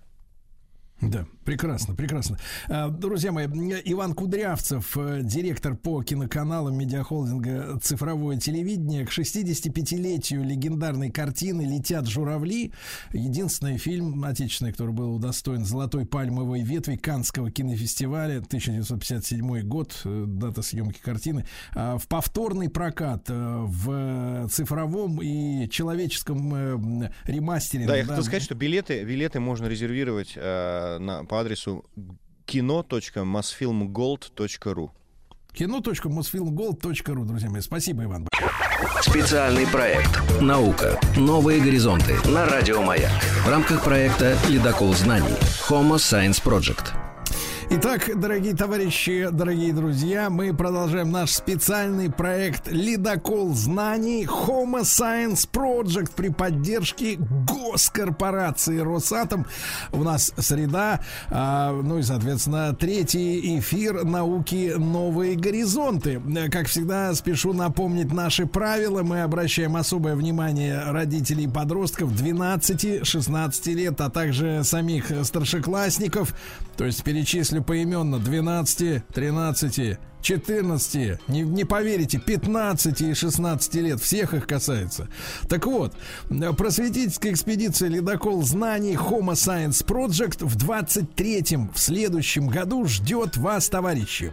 [1.01, 2.37] Да, прекрасно, прекрасно.
[2.67, 9.05] А, Друзья мои, Иван Кудрявцев, э, директор по киноканалам медиахолдинга «Цифровое телевидение».
[9.05, 12.73] К 65-летию легендарной картины «Летят журавли».
[13.13, 18.39] Единственный фильм отечественный, который был удостоен «Золотой пальмовой ветви» Канского кинофестиваля.
[18.39, 21.45] 1957 год, э, дата съемки картины.
[21.75, 27.87] А, В повторный прокат э, в цифровом и человеческом ремастере.
[27.87, 30.37] Да, я хотел сказать, что билеты, билеты можно резервировать
[30.97, 31.85] на, по адресу
[32.47, 34.89] kino.mosfilmgold.ru
[35.53, 37.61] кино.мосфилмголд.ру, друзья мои.
[37.61, 38.27] Спасибо, Иван.
[39.01, 40.99] Специальный проект «Наука.
[41.17, 43.11] Новые горизонты» на Радио Маяк.
[43.45, 45.35] В рамках проекта «Ледокол знаний»
[45.69, 47.08] Homo Science Project.
[47.71, 56.13] Итак, дорогие товарищи, дорогие друзья, мы продолжаем наш специальный проект «Ледокол знаний» Homo Science Project
[56.15, 59.45] при поддержке госкорпорации «Росатом».
[59.91, 66.19] У нас среда, а, ну и, соответственно, третий эфир науки «Новые горизонты».
[66.51, 69.03] Как всегда, спешу напомнить наши правила.
[69.03, 76.33] Мы обращаем особое внимание родителей и подростков 12-16 лет, а также самих старшеклассников.
[76.75, 84.33] То есть перечислю поименно 12, 13, 14, не, не поверите, 15 и 16 лет, всех
[84.33, 85.07] их касается.
[85.47, 85.93] Так вот,
[86.57, 94.31] просветительская экспедиция «Ледокол знаний» Homo Science Project в 23-м, в следующем году ждет вас, товарищи.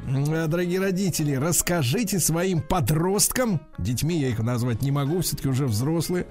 [0.48, 6.26] Дорогие родители, расскажите своим подросткам, детьми я их назвать не могу, все-таки уже взрослые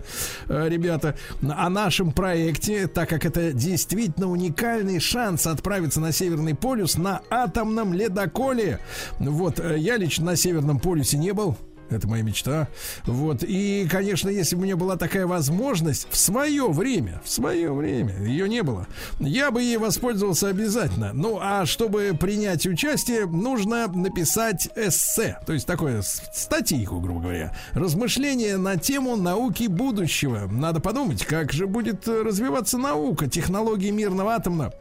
[0.48, 6.98] э, ребята, о нашем проекте, так как это действительно уникальный шанс отправиться на Северный полюс
[6.98, 8.80] на атомном ледоколе.
[9.19, 11.58] Вот, э, я лично на Северном полюсе не был.
[11.90, 12.68] Это моя мечта.
[13.06, 13.44] Вот.
[13.44, 18.18] И, конечно, если бы у меня была такая возможность в свое время, в свое время,
[18.24, 18.88] ее не было,
[19.20, 21.14] я бы ей воспользовался обязательно.
[21.14, 25.38] Ну, а чтобы принять участие, нужно написать эссе.
[25.46, 27.56] То есть такое статейку, грубо говоря.
[27.74, 30.48] Размышления на тему науки будущего.
[30.52, 34.74] Надо подумать, как же будет э, развиваться наука, технологии мирного атома.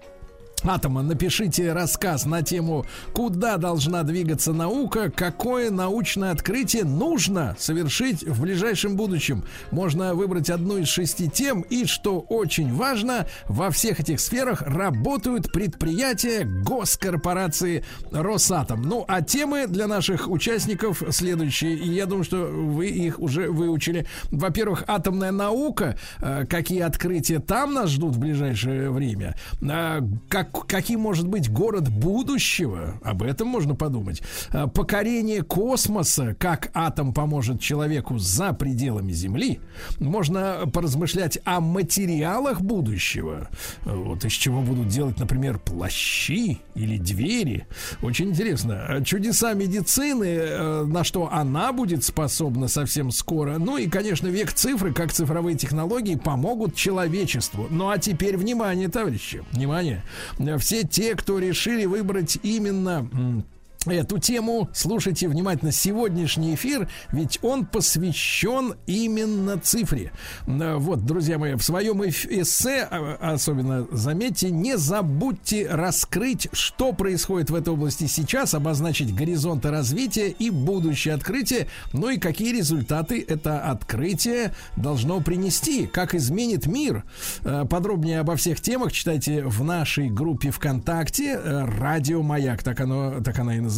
[0.65, 8.41] Атома, напишите рассказ на тему, куда должна двигаться наука, какое научное открытие нужно совершить в
[8.41, 9.45] ближайшем будущем.
[9.71, 15.53] Можно выбрать одну из шести тем, и, что очень важно, во всех этих сферах работают
[15.53, 18.83] предприятия госкорпорации Росатом.
[18.83, 24.07] Ну, а темы для наших участников следующие, и я думаю, что вы их уже выучили.
[24.31, 29.35] Во-первых, атомная наука, э, какие открытия там нас ждут в ближайшее время,
[29.75, 34.23] Э, как, каким может быть город будущего, об этом можно подумать.
[34.53, 39.61] Э, Покорение космоса, как атом поможет человеку за пределами Земли.
[39.99, 43.49] Можно поразмышлять о материалах будущего,
[43.85, 47.67] вот из чего будут делать, например, плащи или двери.
[48.03, 48.85] Очень интересно.
[48.89, 53.59] Э, Чудеса медицины, э, на что она будет способна совсем скоро.
[53.59, 57.67] Ну и, конечно, век цифры, как цифровые технологии помогут человечеству.
[57.71, 60.03] Ну а теперь внимание, товарищи, внимание.
[60.59, 63.09] Все те, кто решили выбрать именно
[63.91, 64.69] эту тему.
[64.73, 70.13] Слушайте внимательно сегодняшний эфир, ведь он посвящен именно цифре.
[70.47, 77.51] Э, Вот, друзья мои, в своем эссе, а, особенно заметьте, не забудьте раскрыть, что происходит
[77.51, 83.61] в этой области сейчас, обозначить горизонты развития и будущее открытие, ну и какие результаты это
[83.61, 87.05] открытие должно принести, как изменит мир.
[87.43, 93.21] Э, Подробнее обо всех темах читайте в нашей группе ВКонтакте э, «Радио Маяк», так, оно,
[93.23, 93.74] так она и называется.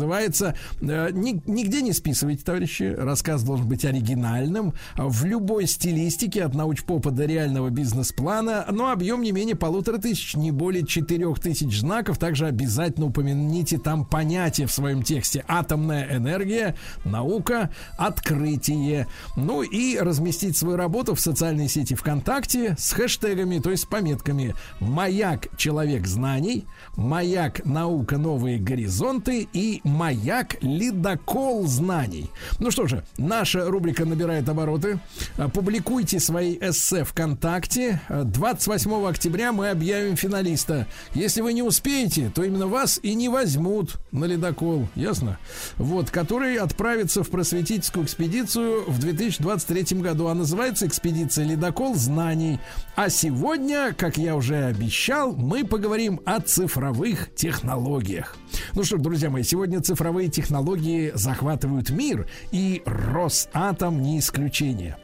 [0.80, 2.94] Э, ни- Нигде не списывайте, товарищи.
[2.96, 9.32] Рассказ должен быть оригинальным, в любой стилистике, от научпопа до реального бизнес-плана, но объем не
[9.32, 12.18] менее полутора тысяч, не более четырех тысяч знаков.
[12.18, 15.44] Также обязательно упомяните там понятие в своем тексте.
[15.48, 19.06] Атомная энергия, наука, открытие.
[19.36, 24.54] Ну и разместить свою работу в социальной сети ВКонтакте с хэштегами, то есть с пометками
[24.80, 25.48] «Маяк.
[25.56, 26.66] Человек знаний»,
[26.96, 27.64] «Маяк.
[27.64, 28.18] Наука.
[28.18, 30.56] Новые горизонты» и «Маяк.
[30.62, 32.30] Ледокол знаний».
[32.58, 34.98] Ну что же, наша рубрика набирает обороты.
[35.36, 38.00] А, Публикуйте свои эссе ВКонтакте.
[38.08, 40.86] А, 28 октября мы объявим финалиста.
[41.14, 44.88] Если вы не успеете, то именно вас и не возьмут на ледокол.
[44.94, 45.38] Ясно?
[45.76, 50.28] Вот, который отправится в просветительскую экспедицию в 2023 году.
[50.28, 52.58] А называется экспедиция «Ледокол знаний».
[52.94, 56.40] А сегодня, как я уже обещал, мы поговорим о
[56.86, 58.36] цифровых технологиях.
[58.74, 64.96] Ну что ж, друзья мои, сегодня цифровые технологии захватывают мир, и Росатом не исключение.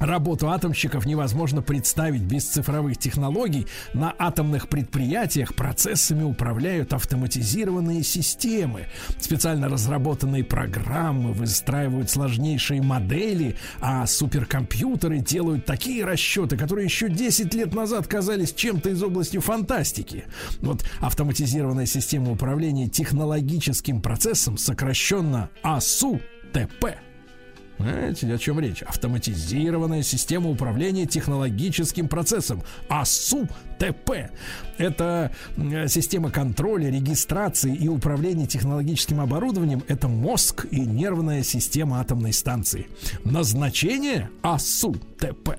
[0.00, 3.66] Работу атомщиков невозможно представить без цифровых технологий.
[3.92, 8.86] На атомных предприятиях процессами управляют автоматизированные системы.
[9.20, 17.74] Специально разработанные программы выстраивают сложнейшие модели, а суперкомпьютеры делают такие расчеты, которые еще 10 лет
[17.74, 20.24] назад казались чем-то из области фантастики.
[20.60, 27.03] Вот автоматизированная система управления технологическим процессом, сокращенно АСУ-ТП.
[27.78, 28.82] Знаете, о чем речь?
[28.82, 32.62] Автоматизированная система управления технологическим процессом.
[33.74, 34.30] АСУ-ТП.
[34.78, 39.82] Это э, система контроля, регистрации и управления технологическим оборудованием.
[39.88, 42.88] Это мозг и нервная система атомной станции.
[43.24, 45.50] Назначение АСУ-ТП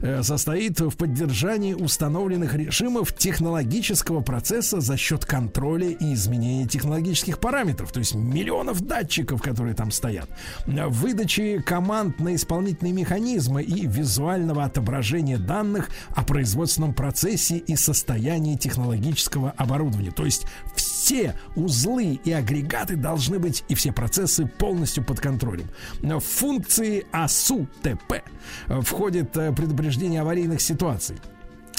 [0.00, 7.90] э, состоит в поддержании установленных режимов технологического процесса за счет контроля и изменения технологических параметров,
[7.92, 10.28] то есть миллионов датчиков, которые там стоят,
[10.66, 19.50] выдачи команд на исполнительные механизмы и визуального отображения данных о производственном процессе и состоянии технологического
[19.56, 20.10] оборудования.
[20.10, 25.68] То есть все узлы и агрегаты должны быть и все процессы полностью под контролем.
[26.00, 28.22] В функции АСУ-ТП
[28.82, 31.16] входит э, предупреждение аварийных ситуаций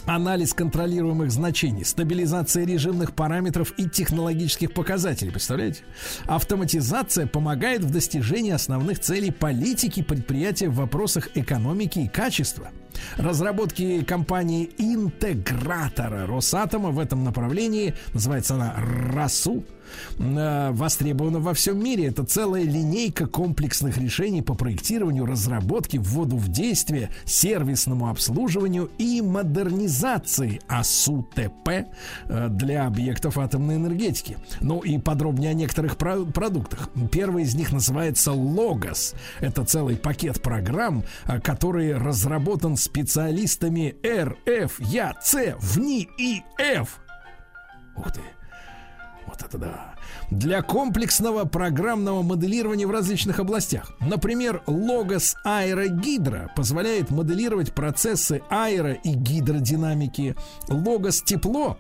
[0.06, 5.32] анализ контролируемых значений, стабилизация режимных параметров и технологических показателей.
[5.32, 5.84] Представляете?
[6.26, 12.70] Автоматизация помогает в достижении основных целей политики предприятия в вопросах экономики и качества.
[13.18, 18.76] Разработки компании интегратора Росатома в этом направлении, называется она
[19.14, 19.64] РАСУ,
[20.18, 22.08] востребована во всем мире.
[22.08, 30.62] Это целая линейка комплексных решений по проектированию, разработке, вводу в действие, сервисному обслуживанию и модернизации
[30.68, 31.70] АСУ-ТП
[32.26, 34.38] э, для объектов атомной энергетики.
[34.62, 36.90] Ну и подробнее о некоторых про- продуктах.
[37.12, 39.16] Первый из них называется Логос.
[39.40, 47.00] Это целый пакет программ, э, который разработан специалистами РФ, Я, С, ВНИ и Ф.
[47.96, 48.22] Ух ты.
[49.54, 49.96] Это да.
[50.32, 53.94] Для комплексного программного моделирования в различных областях.
[54.00, 60.36] Например, Logos Аэрогидро позволяет моделировать процессы аэро- и гидродинамики.
[60.70, 61.78] Logos Тепло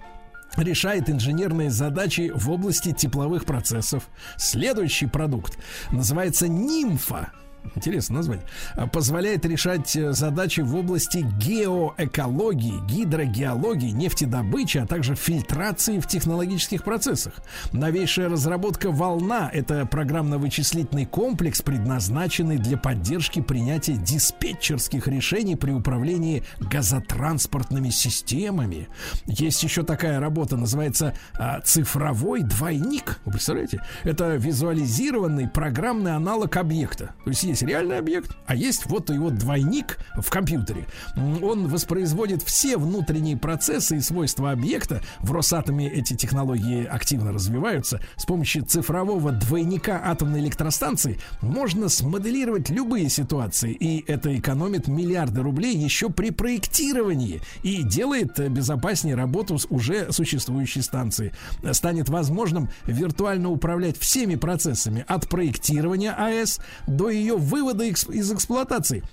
[0.55, 4.07] решает инженерные задачи в области тепловых процессов.
[4.37, 5.57] Следующий продукт
[5.91, 7.31] называется Нимфа.
[7.75, 8.45] Интересное название.
[8.75, 16.83] А, Позволяет решать э, задачи в области геоэкологии, гидрогеологии, нефтедобычи, а также фильтрации в технологических
[16.83, 17.33] процессах.
[17.71, 27.89] Новейшая разработка «Волна»— это программно-вычислительный комплекс, предназначенный для поддержки принятия диспетчерских решений при управлении газотранспортными
[27.89, 28.87] системами.
[29.25, 33.19] Есть еще такая работа, называется а, «Цифровой двойник».
[33.25, 33.81] Вы представляете?
[34.03, 37.15] Это визуализированный программный аналог объекта.
[37.23, 40.87] То есть есть реальный объект, а есть вот его двойник в компьютере.
[41.15, 45.01] Он воспроизводит все внутренние процессы и свойства объекта.
[45.19, 48.01] В Росатоме эти технологии активно развиваются.
[48.17, 55.77] С помощью цифрового двойника атомной электростанции можно смоделировать любые ситуации, и это экономит миллиарды рублей
[55.77, 61.33] еще при проектировании и делает э, безопаснее работу с уже существующей станции.
[61.71, 69.03] Станет возможным виртуально управлять всеми процессами от проектирования АЭС до ее вывода экс- из эксплуатации.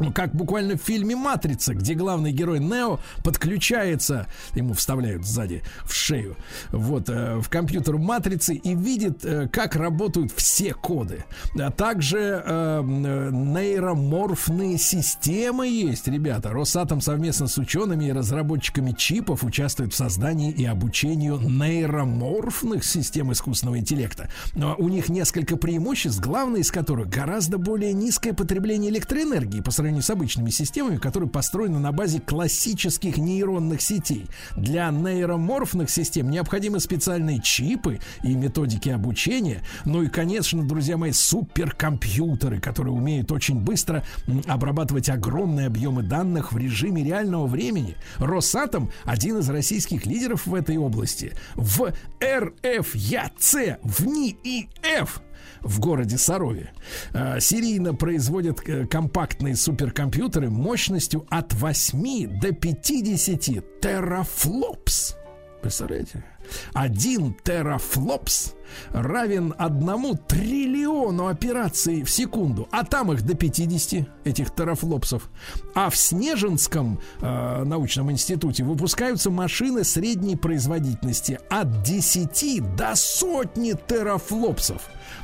[0.00, 5.92] Ну, Как буквально в фильме «Матрица», где главный герой Нео подключается, ему вставляют сзади в
[5.92, 6.36] шею,
[6.70, 11.24] вот, э, в компьютер «Матрицы» и видит, э, как работают все коды.
[11.58, 16.48] А также э, э, нейроморфные системы есть, ребята.
[16.50, 23.78] Росатом совместно с учеными и разработчиками чипов участвует в создании и обучению нейроморфных систем искусственного
[23.78, 24.30] интеллекта.
[24.54, 29.89] Но у них несколько преимуществ, главное из которых гораздо более низкое потребление электроэнергии по сравнению
[29.98, 34.26] с обычными системами, которые построены на базе классических нейронных сетей.
[34.56, 39.62] Для нейроморфных систем необходимы специальные чипы и методики обучения.
[39.84, 44.04] Ну и, конечно, друзья мои, суперкомпьютеры, которые умеют очень быстро
[44.46, 47.96] обрабатывать огромные объемы данных в режиме реального времени.
[48.18, 51.32] Росатом один из российских лидеров в этой области.
[51.54, 51.92] В
[52.22, 55.20] РФЯЦ, в НИ и Ф
[55.62, 56.72] в городе Сарове.
[57.12, 65.16] Э, Серийно производят э, компактные суперкомпьютеры мощностью от 8 до 50 терафлопс.
[65.62, 66.24] Представляете?
[66.72, 68.54] Один терафлопс
[68.92, 75.28] равен одному триллиону операций в секунду, а там их до 50, этих терафлопсов.
[75.74, 84.82] А в Снежинском э, научном институте выпускаются машины средней производительности от 10 до сотни терафлопсов.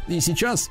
[0.08, 0.68] И сейчас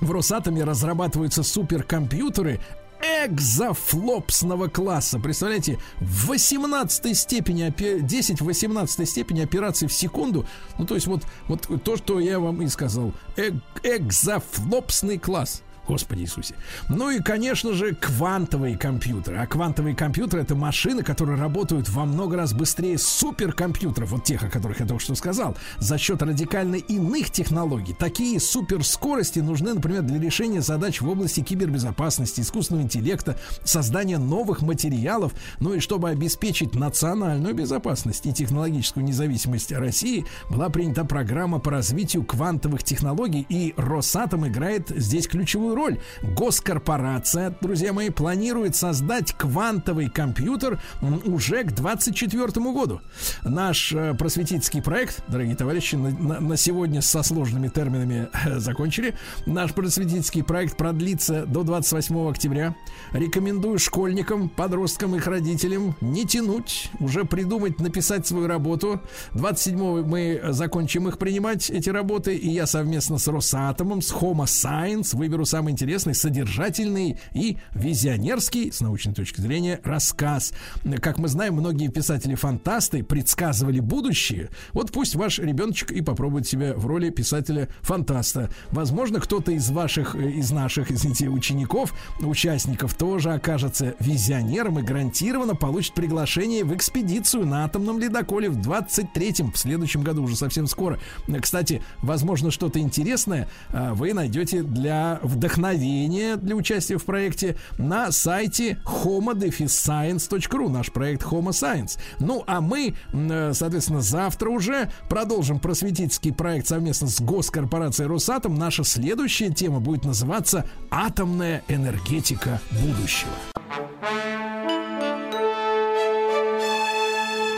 [0.00, 2.60] в Росатоме разрабатываются суперкомпьютеры
[3.02, 5.18] экзофлопсного класса.
[5.18, 10.46] Представляете, в 18 степени, опе- 10 в 18 степени операций в секунду.
[10.78, 13.12] Ну, то есть вот, вот то, что я вам и сказал.
[13.36, 13.52] Э-
[13.82, 15.62] экзофлопсный класс.
[15.88, 16.54] Господи Иисусе.
[16.90, 19.38] Ну и, конечно же, квантовые компьютеры.
[19.38, 24.50] А квантовые компьютеры это машины, которые работают во много раз быстрее суперкомпьютеров, вот тех, о
[24.50, 27.94] которых я только что сказал, за счет радикально иных технологий.
[27.98, 35.32] Такие суперскорости нужны, например, для решения задач в области кибербезопасности, искусственного интеллекта, создания новых материалов,
[35.58, 42.24] ну и чтобы обеспечить национальную безопасность и технологическую независимость России, была принята программа по развитию
[42.24, 45.98] квантовых технологий, и Росатом играет здесь ключевую роль.
[46.22, 50.80] Госкорпорация, друзья мои, планирует создать квантовый компьютер
[51.24, 53.00] уже к 2024 году.
[53.44, 59.14] Наш э, просветительский проект, дорогие товарищи, на, на- на сегодня со сложными терминами э, закончили.
[59.46, 62.74] Наш просветительский проект продлится до 28 октября.
[63.12, 69.00] Рекомендую школьникам, подросткам, их родителям не тянуть, уже придумать, написать свою работу.
[69.34, 75.16] 27 мы закончим их принимать, эти работы, и я совместно с Росатомом, с Homo Science
[75.16, 80.52] выберу самый интересный, содержательный и визионерский, с научной точки зрения, рассказ.
[81.00, 84.50] Как мы знаем, многие писатели-фантасты предсказывали будущее.
[84.72, 88.50] Вот пусть ваш ребеночек и попробует себя в роли писателя-фантаста.
[88.70, 95.54] Возможно, кто-то из ваших, э, из наших, извините, учеников, участников тоже окажется визионером и гарантированно
[95.54, 100.98] получит приглашение в экспедицию на атомном ледоколе в 23-м, в следующем году, уже совсем скоро.
[101.26, 108.10] Э, Кстати, возможно, что-то интересное а, вы найдете для вдохновения для участия в проекте на
[108.12, 111.98] сайте homodefisscience.ru, наш проект Homo Science.
[112.20, 118.54] Ну, а мы, э, соответственно, завтра уже продолжим просветительский проект совместно с госкорпорацией Росатом.
[118.54, 123.32] Наша следующая тема будет называться «Атомная энергетика будущего».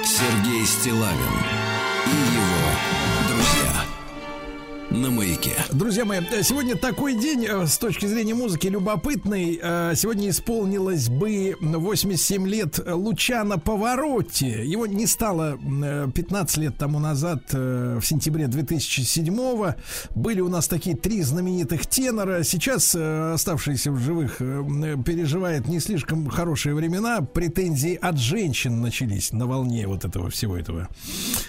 [0.04, 1.10] Сергей Стилавин
[2.06, 2.49] и его
[4.90, 5.52] на маяке.
[5.72, 9.58] Друзья мои, э, сегодня такой день э, с точки зрения музыки любопытный.
[9.62, 14.44] Э, Сегодня исполнилось бы 87 лет Лучана Поворотти.
[14.44, 19.74] Его не стало э, 15 лет тому назад, в сентябре 2007
[20.14, 22.42] Были у нас такие три знаменитых тенора.
[22.42, 27.20] Сейчас оставшиеся в живых переживает не слишком хорошие времена.
[27.20, 30.88] Претензии от женщин начались на волне вот этого всего этого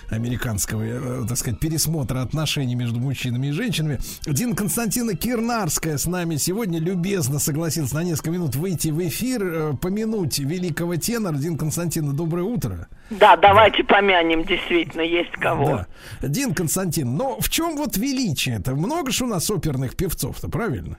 [0.10, 4.00] американского, так сказать, пересмотра отношений между мужчинами и женщинами.
[4.26, 9.74] Дина Константина Кирнарская с нами сегодня любезно согласилась на несколько минут выйти в эфир, э,
[9.82, 11.36] помянуть великого тенора.
[11.36, 12.88] Дин Константина, доброе утро.
[13.10, 15.86] Да, давайте помянем, действительно, есть кого.
[16.22, 16.28] Да.
[16.28, 18.76] Дин Константин, но в чем вот величие-то?
[18.76, 20.98] Много же у нас оперных певцов-то, правильно?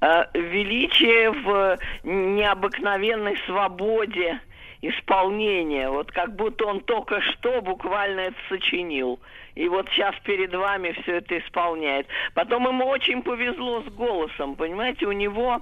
[0.00, 4.40] Э, Величие в необыкновенной свободе
[4.82, 5.88] исполнения.
[5.90, 9.20] Вот как будто он только что буквально это сочинил.
[9.54, 12.06] И вот сейчас перед вами все это исполняет.
[12.34, 14.56] Потом ему очень повезло с голосом.
[14.56, 15.60] Понимаете, у него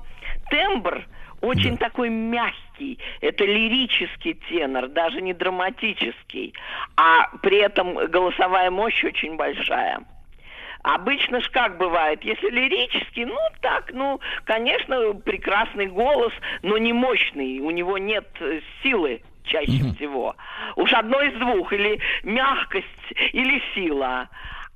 [0.51, 1.05] тембр
[1.41, 2.99] очень такой мягкий.
[3.21, 6.55] Это лирический тенор, даже не драматический.
[6.97, 10.01] А при этом голосовая мощь очень большая.
[10.95, 16.33] Обычно ж как бывает, если лирический, ну так, ну, конечно, прекрасный голос,
[16.63, 20.35] но не мощный, у него нет э, силы чаще всего.
[20.77, 22.87] Уж одно из двух, или мягкость,
[23.33, 24.31] или сила.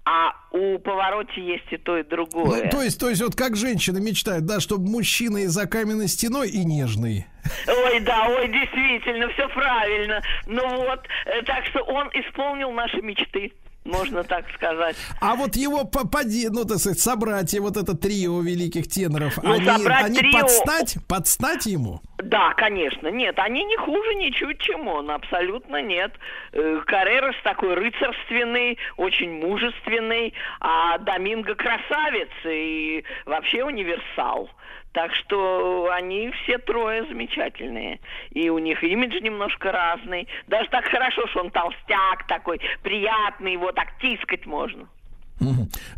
[0.04, 2.64] А у повороте есть и то, и другое.
[2.64, 6.08] Ну, то есть, то есть, вот как женщины мечтают, да, чтобы мужчина и за каменной
[6.08, 7.26] стеной и нежный.
[7.68, 10.20] Ой, да, ой, действительно, все правильно.
[10.46, 13.52] Ну вот, э, так что он исполнил наши мечты,
[13.84, 14.96] можно так сказать.
[15.20, 19.68] А вот его попади, ну, так сказать, собратья, вот это трио великих теноров, Ну, они,
[19.68, 22.00] они трио- подстать, подстать ему?
[22.18, 23.08] Да, конечно.
[23.08, 25.10] Нет, они не хуже ничуть, чем он.
[25.10, 26.12] Абсолютно нет.
[26.52, 34.48] Э, Каррерас такой рыцарственный, очень мужественный, а Доминго красавец и вообще универсал.
[34.92, 38.00] Так что они все трое замечательные.
[38.30, 40.28] И у них имидж немножко разный.
[40.46, 44.88] Даже так хорошо, что он толстяк такой, приятный, его так тискать можно.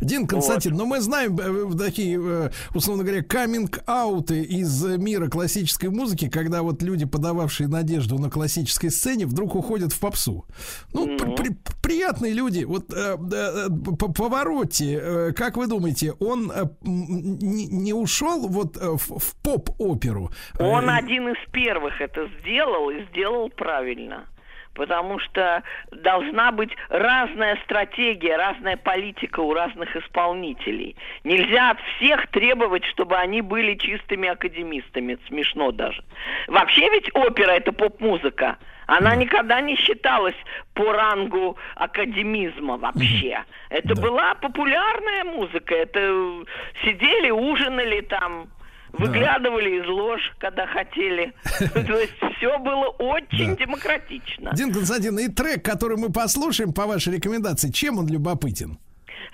[0.01, 6.29] Дин Константин, но мы знаем э, такие, э, условно говоря, каминг-ауты из мира классической музыки,
[6.29, 10.45] когда вот люди, подававшие надежду на классической сцене, вдруг уходят в попсу.
[10.93, 12.63] Ну, при- при- приятные люди.
[12.63, 13.67] Вот э, э,
[13.99, 19.35] по повороте, э, как вы думаете, он э, не, не ушел вот э, в, в
[19.43, 20.31] поп-оперу?
[20.59, 24.25] Он Э, один из первых это сделал и сделал правильно.
[24.75, 30.95] Потому что должна быть разная стратегия, разная политика у разных исполнителей.
[31.23, 35.13] Нельзя от всех требовать, чтобы они были чистыми академистами.
[35.13, 36.03] Это смешно даже.
[36.47, 38.57] Вообще ведь опера это поп-музыка.
[38.87, 40.35] Она никогда не считалась
[40.75, 43.43] по рангу академизма вообще.
[43.69, 45.73] Это была популярная музыка.
[45.73, 46.43] Это
[46.83, 48.47] сидели, ужинали там,
[48.97, 51.33] выглядывали из лож, когда хотели.
[51.73, 54.51] То есть все было очень демократично.
[54.53, 58.77] Дин Константин, и трек, который мы послушаем по вашей рекомендации, чем он любопытен?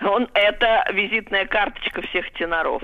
[0.01, 2.81] Он это визитная карточка всех теноров,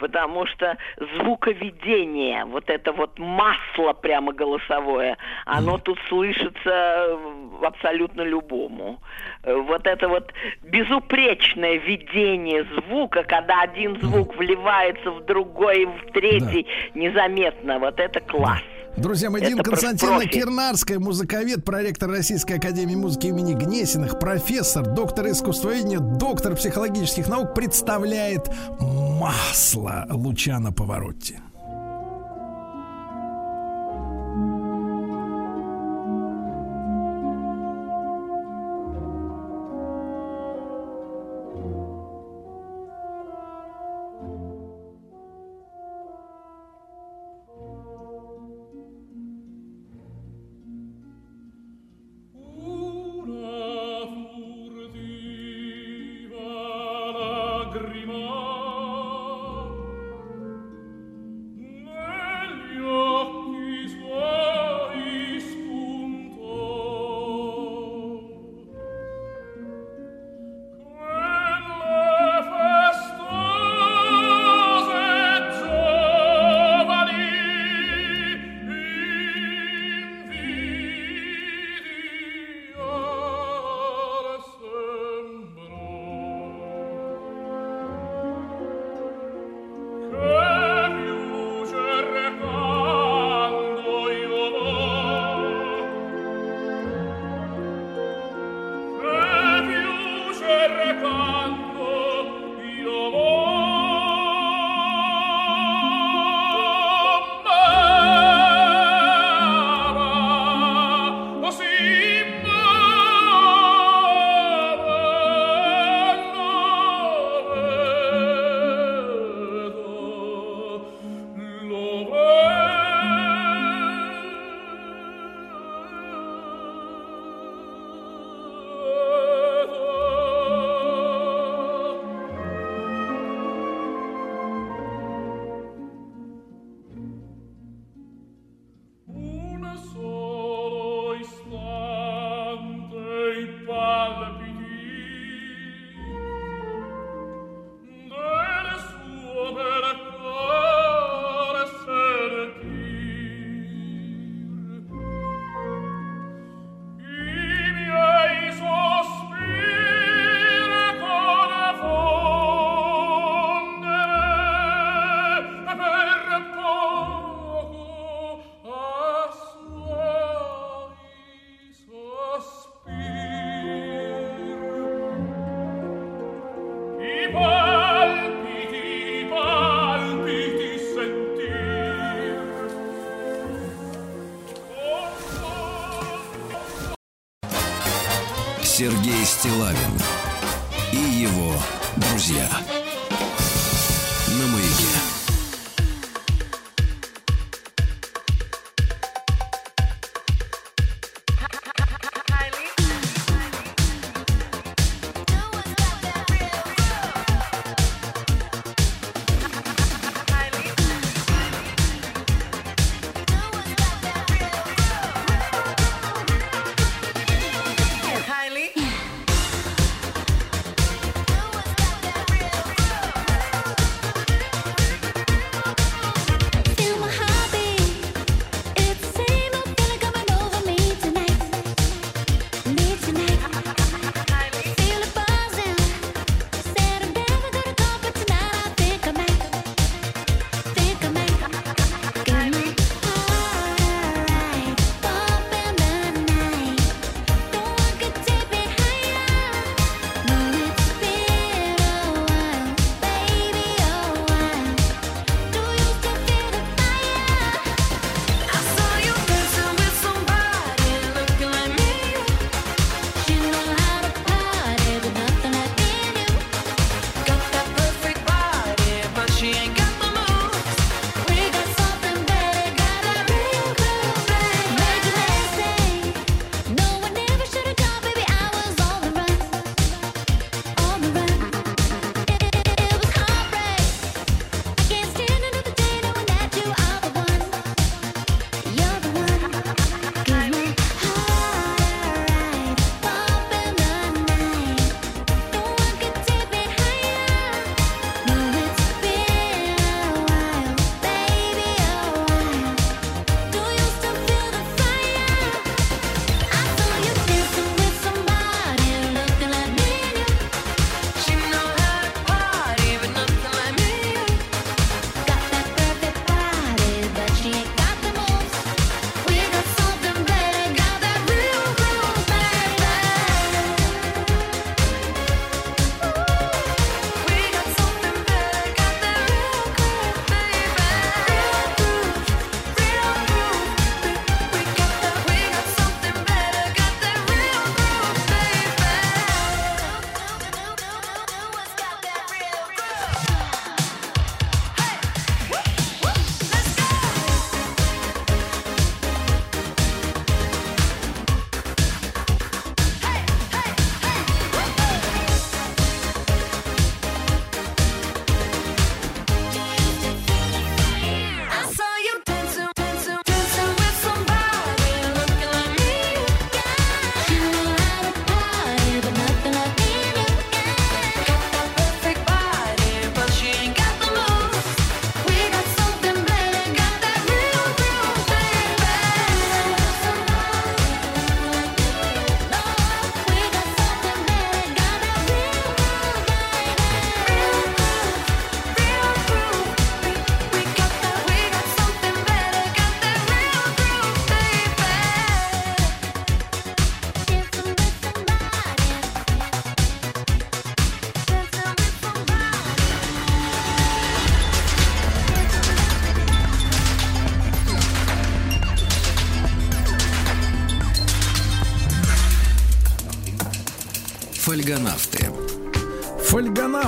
[0.00, 7.18] потому что звуковедение, вот это вот масло прямо голосовое, оно тут слышится э,
[7.62, 8.98] абсолютно любому.
[9.44, 10.32] Э, Вот это вот
[10.62, 17.78] безупречное видение звука, когда один звук вливается в другой, в третий, незаметно.
[17.78, 18.62] Вот это класс.
[18.96, 20.26] Друзья Дина про- Константиновна.
[20.26, 28.50] Кирнарская, музыковед, проректор Российской Академии Музыки имени Гнесиных, профессор, доктор искусствоведения, доктор психологических наук, представляет
[28.80, 31.40] масло Лучана Поворотти.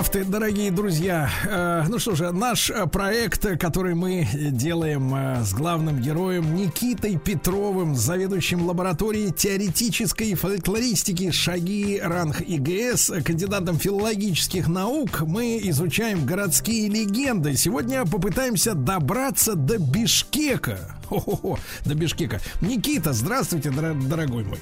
[0.03, 1.31] Фольгонавты, дорогие друзья.
[1.47, 5.15] Э, Ну что же, наш э, проект, э, который мы делаем
[5.45, 15.20] с главным героем Никитой Петровым, заведующим лабораторией теоретической фольклористики «Шаги ранг ИГС», кандидатом филологических наук,
[15.20, 17.57] мы изучаем городские легенды.
[17.57, 20.97] Сегодня попытаемся добраться до Бишкека.
[21.07, 22.41] Хо-хо-хо, до Бишкека.
[22.61, 24.59] Никита, здравствуйте, дор- дорогой мой.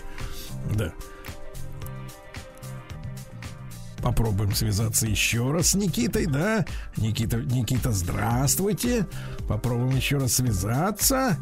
[4.51, 6.65] Попробуем связаться еще раз с Никитой, да?
[6.97, 9.07] Никита, Никита, здравствуйте.
[9.49, 11.37] Попробуем еще раз связаться.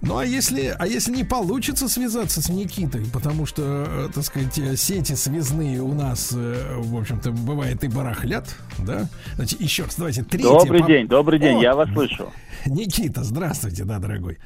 [0.00, 4.58] Ну а если, а если не получится связаться с Никитой, потому что, э, так сказать,
[4.58, 8.48] э, сети связные у нас, э, в общем-то, бывает и барахлят,
[8.78, 9.08] да?
[9.34, 10.48] Значит, еще раз, давайте третье.
[10.48, 12.32] Добрый по- день, добрый день, О, я вас слышу.
[12.66, 14.38] Никита, здравствуйте, да, дорогой.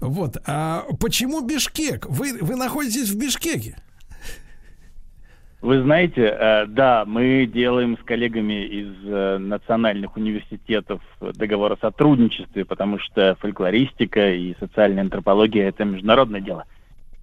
[0.00, 2.06] Вот, а почему Бишкек?
[2.08, 3.76] Вы, вы находитесь в Бишкеке?
[5.60, 12.64] Вы знаете, э, да, мы делаем с коллегами из э, национальных университетов договор о сотрудничестве,
[12.64, 16.64] потому что фольклористика и социальная антропология– это международное дело.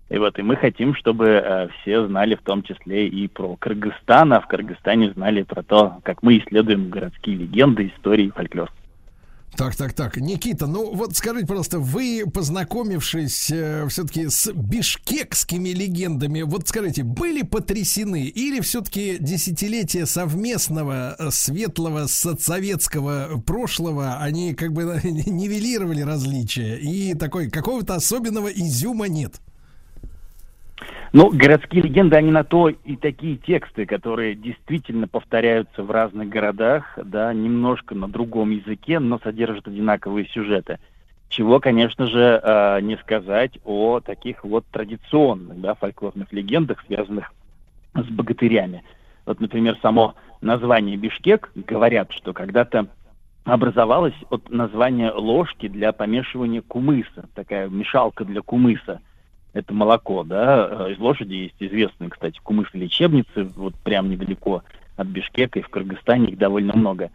[0.10, 4.34] И вот, и мы хотим, чтобы э, все знали в том числе и про Кыргызстан,
[4.34, 8.70] а в Кыргызстане знали про то, как мы исследуем городские легенды, истории фольклор.
[9.58, 10.18] Так, так, так.
[10.18, 13.46] Никита, ну вот скажите, пожалуйста, вы, познакомившись
[13.90, 23.42] все-таки с бишкекскими легендами, вот скажите, были потрясены или все-таки десятилетия совместного э, светлого советского
[23.46, 29.40] прошлого, они как бы нивелировали различия и такой какого-то особенного изюма нет?
[31.14, 37.00] Ну, городские легенды, они на то и такие тексты, которые действительно повторяются в разных городах,
[37.02, 40.78] да, немножко на другом языке, но содержат одинаковые сюжеты.
[41.30, 47.32] Чего, конечно же, э, не сказать о таких вот традиционных, да, фольклорных легендах, связанных
[47.94, 48.84] с богатырями.
[49.26, 52.88] Вот, например, само название Бишкек, говорят, что когда-то
[53.46, 59.02] образовалось от названия ложки для помешивания кумыса, такая мешалка для кумыса
[59.56, 64.64] это молоко, да, из лошади есть известные, кстати, кумысы-лечебницы, вот прям недалеко
[64.98, 67.10] от Бишкека, и в Кыргызстане их довольно много.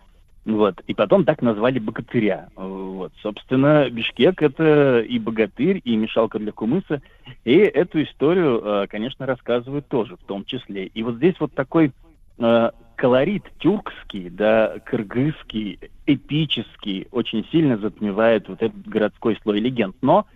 [0.46, 0.80] Вот.
[0.86, 2.48] И потом так назвали богатыря.
[2.56, 3.12] Вот.
[3.20, 7.02] Собственно, Бишкек— это и богатырь, и мешалка для кумыса.
[7.44, 10.86] И эту историю, конечно, рассказывают тоже в том числе.
[10.86, 11.92] И вот здесь вот такой
[12.38, 19.94] э, колорит тюркский, да, кыргызский, эпический, очень сильно затмевает вот этот городской слой легенд.
[20.00, 20.26] Но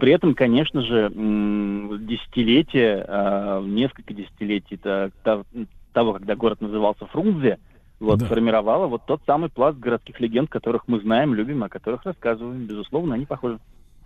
[0.00, 7.58] при этом, конечно же, десятилетия, а, несколько десятилетий того, когда город назывался Фрунзе,
[8.00, 8.26] вот, да.
[8.26, 12.64] сформировало вот тот самый пласт городских легенд, которых мы знаем, любим, о которых рассказываем.
[12.64, 13.60] Безусловно, они похожи.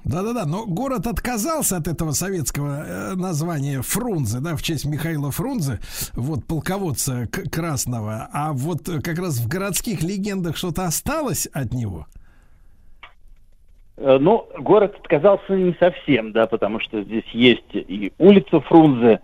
[0.04, 5.80] Да-да-да, но город отказался от этого советского э, названия Фрунзе, да, в честь Михаила Фрунзе,
[6.12, 8.28] вот, полководца Красного.
[8.32, 12.06] А вот как раз в городских легендах что-то осталось от него?
[13.96, 19.20] Ну, город отказался не совсем, да, потому что здесь есть и улица Фрунзе,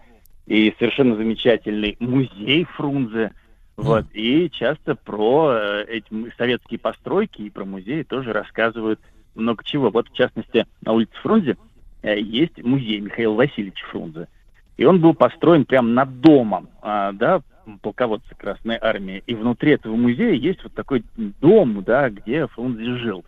[0.47, 3.33] и совершенно замечательный музей Фрунзе,
[3.81, 9.01] вот, и часто про э, эти советские постройки и про музеи тоже рассказывают
[9.35, 9.89] много чего.
[9.89, 11.57] Вот, в частности, на улице Фрунзе
[12.03, 14.29] э, есть музей Михаила Васильевича Фрунзе,
[14.77, 17.41] и он был построен прямо над домом, э, да,
[17.81, 23.25] полководца Красной Армии, и внутри этого музея есть вот такой дом, да, где Фрунзе жил.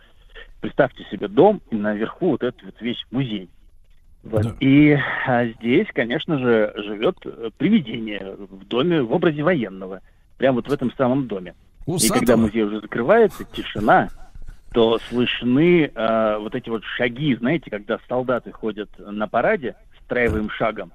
[0.61, 3.49] Представьте себе дом, и наверху вот эта вот вещь музей.
[4.23, 4.43] Вот.
[4.43, 4.57] Да.
[4.61, 4.97] И
[5.27, 7.17] а, здесь, конечно же, живет
[7.59, 10.01] привидение в доме в образе военного.
[10.39, 11.55] Прямо вот в этом самом доме.
[11.87, 12.17] Усатого.
[12.17, 14.09] И когда музей уже закрывается, тишина,
[14.73, 20.93] то слышны а, вот эти вот шаги, знаете, когда солдаты ходят на параде строевым шагом,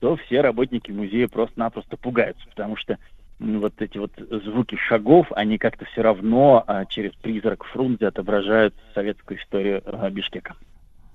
[0.00, 2.98] то все работники музея просто-напросто пугаются, потому что
[3.40, 4.12] вот эти вот
[4.44, 10.54] звуки шагов, они как-то все равно а, через призрак Фрунзе отображают советскую историю а, Бишкека.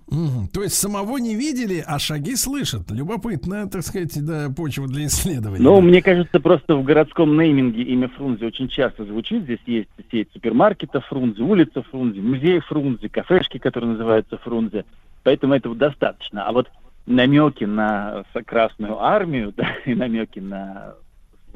[0.07, 0.49] Угу.
[0.53, 2.91] То есть самого не видели, а шаги слышат.
[2.91, 5.63] Любопытная, так сказать, да, почва для исследования.
[5.63, 5.81] Ну, да.
[5.81, 9.43] мне кажется, просто в городском нейминге имя Фрунзе очень часто звучит.
[9.43, 14.85] Здесь есть сеть супермаркетов Фрунзе, улица Фрунзе, музей Фрунзе, кафешки, которые называются Фрунзе.
[15.23, 16.45] Поэтому этого достаточно.
[16.45, 16.69] А вот
[17.07, 20.95] намеки на Красную армию, да, и намеки на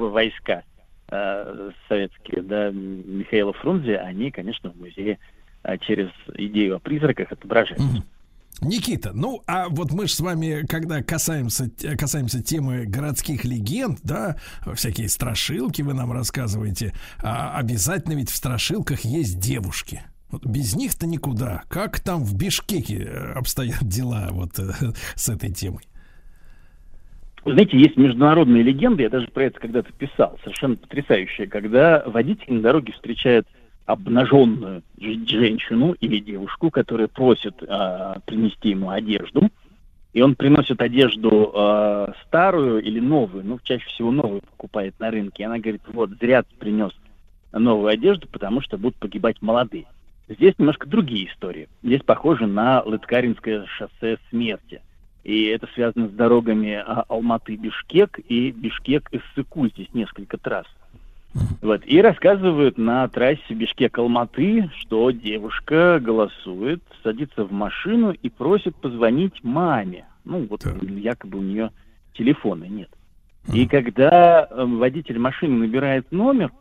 [0.08, 0.64] войска
[1.10, 5.20] э, советские, да, Михаила Фрунзе, они, конечно, в музее
[5.64, 8.04] э, через идею о призраках отображаются.
[8.62, 14.36] Никита, ну а вот мы же с вами, когда касаемся, касаемся темы городских легенд, да,
[14.74, 20.02] всякие страшилки вы нам рассказываете, а обязательно ведь в страшилках есть девушки.
[20.30, 21.64] Вот без них-то никуда.
[21.70, 24.60] Как там в Бишкеке обстоят дела вот
[25.16, 25.89] с этой темой?
[27.46, 32.62] Знаете, есть международные легенды, я даже про это когда-то писал, совершенно потрясающие, когда водитель на
[32.62, 33.48] дороге встречает
[33.86, 39.50] обнаженную женщину или девушку, которая просит а, принести ему одежду,
[40.14, 45.44] и он приносит одежду а, старую или новую, ну, чаще всего новую покупает на рынке,
[45.44, 46.92] и она говорит, вот, зря ты принес
[47.52, 49.86] новую одежду, потому что будут погибать молодые.
[50.28, 51.68] Здесь немножко другие истории.
[51.82, 54.82] Здесь похоже на Лыткаринское шоссе смерти.
[55.24, 59.72] И это связано с дорогами а, Алматы-Бишкек и Бишкек-Иссыкуль.
[59.74, 60.68] Здесь несколько трасс.
[61.62, 61.82] Вот.
[61.86, 70.06] И рассказывают на трассе Бишкек-Алматы, что девушка голосует, садится в машину и просит позвонить маме.
[70.26, 71.72] Ну, вот якобы у нее
[72.14, 72.90] телефона нет.
[73.54, 76.52] И когда э, водитель машины набирает номер,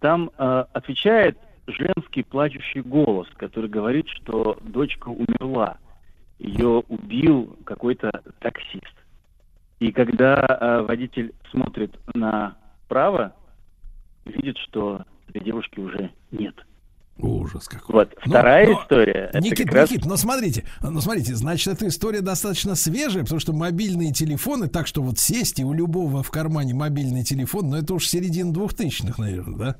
[0.00, 5.78] там э, отвечает женский плачущий голос, который говорит, что дочка умерла.
[6.42, 8.92] Ее убил какой-то таксист.
[9.78, 13.32] И когда э, водитель смотрит направо,
[14.24, 16.54] видит, что этой девушки уже нет.
[17.18, 17.94] Ужас какой.
[17.94, 18.14] Вот.
[18.24, 19.28] Ну, Вторая но, история.
[19.32, 23.38] это Никит, как раз- Никит, ну смотрите, ну смотрите, значит, эта история достаточно свежая, потому
[23.38, 27.76] что мобильные телефоны, так что вот сесть и у любого в кармане мобильный телефон, ну
[27.76, 29.76] это уж середина двухтысячных, наверное, да?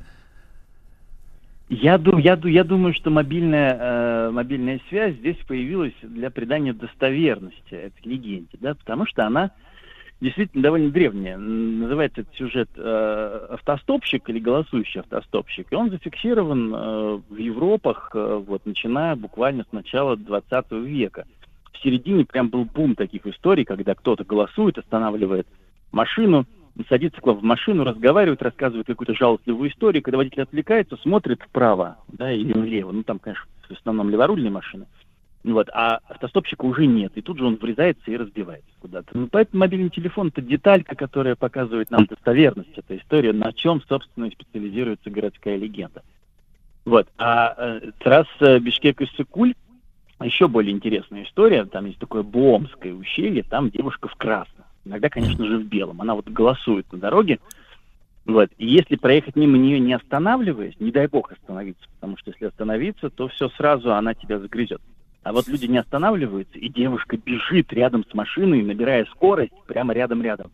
[1.68, 8.02] Я, я, я думаю, что мобильная, э, мобильная связь здесь появилась для придания достоверности этой
[8.04, 9.52] легенде, да, потому что она
[10.22, 11.36] действительно довольно древняя.
[11.36, 15.66] Называется этот сюжет э, «Автостопщик» или «Голосующий автостопщик».
[15.70, 21.26] И он зафиксирован э, в Европах, э, вот, начиная буквально с начала 20 века.
[21.72, 25.48] В середине прям был бум таких историй, когда кто-то голосует, останавливает
[25.90, 26.46] машину,
[26.88, 30.02] садится к в машину, разговаривает, рассказывает какую-то жалостливую историю.
[30.02, 32.92] Когда водитель отвлекается, смотрит вправо, да, или влево.
[32.92, 34.86] Ну, там, конечно, в основном леворульные машины.
[35.44, 37.12] Вот, а автостопщика уже нет.
[37.16, 39.08] И тут же он врезается и разбивается куда-то.
[39.18, 44.26] Ну, поэтому мобильный телефон это деталька, которая показывает нам достоверность этой истории, на чем, собственно,
[44.26, 46.02] и специализируется городская легенда.
[46.84, 47.08] Вот.
[47.18, 49.54] А э, трасса Бишкек-Иссыкуль
[50.20, 51.64] еще более интересная история.
[51.64, 54.61] Там есть такое Буомское ущелье, там девушка в красном.
[54.84, 56.00] Иногда, конечно же, в белом.
[56.00, 57.38] Она вот голосует на дороге.
[58.24, 58.50] Вот.
[58.58, 63.10] И если проехать мимо нее не останавливаясь, не дай бог остановиться, потому что если остановиться,
[63.10, 64.80] то все сразу она тебя загрызет.
[65.22, 70.50] А вот люди не останавливаются, и девушка бежит рядом с машиной, набирая скорость, прямо рядом-рядом.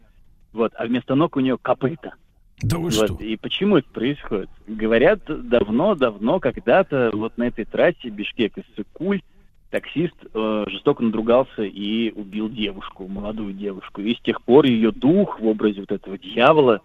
[0.52, 0.72] Вот.
[0.76, 2.14] А вместо ног у нее копыта.
[2.62, 2.92] Да вы Вот.
[2.92, 3.16] что?
[3.22, 4.50] И почему это происходит?
[4.66, 9.22] Говорят, давно-давно, когда-то вот на этой трассе Бишкек-Иссыкуль
[9.70, 14.00] таксист э, жестоко надругался и убил девушку, молодую девушку.
[14.00, 16.80] И с тех пор ее дух в образе вот этого дьявола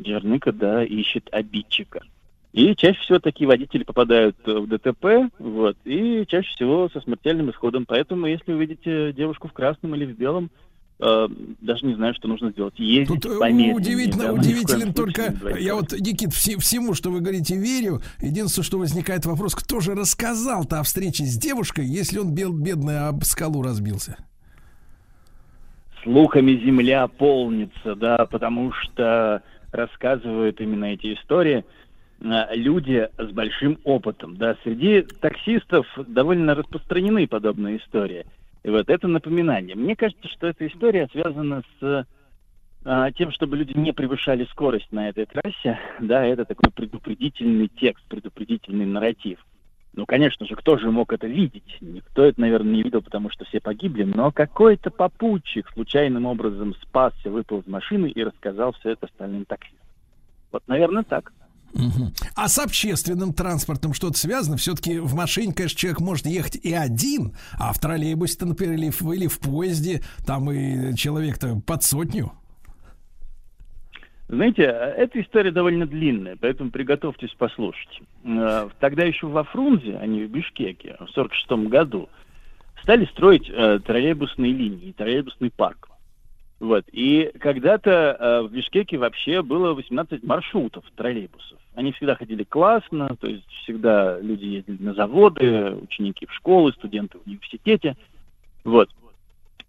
[0.00, 2.00] Джерныка, да, ищет обидчика.
[2.52, 7.50] И чаще всего такие водители попадают э, в ДТП, вот, и чаще всего со смертельным
[7.50, 7.84] исходом.
[7.86, 10.50] Поэтому, если увидите девушку в красном или в белом,
[11.00, 11.28] э,
[11.60, 12.78] даже не знаю, что нужно сделать.
[12.78, 17.20] Ездить Тут э, помедленнее, удивительно, да, удивителен только, я вот, Никит, все- всему, что вы
[17.20, 18.00] говорите, верю.
[18.20, 23.08] Единственное, что возникает вопрос, кто же рассказал-то о встрече с девушкой, если он бел, бедный
[23.08, 24.16] об скалу разбился?
[26.04, 29.42] слухами земля полнится, да, потому что
[29.72, 31.64] рассказывают именно эти истории
[32.20, 38.24] э, люди с большим опытом, да, среди таксистов довольно распространены подобные истории.
[38.64, 39.76] И вот это напоминание.
[39.76, 42.06] Мне кажется, что эта история связана с
[42.86, 48.04] а, тем, чтобы люди не превышали скорость на этой трассе, да, это такой предупредительный текст,
[48.08, 49.38] предупредительный нарратив.
[49.92, 51.76] Ну, конечно же, кто же мог это видеть?
[51.80, 57.30] Никто это, наверное, не видел, потому что все погибли, но какой-то попутчик случайным образом спасся,
[57.30, 59.86] выпал из машины и рассказал все это остальным таксистам.
[60.50, 61.32] Вот, наверное, так.
[62.34, 64.56] А с общественным транспортом что-то связано?
[64.56, 69.12] Все-таки в машине, конечно, человек может ехать и один, а в троллейбусе, например, или в,
[69.12, 72.32] или в поезде, там и человек-то под сотню.
[74.28, 78.00] Знаете, эта история довольно длинная, поэтому приготовьтесь послушать.
[78.24, 82.08] Э, Тогда еще во Фрунзе, а не в Бишкеке, в 1946 году,
[82.82, 85.90] стали строить э, троллейбусные линии, троллейбусный парк.
[86.58, 86.86] Вот.
[86.92, 91.58] И когда-то э, в Бишкеке вообще было 18 маршрутов троллейбусов.
[91.74, 97.18] Они всегда ходили классно, то есть всегда люди ездили на заводы, ученики в школы, студенты
[97.18, 97.96] в университете.
[98.62, 98.90] Вот.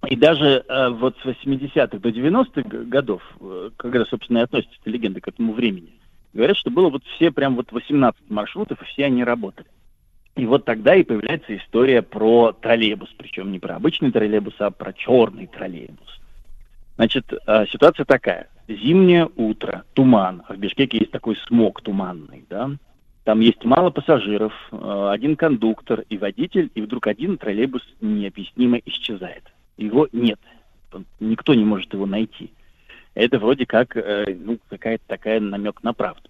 [0.08, 4.78] И даже э, вот с 80-х до 90-х г- годов, э, когда, собственно, и относится
[4.86, 5.90] эта к этому времени,
[6.34, 9.68] говорят, что было вот все прям вот 18 маршрутов, и все они работали.
[10.36, 14.94] И вот тогда и появляется история про троллейбус, причем не про обычный троллейбус, а про
[14.94, 16.20] черный троллейбус.
[16.98, 18.50] Значит, э, ситуация такая.
[18.68, 20.44] Зимнее утро, туман.
[20.50, 22.72] В Бишкеке есть такой смог туманный, да?
[23.24, 29.44] Там есть мало пассажиров, э, один кондуктор и водитель, и вдруг один троллейбус необъяснимо исчезает.
[29.78, 30.40] Его нет.
[31.20, 32.52] Никто не может его найти.
[33.14, 36.30] это вроде как э, ну, какая-то такая намек на правду.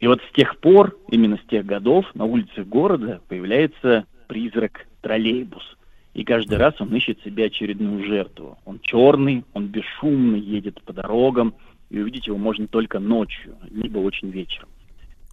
[0.00, 5.76] И вот с тех пор, именно с тех годов, на улицах города появляется призрак троллейбус.
[6.14, 8.56] И каждый раз он ищет себе очередную жертву.
[8.64, 11.54] Он черный, он бесшумно едет по дорогам,
[11.90, 14.68] и увидеть его можно только ночью, либо очень вечером.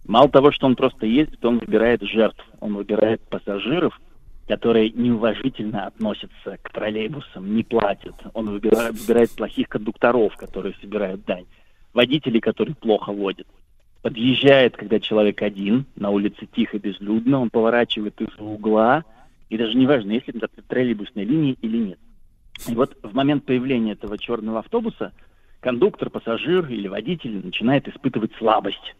[0.04, 3.98] Мало того, что он просто ездит, он выбирает жертв, он выбирает пассажиров,
[4.48, 8.16] которые неуважительно относятся к троллейбусам, не платят.
[8.34, 11.46] Он выбирает, выбирает плохих кондукторов, которые собирают дань,
[11.94, 13.46] водителей, которые плохо водят.
[14.02, 19.04] Подъезжает, когда человек один, на улице тихо, безлюдно, он поворачивает из угла,
[19.52, 21.98] и даже неважно, есть ли там троллейбусная линия или нет.
[22.66, 25.12] И вот в момент появления этого черного автобуса
[25.60, 28.94] кондуктор, пассажир или водитель начинает испытывать слабость.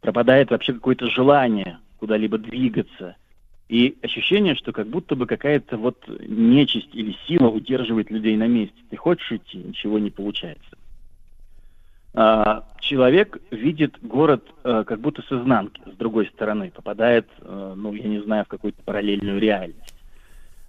[0.00, 3.16] Пропадает вообще какое-то желание куда-либо двигаться.
[3.68, 8.76] И ощущение, что как будто бы какая-то вот нечисть или сила удерживает людей на месте.
[8.88, 10.78] Ты хочешь идти, ничего не получается.
[12.12, 17.92] А, человек видит город а, как будто с изнанки, с другой стороны, попадает, а, ну,
[17.92, 19.94] я не знаю, в какую-то параллельную реальность.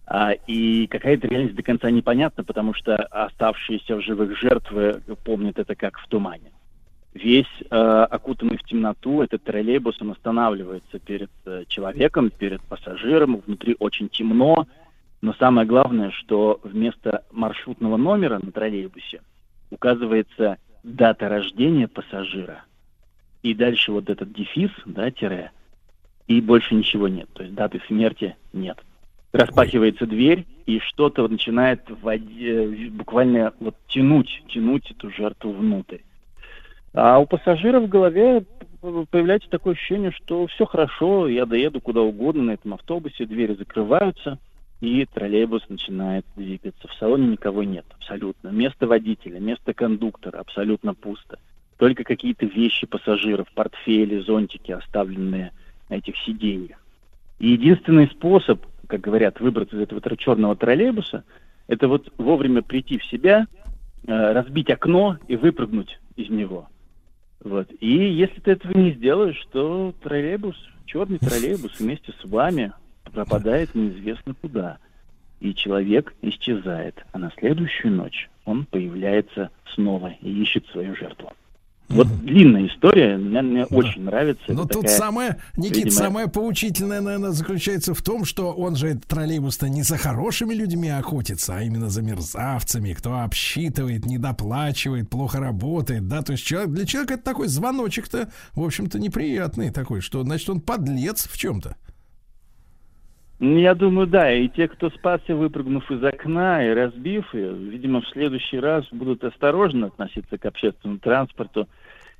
[0.05, 5.73] А, и какая-то реальность до конца непонятна, потому что оставшиеся в живых жертвы помнят это
[5.75, 6.51] как в тумане.
[7.13, 13.75] Весь э, окутанный в темноту, этот троллейбус, он останавливается перед э, человеком, перед пассажиром, внутри
[13.79, 14.65] очень темно,
[15.21, 19.21] но самое главное, что вместо маршрутного номера на троллейбусе
[19.71, 22.63] указывается дата рождения пассажира,
[23.43, 25.51] и дальше вот этот дефис, да, тире,
[26.27, 28.77] и больше ничего нет, то есть даты смерти нет.
[29.33, 35.99] Распахивается дверь, и что-то начинает воде, буквально вот тянуть, тянуть эту жертву внутрь.
[36.93, 38.43] А у пассажира в голове
[38.81, 44.39] появляется такое ощущение, что все хорошо, я доеду куда угодно на этом автобусе, двери закрываются,
[44.81, 46.87] и троллейбус начинает двигаться.
[46.87, 48.49] В салоне никого нет, абсолютно.
[48.49, 51.39] Место водителя, место кондуктора абсолютно пусто.
[51.77, 55.51] Только какие-то вещи пассажиров, портфели, зонтики, оставленные
[55.89, 56.77] на этих сиденьях.
[57.39, 61.23] И единственный способ, как говорят, выбраться из этого черного троллейбуса,
[61.67, 63.45] это вот вовремя прийти в себя,
[64.05, 66.67] э, разбить окно и выпрыгнуть из него.
[67.43, 67.67] Вот.
[67.79, 72.73] И если ты этого не сделаешь, то троллейбус, черный троллейбус вместе с вами
[73.09, 74.77] пропадает неизвестно куда.
[75.39, 77.03] И человек исчезает.
[77.11, 81.31] А на следующую ночь он появляется снова и ищет свою жертву.
[81.91, 83.75] Вот длинная история, мне, мне да.
[83.75, 84.53] очень нравится.
[84.53, 85.91] Но тут такая, самое, Никит, видимо...
[85.91, 91.57] самое поучительное, наверное, заключается в том, что он же троллейбус-то не за хорошими людьми охотится,
[91.57, 97.15] а именно за мерзавцами, кто обсчитывает, недоплачивает, плохо работает, да, то есть человек, для человека
[97.15, 101.75] это такой звоночек-то, в общем-то, неприятный такой, что, значит, он подлец в чем-то.
[103.41, 108.01] Ну, я думаю, да, и те, кто спасся, выпрыгнув из окна и разбив ее, видимо,
[108.01, 111.67] в следующий раз будут осторожно относиться к общественному транспорту,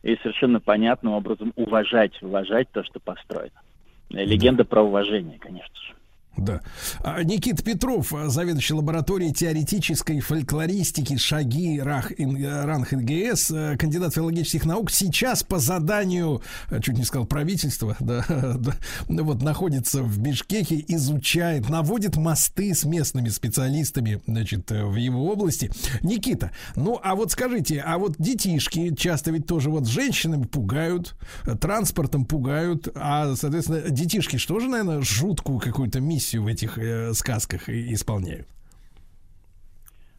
[0.01, 3.61] и совершенно понятным образом уважать, уважать то, что построено.
[4.09, 4.69] Легенда да.
[4.69, 5.93] про уважение, конечно же.
[6.37, 6.61] Да.
[7.03, 14.91] А, Никит Петров, заведующий лабораторией теоретической фольклористики Шаги Рах, Ранх НГС, э, кандидат филологических наук,
[14.91, 18.73] сейчас по заданию, э, чуть не сказал, правительства, да, да,
[19.07, 25.69] вот находится в Бишкеке, изучает, наводит мосты с местными специалистами, значит, э, в его области.
[26.01, 31.13] Никита, ну, а вот скажите, а вот детишки часто ведь тоже вот женщинами пугают,
[31.59, 37.13] транспортом пугают, а, соответственно, детишки что же, наверное, жуткую какую-то миссию миссию в этих э,
[37.13, 38.47] сказках исполняют.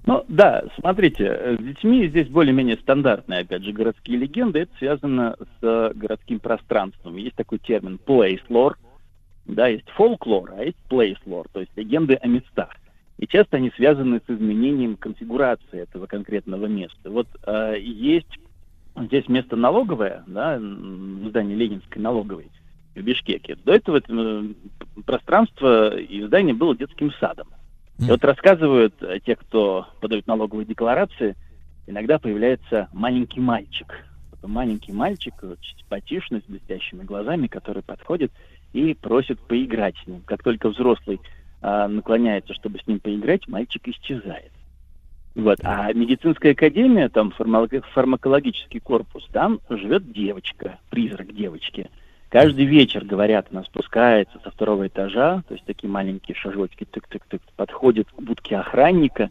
[0.04, 4.60] Ну да, смотрите, э, с детьми здесь более-менее стандартные, опять же, городские легенды.
[4.60, 7.16] Это связано с городским пространством.
[7.16, 8.74] Есть такой термин place lore,
[9.44, 12.70] да, есть фолклор, а есть place lore, то есть легенды о местах.
[13.18, 17.10] И часто они связаны с изменением конфигурации этого конкретного места.
[17.10, 18.40] Вот э, есть
[18.96, 22.50] здесь место налоговое, да, здание Ленинской налоговой,
[22.94, 23.56] в Бишкеке.
[23.64, 24.44] До этого это э,
[25.06, 27.48] пространство и здание было детским садом.
[27.98, 31.36] И вот рассказывают э, те, кто подают налоговые декларации,
[31.86, 34.04] иногда появляется маленький мальчик.
[34.42, 38.32] Маленький мальчик, чуть симпатичный, с блестящими глазами, который подходит
[38.72, 40.22] и просит поиграть с ним.
[40.26, 41.20] Как только взрослый
[41.60, 44.50] а, наклоняется, чтобы с ним поиграть, мальчик исчезает.
[45.36, 45.58] Вот.
[45.62, 51.88] А медицинская академия, там фармакологический корпус, там живет девочка, призрак девочки–
[52.32, 58.08] Каждый вечер, говорят, она спускается со второго этажа, то есть такие маленькие шажочки, тык-тык-тык, подходит
[58.08, 59.28] к будке охранника,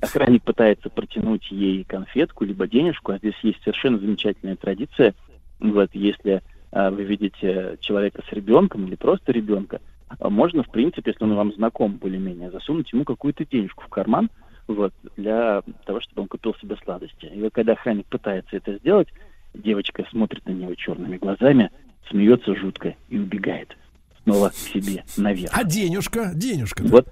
[0.00, 5.14] охранник пытается протянуть ей конфетку, либо денежку, а здесь есть совершенно замечательная традиция,
[5.60, 6.40] вот, если
[6.72, 9.82] а, вы видите человека с ребенком или просто ребенка,
[10.18, 14.30] можно, в принципе, если он вам знаком более-менее, засунуть ему какую-то денежку в карман,
[14.68, 17.26] вот, для того, чтобы он купил себе сладости.
[17.26, 19.08] И вот когда охранник пытается это сделать,
[19.52, 21.70] девочка смотрит на него черными глазами,
[22.10, 23.76] смеется жутко и убегает
[24.22, 25.52] снова к себе наверх.
[25.54, 26.32] А денежка?
[26.34, 26.82] Денежка.
[26.84, 27.08] Вот.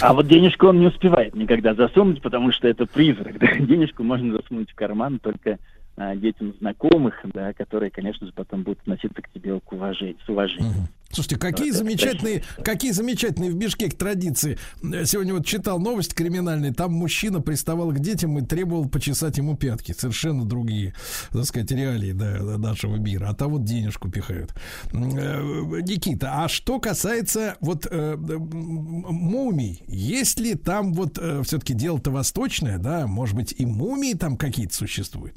[0.00, 3.36] А вот денежку он не успевает никогда засунуть, потому что это призрак.
[3.38, 3.58] Да?
[3.58, 5.58] Денежку можно засунуть в карман только
[5.96, 10.28] а, детям знакомых, да, которые, конечно же, потом будут относиться к тебе к уважению, с
[10.28, 10.88] уважением.
[11.12, 14.58] Слушайте, какие замечательные, какие замечательные в Бишкеке традиции.
[14.82, 19.56] Э, Сегодня вот читал новость криминальные, там мужчина приставал к детям и требовал почесать ему
[19.56, 19.92] пятки.
[19.92, 20.94] Совершенно другие,
[21.32, 23.26] так сказать, реалии да, нашего мира.
[23.28, 24.54] А там вот денежку пихают.
[24.92, 25.40] Э,
[25.82, 33.08] Никита, а что касается вот э, мумий, есть ли там вот все-таки дело-то восточное, да,
[33.08, 35.34] может быть и мумии там какие-то существуют?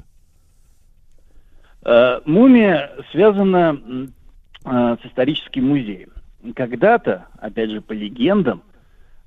[1.84, 3.78] Э, Мумия связана
[4.64, 6.10] э, с историческим музеем.
[6.54, 8.62] Когда-то, опять же, по легендам,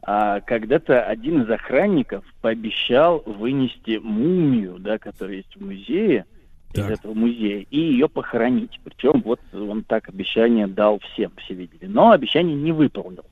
[0.03, 6.25] а, когда-то один из охранников пообещал вынести мумию, да, которая есть в музее,
[6.73, 8.79] из этого музея, и ее похоронить.
[8.83, 11.87] Причем вот он так обещание дал всем, все видели.
[11.87, 13.25] Но обещание не выполнил.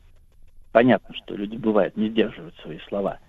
[0.72, 3.20] Понятно, что люди бывают, не сдерживают свои слова.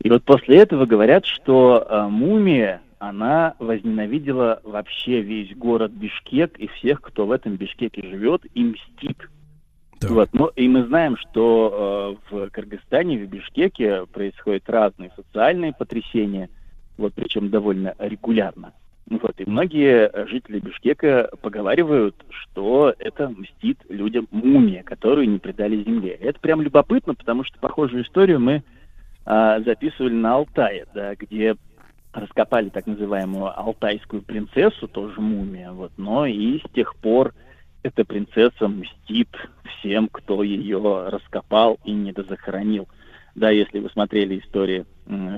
[0.00, 6.68] И вот после этого говорят, что э, мумия, она возненавидела вообще весь город Бишкек и
[6.68, 9.16] всех, кто в этом Бишкеке живет, и мстит.
[10.02, 10.28] Вот.
[10.32, 16.50] Ну, и мы знаем, что э, в Кыргызстане, в Бишкеке происходят разные социальные потрясения,
[16.98, 18.74] вот причем довольно регулярно.
[19.08, 26.10] Вот, и многие жители Бишкека поговаривают, что это мстит людям мумия, которую не предали земле.
[26.12, 28.62] Это прям любопытно, потому что похожую историю мы
[29.24, 31.56] а, записывали на Алтае, да, где
[32.12, 37.34] раскопали так называемую алтайскую принцессу, тоже мумия, вот, но и с тех пор
[37.82, 39.28] эта принцесса мстит
[39.64, 42.88] всем, кто ее раскопал и недозахоронил.
[43.34, 44.84] Да, если вы смотрели истории,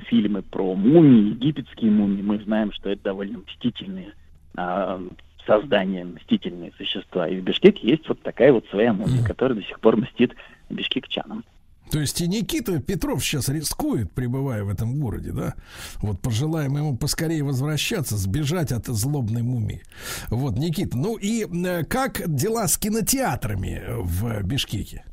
[0.06, 4.14] фильмы про мумии, египетские мумии, мы знаем, что это довольно мстительные
[4.56, 5.00] а,
[5.46, 7.28] создания, мстительные существа.
[7.28, 10.34] И в Бишкеке есть вот такая вот своя мумия, которая до сих пор мстит
[10.70, 11.44] бишкекчанам.
[11.90, 15.54] То есть и Никита Петров сейчас рискует, пребывая в этом городе, да?
[15.96, 19.82] Вот пожелаем ему поскорее возвращаться, сбежать от злобной мумии.
[20.28, 25.04] Вот, Никита, ну и э, как дела с кинотеатрами в Бишкеке?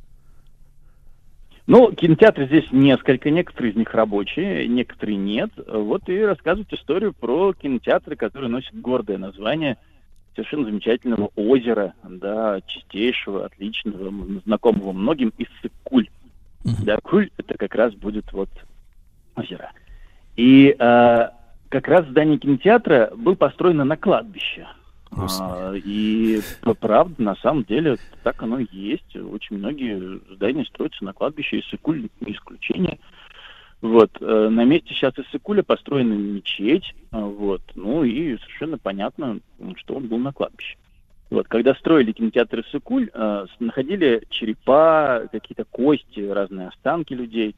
[1.67, 5.51] Ну, кинотеатры здесь несколько, некоторые из них рабочие, некоторые нет.
[5.67, 9.77] Вот и рассказывать историю про кинотеатры, которые носят гордое название
[10.33, 16.09] совершенно замечательного озера, да, чистейшего, отличного, знакомого многим, Иссык-Куль.
[16.63, 18.49] Да, Куль это как раз будет вот
[19.35, 19.71] озеро.
[20.35, 21.33] И а,
[21.69, 24.67] как раз здание кинотеатра было построено на кладбище.
[25.11, 26.39] А, и
[26.79, 29.15] правда, на самом деле, так оно и есть.
[29.15, 32.99] Очень многие здания строятся на кладбище, и Сыкуль не исключение.
[33.81, 34.11] Вот.
[34.19, 37.61] э, На месте сейчас Иссыкуля построена мечеть, а, вот.
[37.75, 39.39] Ну и совершенно понятно,
[39.77, 40.77] что он был на кладбище.
[41.29, 47.55] Вот, когда строили кинотеатр Иссыкуль, э, находили черепа, какие-то кости, разные останки людей.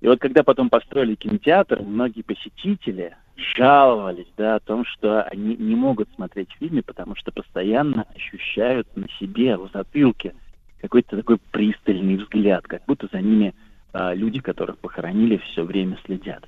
[0.00, 5.74] И вот когда потом построили кинотеатр, многие посетители жаловались, да, о том, что они не
[5.74, 10.34] могут смотреть фильмы, потому что постоянно ощущают на себе, в затылке,
[10.80, 13.54] какой-то такой пристальный взгляд, как будто за ними
[13.92, 16.46] а, люди, которых похоронили, все время следят.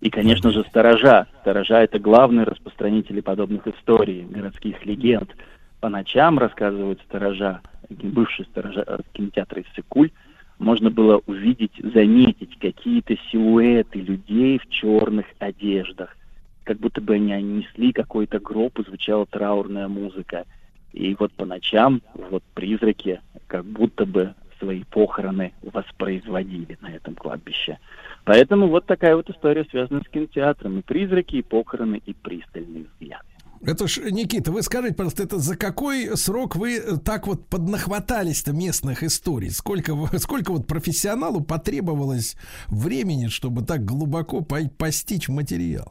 [0.00, 1.26] И, конечно же, сторожа.
[1.40, 5.34] Сторожа— это главные распространители подобных историй, городских легенд.
[5.80, 10.10] По ночам, рассказывают сторожа, бывшие сторожа э, кинотеатра Иссыкуль,
[10.58, 16.16] можно было увидеть, заметить какие-то силуэты людей в черных одеждах.
[16.64, 20.44] Как будто бы они несли какой-то гроб, и звучала траурная музыка.
[20.92, 27.78] И вот по ночам вот призраки как будто бы свои похороны воспроизводили на этом кладбище.
[28.24, 30.78] Поэтому вот такая вот история связана с кинотеатром.
[30.78, 33.22] И призраки, и похороны, и пристальный взгляд.
[33.66, 38.52] Это ж, Никита, вы скажите, пожалуйста, это за какой срок вы э, так вот поднахватались-то
[38.52, 39.50] местных историй?
[39.50, 42.36] Сколько, сколько вот профессионалу потребовалось
[42.68, 45.90] времени, чтобы так глубоко по- постичь материал?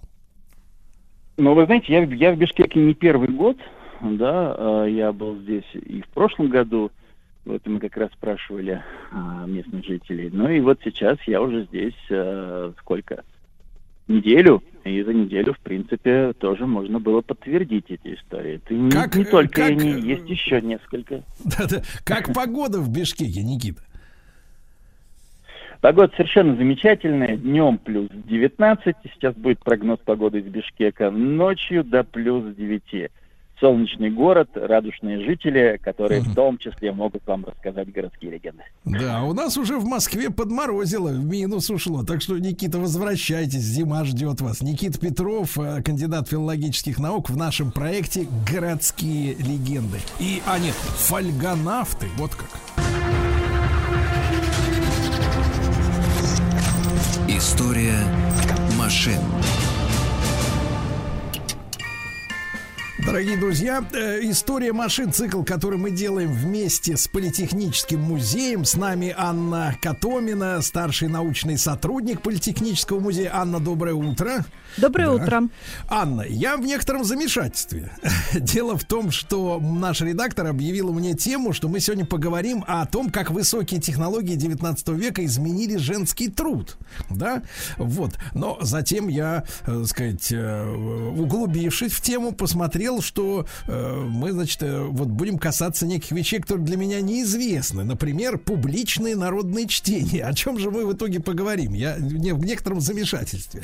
[1.36, 3.58] Ну, вы знаете, я, я в Бишкеке не первый год,
[4.02, 6.92] да, э, я был здесь и в прошлом году,
[7.44, 8.82] вот мы как раз спрашивали
[9.12, 10.32] а, местных жителей.
[10.34, 13.24] Ну и вот сейчас я уже здесь э, сколько?
[14.08, 18.62] Неделю, и за неделю, в принципе, тоже можно было подтвердить эти истории.
[18.64, 21.24] Это не, Как, не только как, они, э, есть еще несколько.
[21.44, 21.82] Да-да.
[22.04, 23.82] Как погода в Бишкеке, Никита?
[25.82, 27.36] Погода совершенно замечательная.
[27.36, 28.96] Днем плюс 19.
[29.14, 31.10] Сейчас будет прогноз погоды из Бишкека.
[31.10, 33.12] Ночью до плюс 9.
[33.60, 38.64] Солнечный город, радушные жители, которые в том числе могут вам рассказать городские легенды.
[38.84, 42.04] Да, у нас уже в Москве подморозило, в минус ушло.
[42.04, 44.62] Так что, Никита, возвращайтесь, зима ждет вас.
[44.62, 50.00] Никита Петров, э, кандидат филологических наук в нашем проекте «Городские легенды».
[50.20, 52.50] И, а нет, фольгонавты, вот как.
[57.28, 58.00] История
[58.78, 59.20] машин.
[63.06, 68.66] Дорогие друзья, э, история машин, цикл, который мы делаем вместе с Политехническим музеем.
[68.66, 73.30] С нами Анна Катомина, старший научный сотрудник Политехнического музея.
[73.36, 74.44] Анна, доброе утро.
[74.78, 75.14] Доброе Да.
[75.14, 75.44] утро.
[75.88, 77.92] Анна, я в некотором замешательстве.
[78.34, 83.12] Дело в том, что наш редактор объявил мне тему, что мы сегодня поговорим о том,
[83.12, 86.76] как высокие технологии 19 века изменили женский труд.
[87.12, 87.44] Да?
[87.78, 88.16] Вот.
[88.34, 90.66] Но затем я, э, так сказать, э,
[91.16, 96.66] углубившись в тему, посмотрел, что э, мы, значит, э, вот будем касаться неких вещей, которые
[96.66, 97.84] для меня неизвестны.
[97.84, 100.26] Например, публичные народные чтения.
[100.26, 101.74] О чем же мы в итоге поговорим?
[101.74, 103.64] Я не- в некотором замешательстве.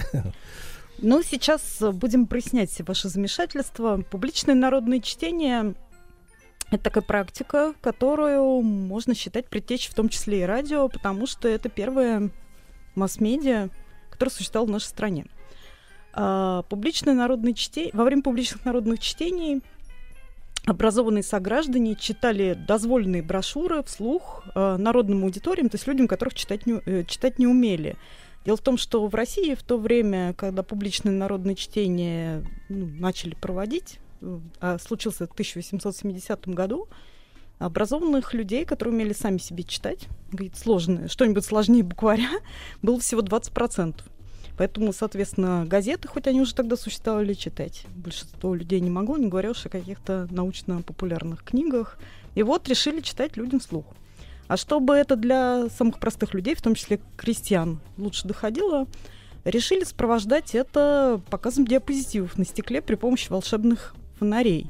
[1.00, 4.04] Ну, сейчас будем прояснять все ваши замешательства.
[4.12, 5.74] Публичное народное чтение—
[6.72, 11.70] это такая практика, которую можно считать предтечей в том числе и радио, потому что это
[11.70, 12.30] первая
[12.96, 13.70] масс-медиа,
[14.12, 15.26] которая существовала в нашей стране.
[16.14, 17.92] А, публичное народное чтение...
[17.94, 19.62] Во время публичных народных чтений
[20.66, 26.80] образованные сограждане читали дозволенные брошюры вслух э, народным аудиториям, то есть людям, которых читать не,
[26.86, 27.98] э, читать не умели.
[28.46, 33.34] Дело в том, что в России в то время, когда публичное народное чтение ну, начали
[33.36, 34.00] проводить,
[34.60, 36.88] а случился в 1870 году,
[37.60, 42.30] образованных людей, которые умели сами себе читать, говорит, сложное, что-нибудь сложнее букваря,
[42.82, 43.96] было всего 20%.
[44.62, 49.50] Поэтому, соответственно, газеты, хоть они уже тогда существовали, читать большинство людей не могло, не говоря
[49.50, 51.98] уж о каких-то научно-популярных книгах.
[52.36, 53.86] И вот решили читать людям вслух.
[54.48, 58.86] А чтобы это для самых простых людей, в том числе крестьян, лучше доходило,
[59.46, 64.68] решили сопровождать это показом диапозитивов на стекле при помощи волшебных фонарей.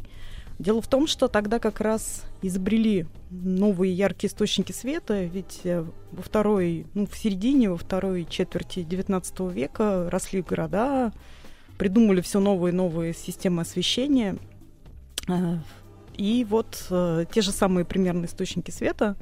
[0.61, 6.21] Дело в том, что тогда как раз изобрели новые яркие источники света, ведь э, во
[6.21, 11.13] второй, ну, в середине, во второй четверти XIX века росли города,
[11.79, 14.37] придумали все новые и новые системы освещения.
[15.27, 15.57] Э,
[16.15, 19.15] И вот э, те же самые примерно источники света,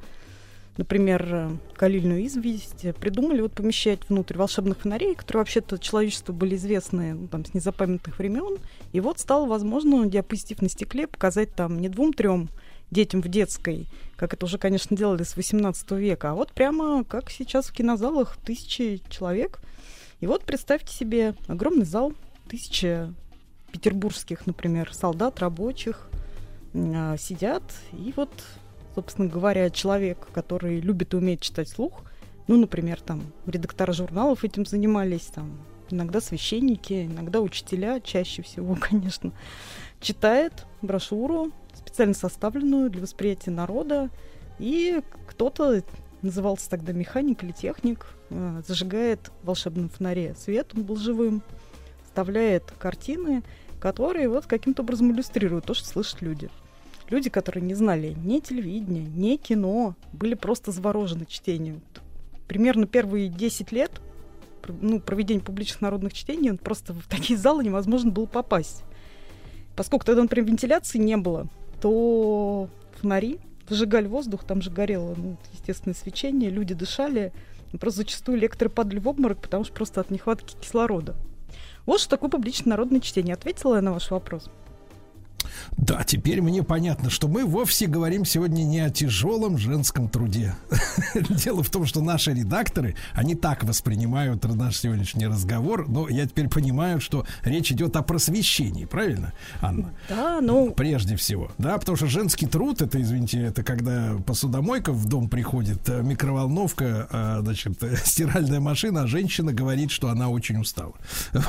[0.79, 7.15] например, э, калильную известь, придумали вот помещать внутрь волшебных фонарей, которые вообще-то человечеству были известны
[7.15, 8.57] ну, там, с незапамятных времен.
[8.93, 12.47] И вот стало возможно диапозитив на стекле показать там не двум-трем
[12.91, 17.29] детям в детской, как это уже, конечно, делали с 18 века, а вот прямо как
[17.29, 19.59] сейчас в кинозалах тысячи человек.
[20.21, 22.13] И вот представьте себе огромный зал,
[22.47, 23.13] тысяча
[23.73, 26.09] петербургских, например, солдат, рабочих
[26.73, 28.31] а, сидят, и вот,
[28.99, 32.01] собственно говоря, человек, который любит и умеет читать слух,
[32.47, 35.57] ну, например, там, редакторы журналов этим занимались, там,
[35.89, 39.31] иногда священники, иногда учителя, чаще всего, конечно,
[40.01, 44.09] читает брошюру, специально составленную для восприятия народа,
[44.59, 45.81] и кто-то,
[46.21, 51.41] назывался тогда механик или техник, э, зажигает в волшебном фонаре свет, он был живым,
[52.03, 53.43] вставляет картины,
[53.79, 56.49] которые вот каким-то образом иллюстрируют то, что слышат люди.
[57.09, 61.81] Люди, которые не знали ни телевидения, ни кино, были просто заворожены чтением.
[62.47, 63.91] Примерно первые 10 лет
[64.67, 68.83] ну, проведения публичных народных чтений, просто в такие залы невозможно было попасть.
[69.75, 71.47] Поскольку тогда, например, вентиляции не было,
[71.81, 77.31] то фонари выжигали воздух, там же горело, ну, естественное свечение, люди дышали.
[77.79, 81.15] Просто зачастую лекторы падали в обморок, потому что просто от нехватки кислорода.
[81.85, 83.35] Вот что такое публичное народное чтение.
[83.35, 84.49] Ответила я на ваш вопрос?
[85.77, 90.55] Да, теперь мне понятно, что мы вовсе говорим сегодня не о тяжелом женском труде.
[91.29, 96.49] Дело в том, что наши редакторы, они так воспринимают наш сегодняшний разговор, но я теперь
[96.49, 99.93] понимаю, что речь идет о просвещении, правильно, Анна?
[100.09, 100.71] Да, ну...
[100.71, 105.87] Прежде всего, да, потому что женский труд, это, извините, это когда посудомойка в дом приходит,
[105.89, 110.93] э, микроволновка, э, значит, э, стиральная машина, а женщина говорит, что она очень устала.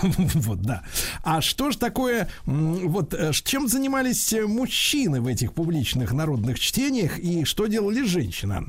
[0.41, 0.83] Вот, да.
[1.23, 7.19] А что же такое, вот, э, чем занимались э, мужчины в этих публичных народных чтениях
[7.19, 8.67] и что делали женщины?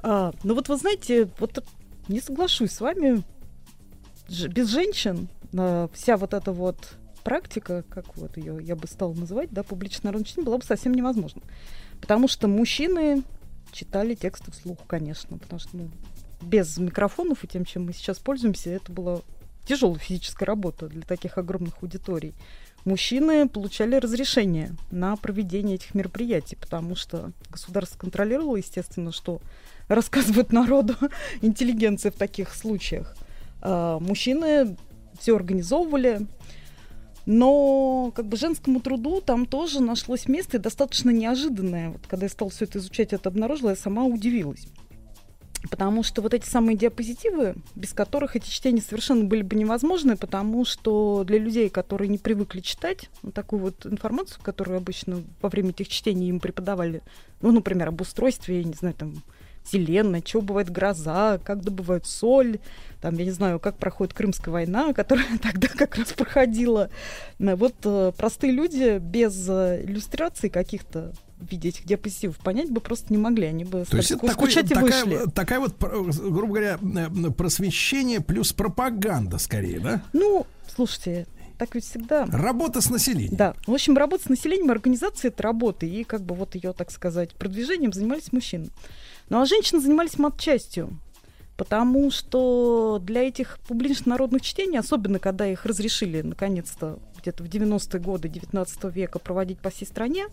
[0.00, 1.64] А, ну вот вы знаете, вот
[2.06, 3.24] не соглашусь с вами.
[4.28, 6.94] Без женщин а, вся вот эта вот
[7.24, 10.94] практика, как вот ее я бы стала называть, да, публичное народное чтение, была бы совсем
[10.94, 11.42] невозможна.
[12.00, 13.24] Потому что мужчины
[13.72, 15.90] читали тексты вслух, конечно, потому что ну,
[16.40, 19.20] без микрофонов и тем, чем мы сейчас пользуемся, это была
[19.66, 22.34] тяжелая физическая работа для таких огромных аудиторий.
[22.84, 29.40] Мужчины получали разрешение на проведение этих мероприятий, потому что государство контролировало, естественно, что
[29.88, 30.94] рассказывает народу
[31.42, 33.16] интеллигенция в таких случаях.
[33.60, 34.76] А, мужчины
[35.18, 36.26] все организовывали,
[37.26, 41.90] но как бы женскому труду там тоже нашлось место и достаточно неожиданное.
[41.90, 44.66] Вот когда я стала все это изучать, это обнаружила, я сама удивилась.
[45.70, 50.64] Потому что вот эти самые диапозитивы, без которых эти чтения совершенно были бы невозможны, потому
[50.64, 55.70] что для людей, которые не привыкли читать ну, такую вот информацию, которую обычно во время
[55.70, 57.02] этих чтений им преподавали,
[57.40, 59.22] ну, например, об устройстве, я не знаю, там,
[59.64, 62.58] Вселенной, что бывает гроза, как добывают соль,
[63.00, 66.90] там, я не знаю, как проходит Крымская война, которая тогда как раз проходила.
[67.38, 73.12] Вот э, простые люди без э, иллюстраций каких-то в виде этих диапозитивов понять бы просто
[73.12, 73.46] не могли.
[73.46, 75.30] Они бы То есть это такой, такая, вышли.
[75.30, 80.02] такая вот, грубо говоря, э, просвещение плюс пропаганда скорее, да?
[80.12, 81.26] Ну, слушайте,
[81.58, 82.26] так ведь всегда.
[82.26, 83.36] Работа с населением.
[83.36, 83.54] Да.
[83.66, 85.88] В общем, работа с населением, организация это работы.
[85.88, 88.70] И как бы вот ее, так сказать, продвижением занимались мужчины.
[89.28, 90.98] Ну а женщины занимались матчастью.
[91.56, 98.00] Потому что для этих публичных народных чтений, особенно когда их разрешили наконец-то где-то в 90-е
[98.00, 100.26] годы 19 века проводить по всей стране,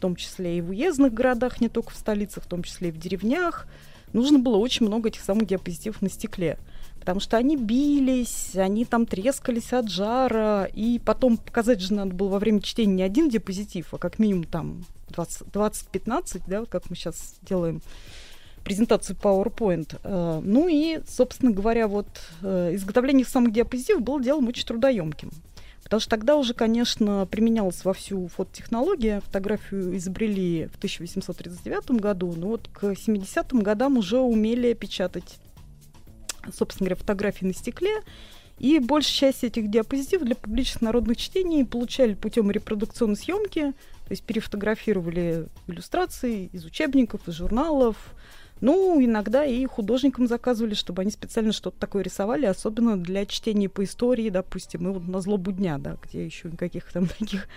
[0.00, 2.90] в том числе и в уездных городах, не только в столицах, в том числе и
[2.90, 3.66] в деревнях,
[4.14, 6.58] нужно было очень много этих самых диапозитивов на стекле.
[6.98, 12.30] Потому что они бились, они там трескались от жара, и потом показать же надо было
[12.30, 16.88] во время чтения не один диапозитив, а как минимум там 20 20-15, да, вот как
[16.88, 17.82] мы сейчас делаем
[18.64, 19.98] презентацию PowerPoint.
[20.02, 22.08] Э, Ну и, собственно говоря, вот
[22.40, 25.30] э, изготовление самых диапозитивов было делом очень трудоемким.
[25.90, 29.20] Потому что тогда уже, конечно, применялась вовсю фототехнология.
[29.22, 35.40] Фотографию изобрели в 1839 году, но вот к 70-м годам уже умели печатать,
[36.56, 37.90] собственно говоря, фотографии на стекле.
[38.60, 44.22] И большая часть этих диапозитивов для публичных народных чтений получали путем репродукционной съемки, то есть
[44.22, 47.96] перефотографировали иллюстрации из учебников, из журналов.
[48.60, 53.84] Ну, иногда и художникам заказывали, чтобы они специально что-то такое рисовали, особенно для чтения по
[53.84, 57.48] истории, допустим, и вот на злобу дня, да, где еще никаких там таких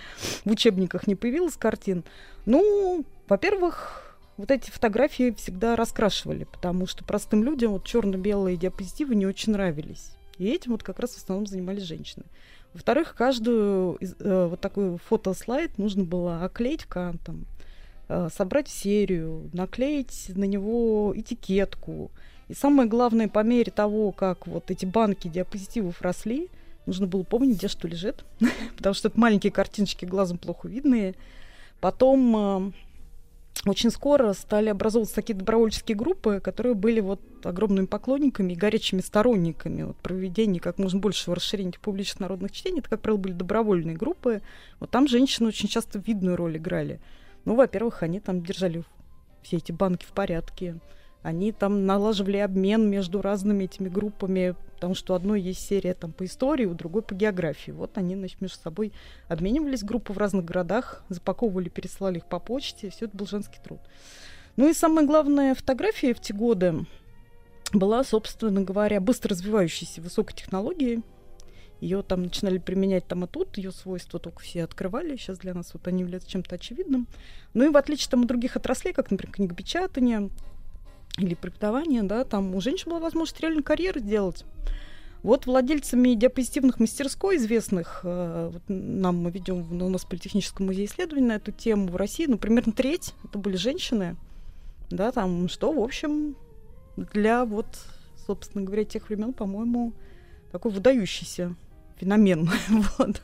[0.45, 2.03] в учебниках не появилось картин.
[2.45, 9.25] Ну, во-первых, вот эти фотографии всегда раскрашивали, потому что простым людям вот черно-белые диапозитивы не
[9.25, 10.11] очень нравились.
[10.37, 12.25] И этим вот как раз в основном занимались женщины.
[12.73, 17.45] Во-вторых, каждую э, вот такой фотослайд нужно было оклеить кантом,
[18.33, 22.11] собрать в серию, наклеить на него этикетку.
[22.47, 26.49] И самое главное, по мере того, как вот эти банки диапозитивов росли,
[26.85, 28.25] нужно было помнить, где что лежит,
[28.77, 31.15] потому что это маленькие картиночки, глазом плохо видные.
[31.79, 32.71] Потом э,
[33.65, 39.83] очень скоро стали образовываться такие добровольческие группы, которые были вот огромными поклонниками и горячими сторонниками
[39.83, 42.79] вот, проведения как можно большего расширения этих публичных народных чтений.
[42.79, 44.41] Это, как правило, были добровольные группы.
[44.79, 46.99] Вот там женщины очень часто видную роль играли.
[47.45, 48.83] Ну, во-первых, они там держали
[49.41, 50.79] все эти банки в порядке.
[51.21, 56.25] Они там налаживали обмен между разными этими группами, потому что одной есть серия там по
[56.25, 57.71] истории, у другой по географии.
[57.71, 58.91] Вот они, значит, между собой
[59.29, 62.89] обменивались группы в разных городах, запаковывали, пересылали их по почте.
[62.89, 63.79] Все это был женский труд.
[64.57, 66.85] Ну и самое главное, фотография в те годы
[67.71, 71.03] была, собственно говоря, быстро развивающейся высокой технологией.
[71.83, 75.17] Ее там начинали применять там и тут, ее свойства только все открывали.
[75.17, 77.07] Сейчас для нас вот они являются чем-то очевидным.
[77.53, 80.29] Ну и в отличие там от других отраслей, как, например, книгопечатание
[81.17, 84.45] или преподавание, да, там у женщин была возможность реально карьеры делать.
[85.23, 90.85] Вот владельцами диапозитивных мастерской известных, э, вот нам мы ведем у нас в Политехническом музее
[90.85, 94.15] исследований на эту тему в России, ну, примерно треть это были женщины,
[94.89, 96.37] да, там, что, в общем,
[96.95, 97.67] для вот,
[98.25, 99.91] собственно говоря, тех времен, по-моему,
[100.53, 101.55] такой выдающийся
[102.03, 102.49] феномен.
[102.97, 103.21] вот.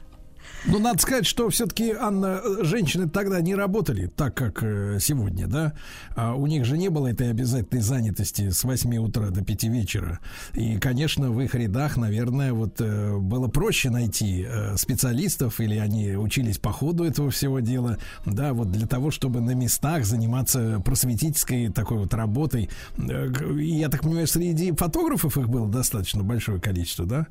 [0.65, 5.47] Ну, надо сказать, что все-таки, Анна, э, женщины тогда не работали так, как э, сегодня,
[5.47, 5.73] да?
[6.15, 10.19] А у них же не было этой обязательной занятости с 8 утра до 5 вечера.
[10.53, 16.57] И, конечно, в их рядах, наверное, вот э, было проще найти специалистов, или они учились
[16.57, 21.99] по ходу этого всего дела, да, вот для того, чтобы на местах заниматься просветительской такой
[21.99, 22.69] вот работой.
[22.97, 27.27] И я так понимаю, среди фотографов их было достаточно большое количество, да?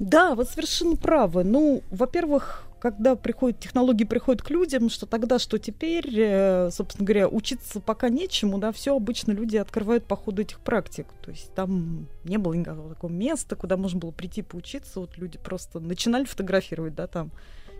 [0.00, 1.44] Да, вы совершенно правы.
[1.44, 7.28] Ну, во-первых, когда приходят технологии приходят к людям, что тогда, что теперь, э, собственно говоря,
[7.28, 11.06] учиться пока нечему, да, все обычно люди открывают по ходу этих практик.
[11.22, 15.00] То есть там не было никакого такого места, куда можно было прийти поучиться.
[15.00, 17.30] Вот люди просто начинали фотографировать, да, там,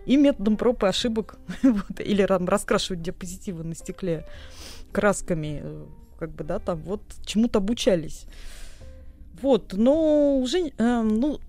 [0.05, 4.27] и методом проб и ошибок, вот, или там, раскрашивать диапозитивы на стекле
[4.91, 5.85] красками, э,
[6.19, 8.25] как бы, да, там вот чему-то обучались.
[9.41, 11.39] Вот, но уже, э, ну,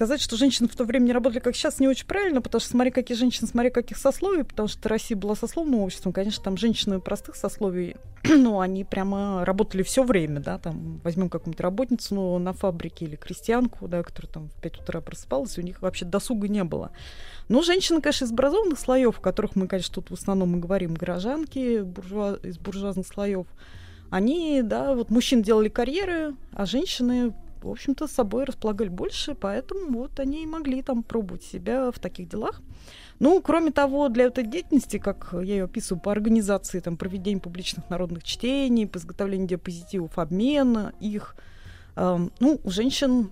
[0.00, 2.70] сказать, что женщины в то время не работали, как сейчас, не очень правильно, потому что
[2.70, 7.00] смотри, какие женщины, смотри, каких сословий, потому что Россия была сословным обществом, конечно, там женщины
[7.00, 12.54] простых сословий, ну, они прямо работали все время, да, там, возьмем какую-нибудь работницу ну, на
[12.54, 16.64] фабрике или крестьянку, да, которая там в 5 утра просыпалась, у них вообще досуга не
[16.64, 16.92] было.
[17.50, 20.94] Но женщины, конечно, из образованных слоев, о которых мы, конечно, тут в основном мы говорим,
[20.94, 22.38] горожанки буржуа...
[22.42, 23.46] из буржуазных слоев,
[24.08, 29.98] они, да, вот мужчин делали карьеры, а женщины в общем-то, с собой располагали больше, поэтому
[29.98, 32.62] вот они и могли там пробовать себя в таких делах.
[33.18, 37.90] Ну, кроме того, для этой деятельности, как я ее описываю, по организации там, проведения публичных
[37.90, 41.36] народных чтений, по изготовлению диапозитивов, обмена их,
[41.96, 43.30] э, ну, у женщин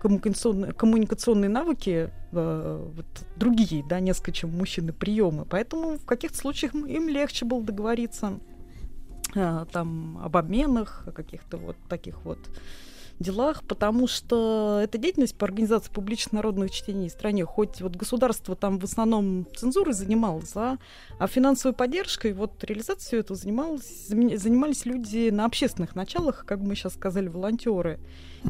[0.00, 5.44] коммуникационные, коммуникационные навыки э, вот, другие, да, несколько, чем мужчины приемы.
[5.44, 8.38] Поэтому в каких-то случаях им легче было договориться
[9.34, 12.38] э, там об обменах, о каких-то вот таких вот
[13.18, 18.54] делах, потому что эта деятельность по организации публичных народных чтений в стране, хоть вот государство
[18.54, 20.78] там в основном цензурой занималось, а,
[21.18, 26.94] а финансовой поддержкой, вот реализацией этого занималось, занимались люди на общественных началах, как мы сейчас
[26.94, 27.98] сказали, волонтеры.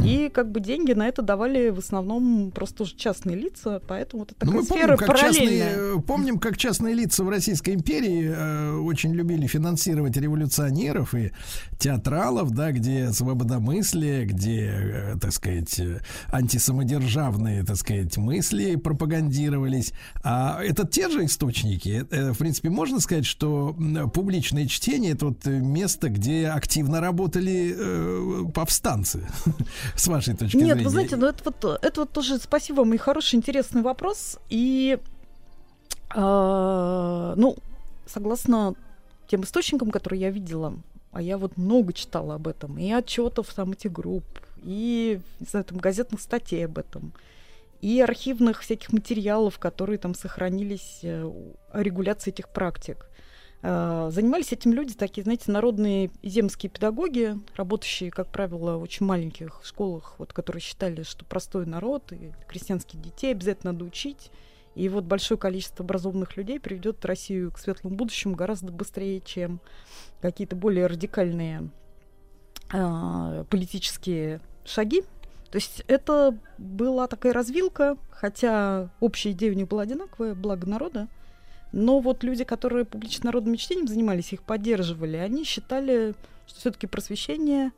[0.04, 4.32] И как бы деньги на это давали в основном просто уже частные лица, поэтому вот
[4.32, 5.68] это Ну, мы сфера помним, как параллельная.
[5.70, 11.32] частные, помним, как частные лица в Российской империи э, очень любили финансировать революционеров и
[11.78, 16.00] театралов, да, где свободомыслие, где, э, так сказать, э,
[16.30, 19.92] антисамодержавные, так сказать, мысли пропагандировались.
[20.22, 22.06] А это те же источники.
[22.10, 23.76] Э, в принципе, можно сказать, что
[24.12, 29.26] публичное чтение это вот э, место, где активно работали э, повстанцы,
[29.94, 30.84] с вашей точки Нет, зрения.
[30.84, 34.38] вы знаете, ну это вот, это вот тоже спасибо вам и хороший, интересный вопрос.
[34.48, 34.98] И,
[36.10, 37.56] а, ну,
[38.06, 38.74] согласно
[39.28, 40.74] тем источникам, которые я видела,
[41.12, 44.24] а я вот много читала об этом, и отчетов там этих групп,
[44.62, 47.12] и, не знаю, там газетных статей об этом,
[47.80, 51.30] и архивных всяких материалов, которые там сохранились э,
[51.72, 53.08] о регуляции этих практик.
[53.62, 59.60] Э, Занимались этим люди такие, знаете, народные земские педагоги, работающие, как правило, в очень маленьких
[59.64, 64.30] школах, вот, которые считали, что простой народ и крестьянских детей обязательно надо учить.
[64.74, 69.60] И вот большое количество образованных людей приведет Россию к светлому будущему гораздо быстрее, чем
[70.20, 71.70] какие-то более радикальные
[72.72, 75.02] а, политические шаги.
[75.50, 81.08] То есть это была такая развилка, хотя общая идея у них была одинаковая, благо народа.
[81.72, 86.14] Но вот люди, которые публично народным чтением занимались, их поддерживали, они считали,
[86.46, 87.72] что все-таки просвещение,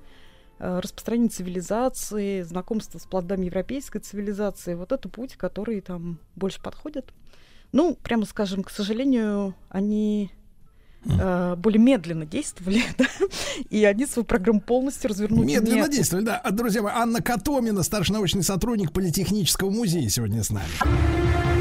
[0.59, 7.13] э, распространение цивилизации, знакомство с плодами европейской цивилизации, вот это путь, который там больше подходит.
[7.73, 10.31] Ну, прямо скажем, к сожалению, они
[11.05, 13.07] э, более медленно действовали, да,
[13.71, 15.47] и они свою программу полностью развернули.
[15.47, 16.39] Медленно не- действовали, да.
[16.39, 21.60] А, Друзья мои, Анна Котомина, старший научный сотрудник Политехнического музея, сегодня с нами.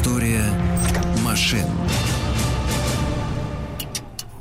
[0.00, 0.44] История
[1.24, 1.66] машин.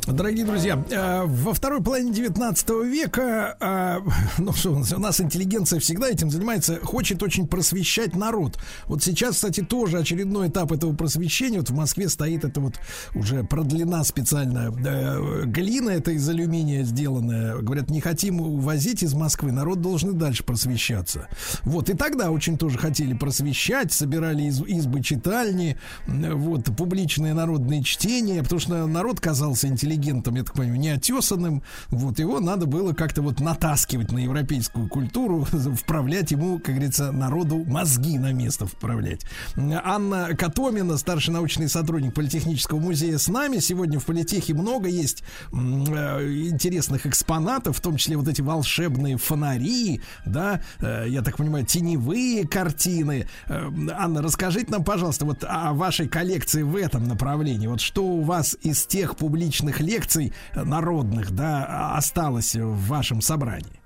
[0.08, 3.98] Дорогие друзья, э, во второй половине 19 века, э,
[4.38, 8.58] ну что, у нас- интеллигенция всегда этим занимается, хочет очень просвещать народ.
[8.86, 11.60] Вот сейчас, кстати, тоже очередной этап этого просвещения.
[11.60, 12.76] Вот в Москве стоит это вот
[13.16, 17.58] уже продлена специально э, глина, это из алюминия сделанная.
[17.58, 21.28] Говорят, не хотим увозить из Москвы, народ должен дальше просвещаться.
[21.64, 25.78] Вот, и тогда очень тоже хотели просвещать, собирали из, избы читальни,
[26.08, 32.40] вот, публичные народные чтения, потому что народ казался интеллигентом, я так понимаю, неотесанным, вот, его
[32.40, 38.32] надо было как-то вот натаскивать на европейскую культуру, вправлять ему, как говорится, народу мозги на
[38.32, 39.22] место вправлять.
[39.56, 43.58] Анна Котомина, старший научный сотрудник Политехнического музея с нами.
[43.60, 50.02] Сегодня в Политехе много есть э, интересных экспонатов, в том числе вот эти волшебные фонари,
[50.26, 53.28] да, э, я так понимаю, теневые картины.
[53.48, 57.68] Э, Анна, расскажите нам, пожалуйста, вот о вашей коллекции в этом направлении.
[57.68, 63.82] Вот что у вас из тех публичных лекций э, народных, да, осталось в вашем собрании?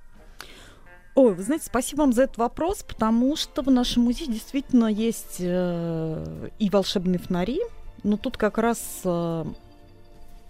[1.14, 5.38] Ой, вы знаете, спасибо вам за этот вопрос, потому что в нашем музее действительно есть
[5.40, 7.60] э, и волшебные фонари,
[8.04, 9.46] но тут как раз, э,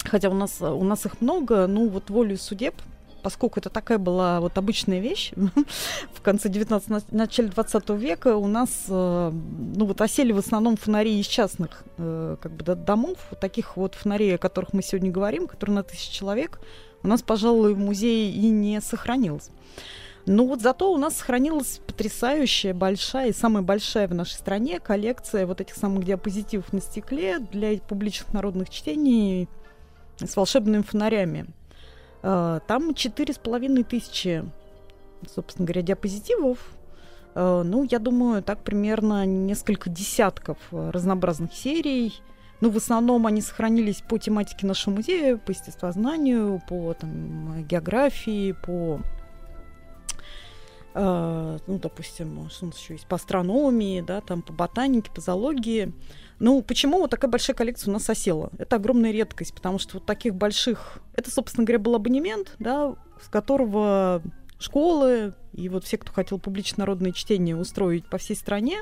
[0.04, 2.76] хотя у нас, у нас их много, ну вот волю судеб,
[3.22, 5.32] поскольку это такая была вот обычная вещь,
[6.14, 10.78] в конце 19 на- начале 20 века у нас, э, ну вот осели в основном
[10.78, 14.82] фонари из частных э, как бы до- домов, вот таких вот фонарей, о которых мы
[14.84, 16.60] сегодня говорим, которые на тысячу человек,
[17.04, 19.50] у нас, пожалуй, в музее и не сохранилось.
[20.26, 25.48] Ну вот зато у нас сохранилась потрясающая, большая и самая большая в нашей стране коллекция
[25.48, 29.50] вот этих самых диапозитивов на стекле для публичных народных чтений
[30.20, 31.48] с волшебными фонарями.
[32.24, 34.44] Э, Там четыре с половиной тысячи,
[35.34, 36.60] собственно говоря, диапозитивов.
[37.36, 42.14] Э, Ну, я думаю, так примерно несколько десятков э, разнообразных серий.
[42.60, 49.00] Ну, в основном они сохранились по тематике нашего музея, по естествознанию, по там, географии, по
[50.94, 55.94] ну, допустим, что у нас еще есть, по астрономии, да, там, по ботанике, по зоологии.
[56.42, 58.50] Ну, почему вот такая большая коллекция у нас осела?
[58.58, 60.98] Это огромная редкость, потому что вот таких больших...
[61.14, 64.24] Это, собственно говоря, был абонемент, да, с которого
[64.58, 68.80] школы и вот все, кто хотел публичное народное чтение устроить по всей стране,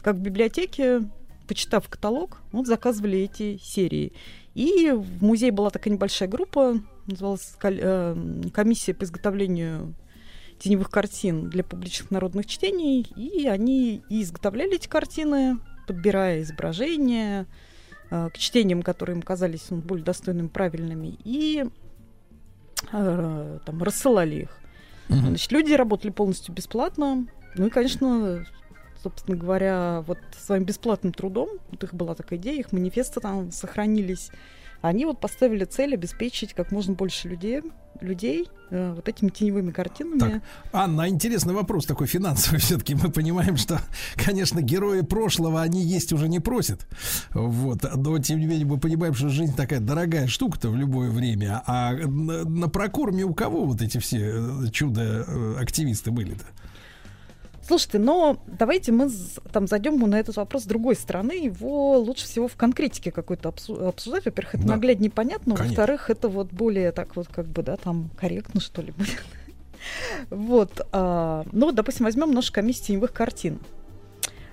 [0.00, 1.02] как в библиотеке,
[1.48, 4.12] почитав каталог, вот заказывали эти серии.
[4.54, 8.16] И в музее была такая небольшая группа, называлась э,
[8.52, 9.96] комиссия по изготовлению
[10.60, 15.58] теневых картин для публичных народных чтений, и они и изготовляли эти картины,
[15.90, 17.46] подбирая изображения
[18.10, 21.64] э, к чтениям, которые им казались ну, более достойными, правильными, и
[22.92, 24.56] э, там рассылали их.
[25.08, 27.26] Значит, люди работали полностью бесплатно.
[27.56, 28.46] Ну и, конечно,
[29.02, 34.30] собственно говоря, вот своим бесплатным трудом, вот их была такая идея, их манифесты там сохранились,
[34.82, 37.62] они вот поставили цель обеспечить как можно больше людей,
[38.00, 40.18] людей э, вот этими теневыми картинами.
[40.18, 40.42] Так,
[40.72, 42.58] Анна, интересный вопрос такой финансовый.
[42.60, 43.80] Все-таки мы понимаем, что,
[44.16, 46.86] конечно, герои прошлого, они есть уже не просят.
[47.32, 47.84] Вот.
[47.96, 51.62] Но, тем не менее, мы понимаем, что жизнь такая дорогая штука-то в любое время.
[51.66, 56.44] А на, на прокорме у кого вот эти все э, чудо-активисты были-то?
[57.70, 59.08] Слушайте, но давайте мы
[59.52, 61.30] там зайдем на этот вопрос с другой стороны.
[61.30, 64.24] Его лучше всего в конкретике какой-то обсу- обсуждать.
[64.24, 64.70] Во-первых, это Да.
[64.74, 65.54] нагляднее понятно.
[65.54, 65.68] Конечно.
[65.68, 69.22] Во-вторых, это вот более так вот как бы, да, там корректно, что ли, будет.
[70.30, 70.84] Вот.
[70.90, 73.60] а, Ну, допустим, возьмем нашу комиссию теневых картин.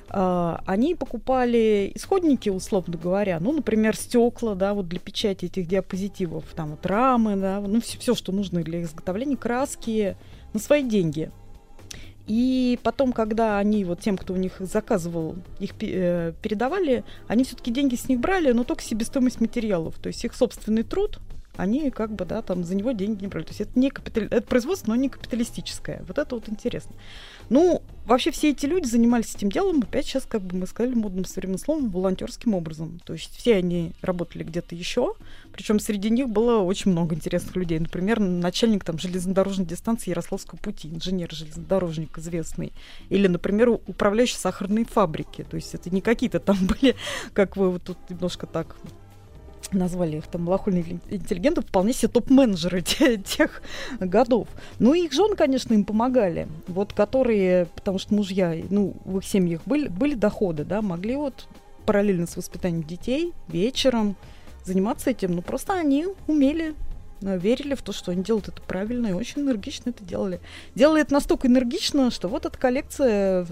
[0.10, 6.46] А, Они покупали исходники, условно говоря, ну, например, стекла, да, вот для печати этих диапозитивов,
[6.56, 10.16] там вот рамы, да, ну, все, что нужно для изготовления, краски
[10.54, 11.32] на свои деньги.
[12.28, 17.46] И потом, когда они, вот тем, кто у них их заказывал, их э, передавали, они
[17.46, 19.96] все-таки деньги с них брали, но только себестоимость материалов.
[20.00, 21.20] То есть их собственный труд,
[21.56, 23.46] они как бы, да, там за него деньги не брали.
[23.46, 24.28] То есть это не капитали...
[24.28, 26.04] это производство, но не капиталистическое.
[26.08, 26.96] Вот это вот интересно.
[27.50, 31.26] Ну, вообще все эти люди занимались этим делом, опять сейчас, как бы мы сказали модным
[31.26, 33.00] современным словом, волонтерским образом.
[33.06, 35.14] То есть все они работали где-то еще,
[35.54, 37.80] причем среди них было очень много интересных людей.
[37.80, 42.74] Например, начальник там железнодорожной дистанции Ярославского пути, инженер-железнодорожник известный.
[43.10, 45.44] Или, например, управляющий сахарной фабрики.
[45.44, 46.96] То есть это не какие-то там были,
[47.34, 48.76] как вы вот тут немножко так
[49.72, 53.62] назвали их там малохольные интеллигенты, вполне себе топ-менеджеры те- тех
[54.00, 54.48] годов.
[54.80, 56.48] Ну, их жены, конечно, им помогали.
[56.68, 61.48] Вот которые, потому что мужья, ну, в их семьях были, были доходы, да, могли вот
[61.86, 64.16] параллельно с воспитанием детей вечером
[64.66, 65.36] заниматься этим.
[65.36, 66.76] Ну, просто они умели
[67.22, 70.40] э, верили в то, что они делают это правильно и очень энергично это делали.
[70.76, 73.48] Делали это настолько энергично, что вот эта коллекция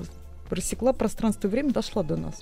[0.50, 2.42] рассекла пространство и время, дошла до нас.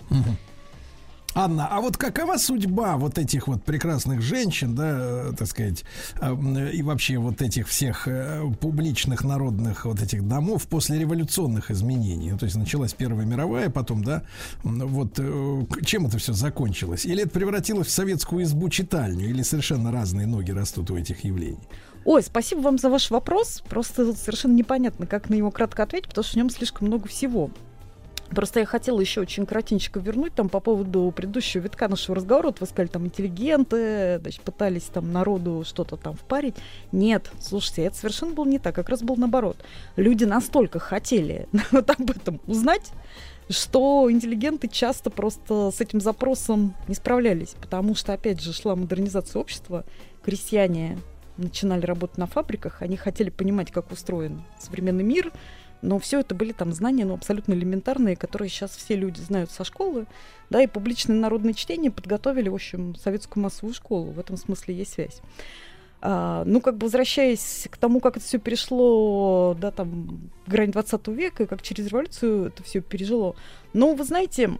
[1.35, 5.83] Анна, а вот какова судьба вот этих вот прекрасных женщин, да, э, так сказать,
[6.21, 11.71] э, м, и вообще вот этих всех э, публичных народных вот этих домов после революционных
[11.71, 12.31] изменений?
[12.31, 14.21] Ну, то есть началась Первая мировая, потом, да,
[14.63, 17.05] вот э, чем это все закончилось?
[17.05, 21.57] Или это превратилось в советскую избу-читальню, или совершенно разные ноги растут у этих явлений?
[22.05, 23.63] Ой, спасибо вам за ваш вопрос.
[23.67, 27.49] Просто совершенно непонятно, как на него кратко ответить, потому что в нем слишком много всего.
[28.33, 32.47] Просто я хотела еще очень кратенько вернуть там по поводу предыдущего витка нашего разговора.
[32.47, 36.55] Вот вы сказали, там интеллигенты, значит, пытались там народу что-то там впарить.
[36.91, 38.75] Нет, слушайте, это совершенно было не так.
[38.75, 39.57] Как раз было наоборот.
[39.95, 42.91] Люди настолько хотели вот об этом узнать,
[43.49, 49.39] что интеллигенты часто просто с этим запросом не справлялись, потому что, опять же, шла модернизация
[49.39, 49.85] общества,
[50.23, 50.97] крестьяне
[51.37, 55.31] начинали работать на фабриках, они хотели понимать, как устроен современный мир,
[55.83, 59.63] но все это были там знания, ну, абсолютно элементарные, которые сейчас все люди знают со
[59.63, 60.05] школы,
[60.49, 64.93] да, и публичное народное чтение подготовили, в общем, советскую массовую школу, в этом смысле есть
[64.93, 65.21] связь.
[66.01, 71.07] А, ну, как бы возвращаясь к тому, как это все перешло, да, там, грань 20
[71.09, 73.35] века, как через революцию это все пережило.
[73.73, 74.51] Но, вы знаете,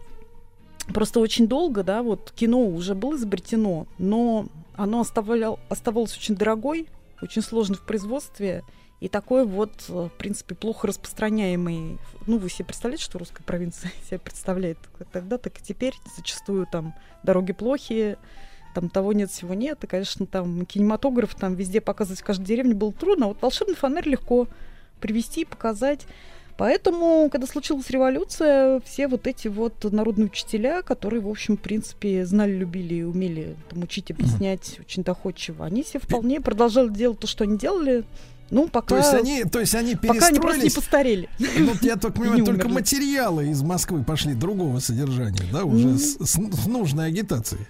[0.92, 4.46] просто очень долго, да, вот кино уже было изобретено, но
[4.76, 6.86] оно оставлял, оставалось очень дорогой,
[7.22, 8.62] очень сложно в производстве,
[9.00, 11.98] и такой вот, э, в принципе, плохо распространяемый.
[12.26, 15.94] Ну, вы себе представляете, что русская провинция себя представляет как тогда, так и теперь.
[16.16, 18.18] Зачастую там дороги плохие,
[18.74, 19.82] там того нет, всего нет.
[19.84, 23.26] И, конечно, там кинематограф там везде показывать в каждой деревне было трудно.
[23.26, 24.48] А вот волшебный фонарь легко
[25.00, 26.06] привести, показать.
[26.56, 32.24] Поэтому, когда случилась революция, все вот эти вот народные учителя, которые, в общем, в принципе,
[32.24, 37.26] знали, любили и умели там, учить, объяснять очень доходчиво, они все вполне продолжали делать то,
[37.26, 38.04] что они делали.
[38.50, 38.88] Ну, пока...
[38.88, 40.74] То есть они, то есть они Пока они просто не перестроились.
[40.74, 41.28] постарели.
[41.38, 42.74] Ну, я только Не понимаю, только умерли.
[42.74, 45.98] материалы из Москвы пошли другого содержания, да, уже Ну.
[45.98, 47.66] с, с- с нужной агитацией.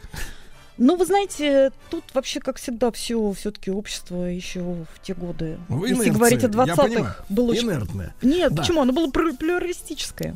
[0.76, 5.84] Ну, вы знаете, тут вообще, как всегда, все все-таки общество еще в те годы, В
[5.84, 7.04] если говорить о я понимаю.
[7.04, 7.68] 20-х, было очень...
[7.68, 8.14] Инертное.
[8.22, 8.62] Нет, Да.
[8.62, 8.82] почему?
[8.82, 10.34] Оно было плю- плюралистическое.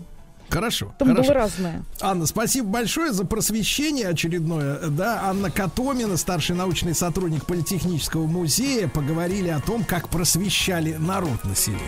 [0.49, 0.95] Хорошо.
[0.99, 1.29] Там хорошо.
[1.29, 1.85] было разное.
[2.01, 4.79] Анна, спасибо большое за просвещение очередное.
[4.89, 11.55] Да, Анна Котомина, старший научный сотрудник Политехнического музея, поговорили о том, как просвещали народ на
[11.55, 11.79] селе.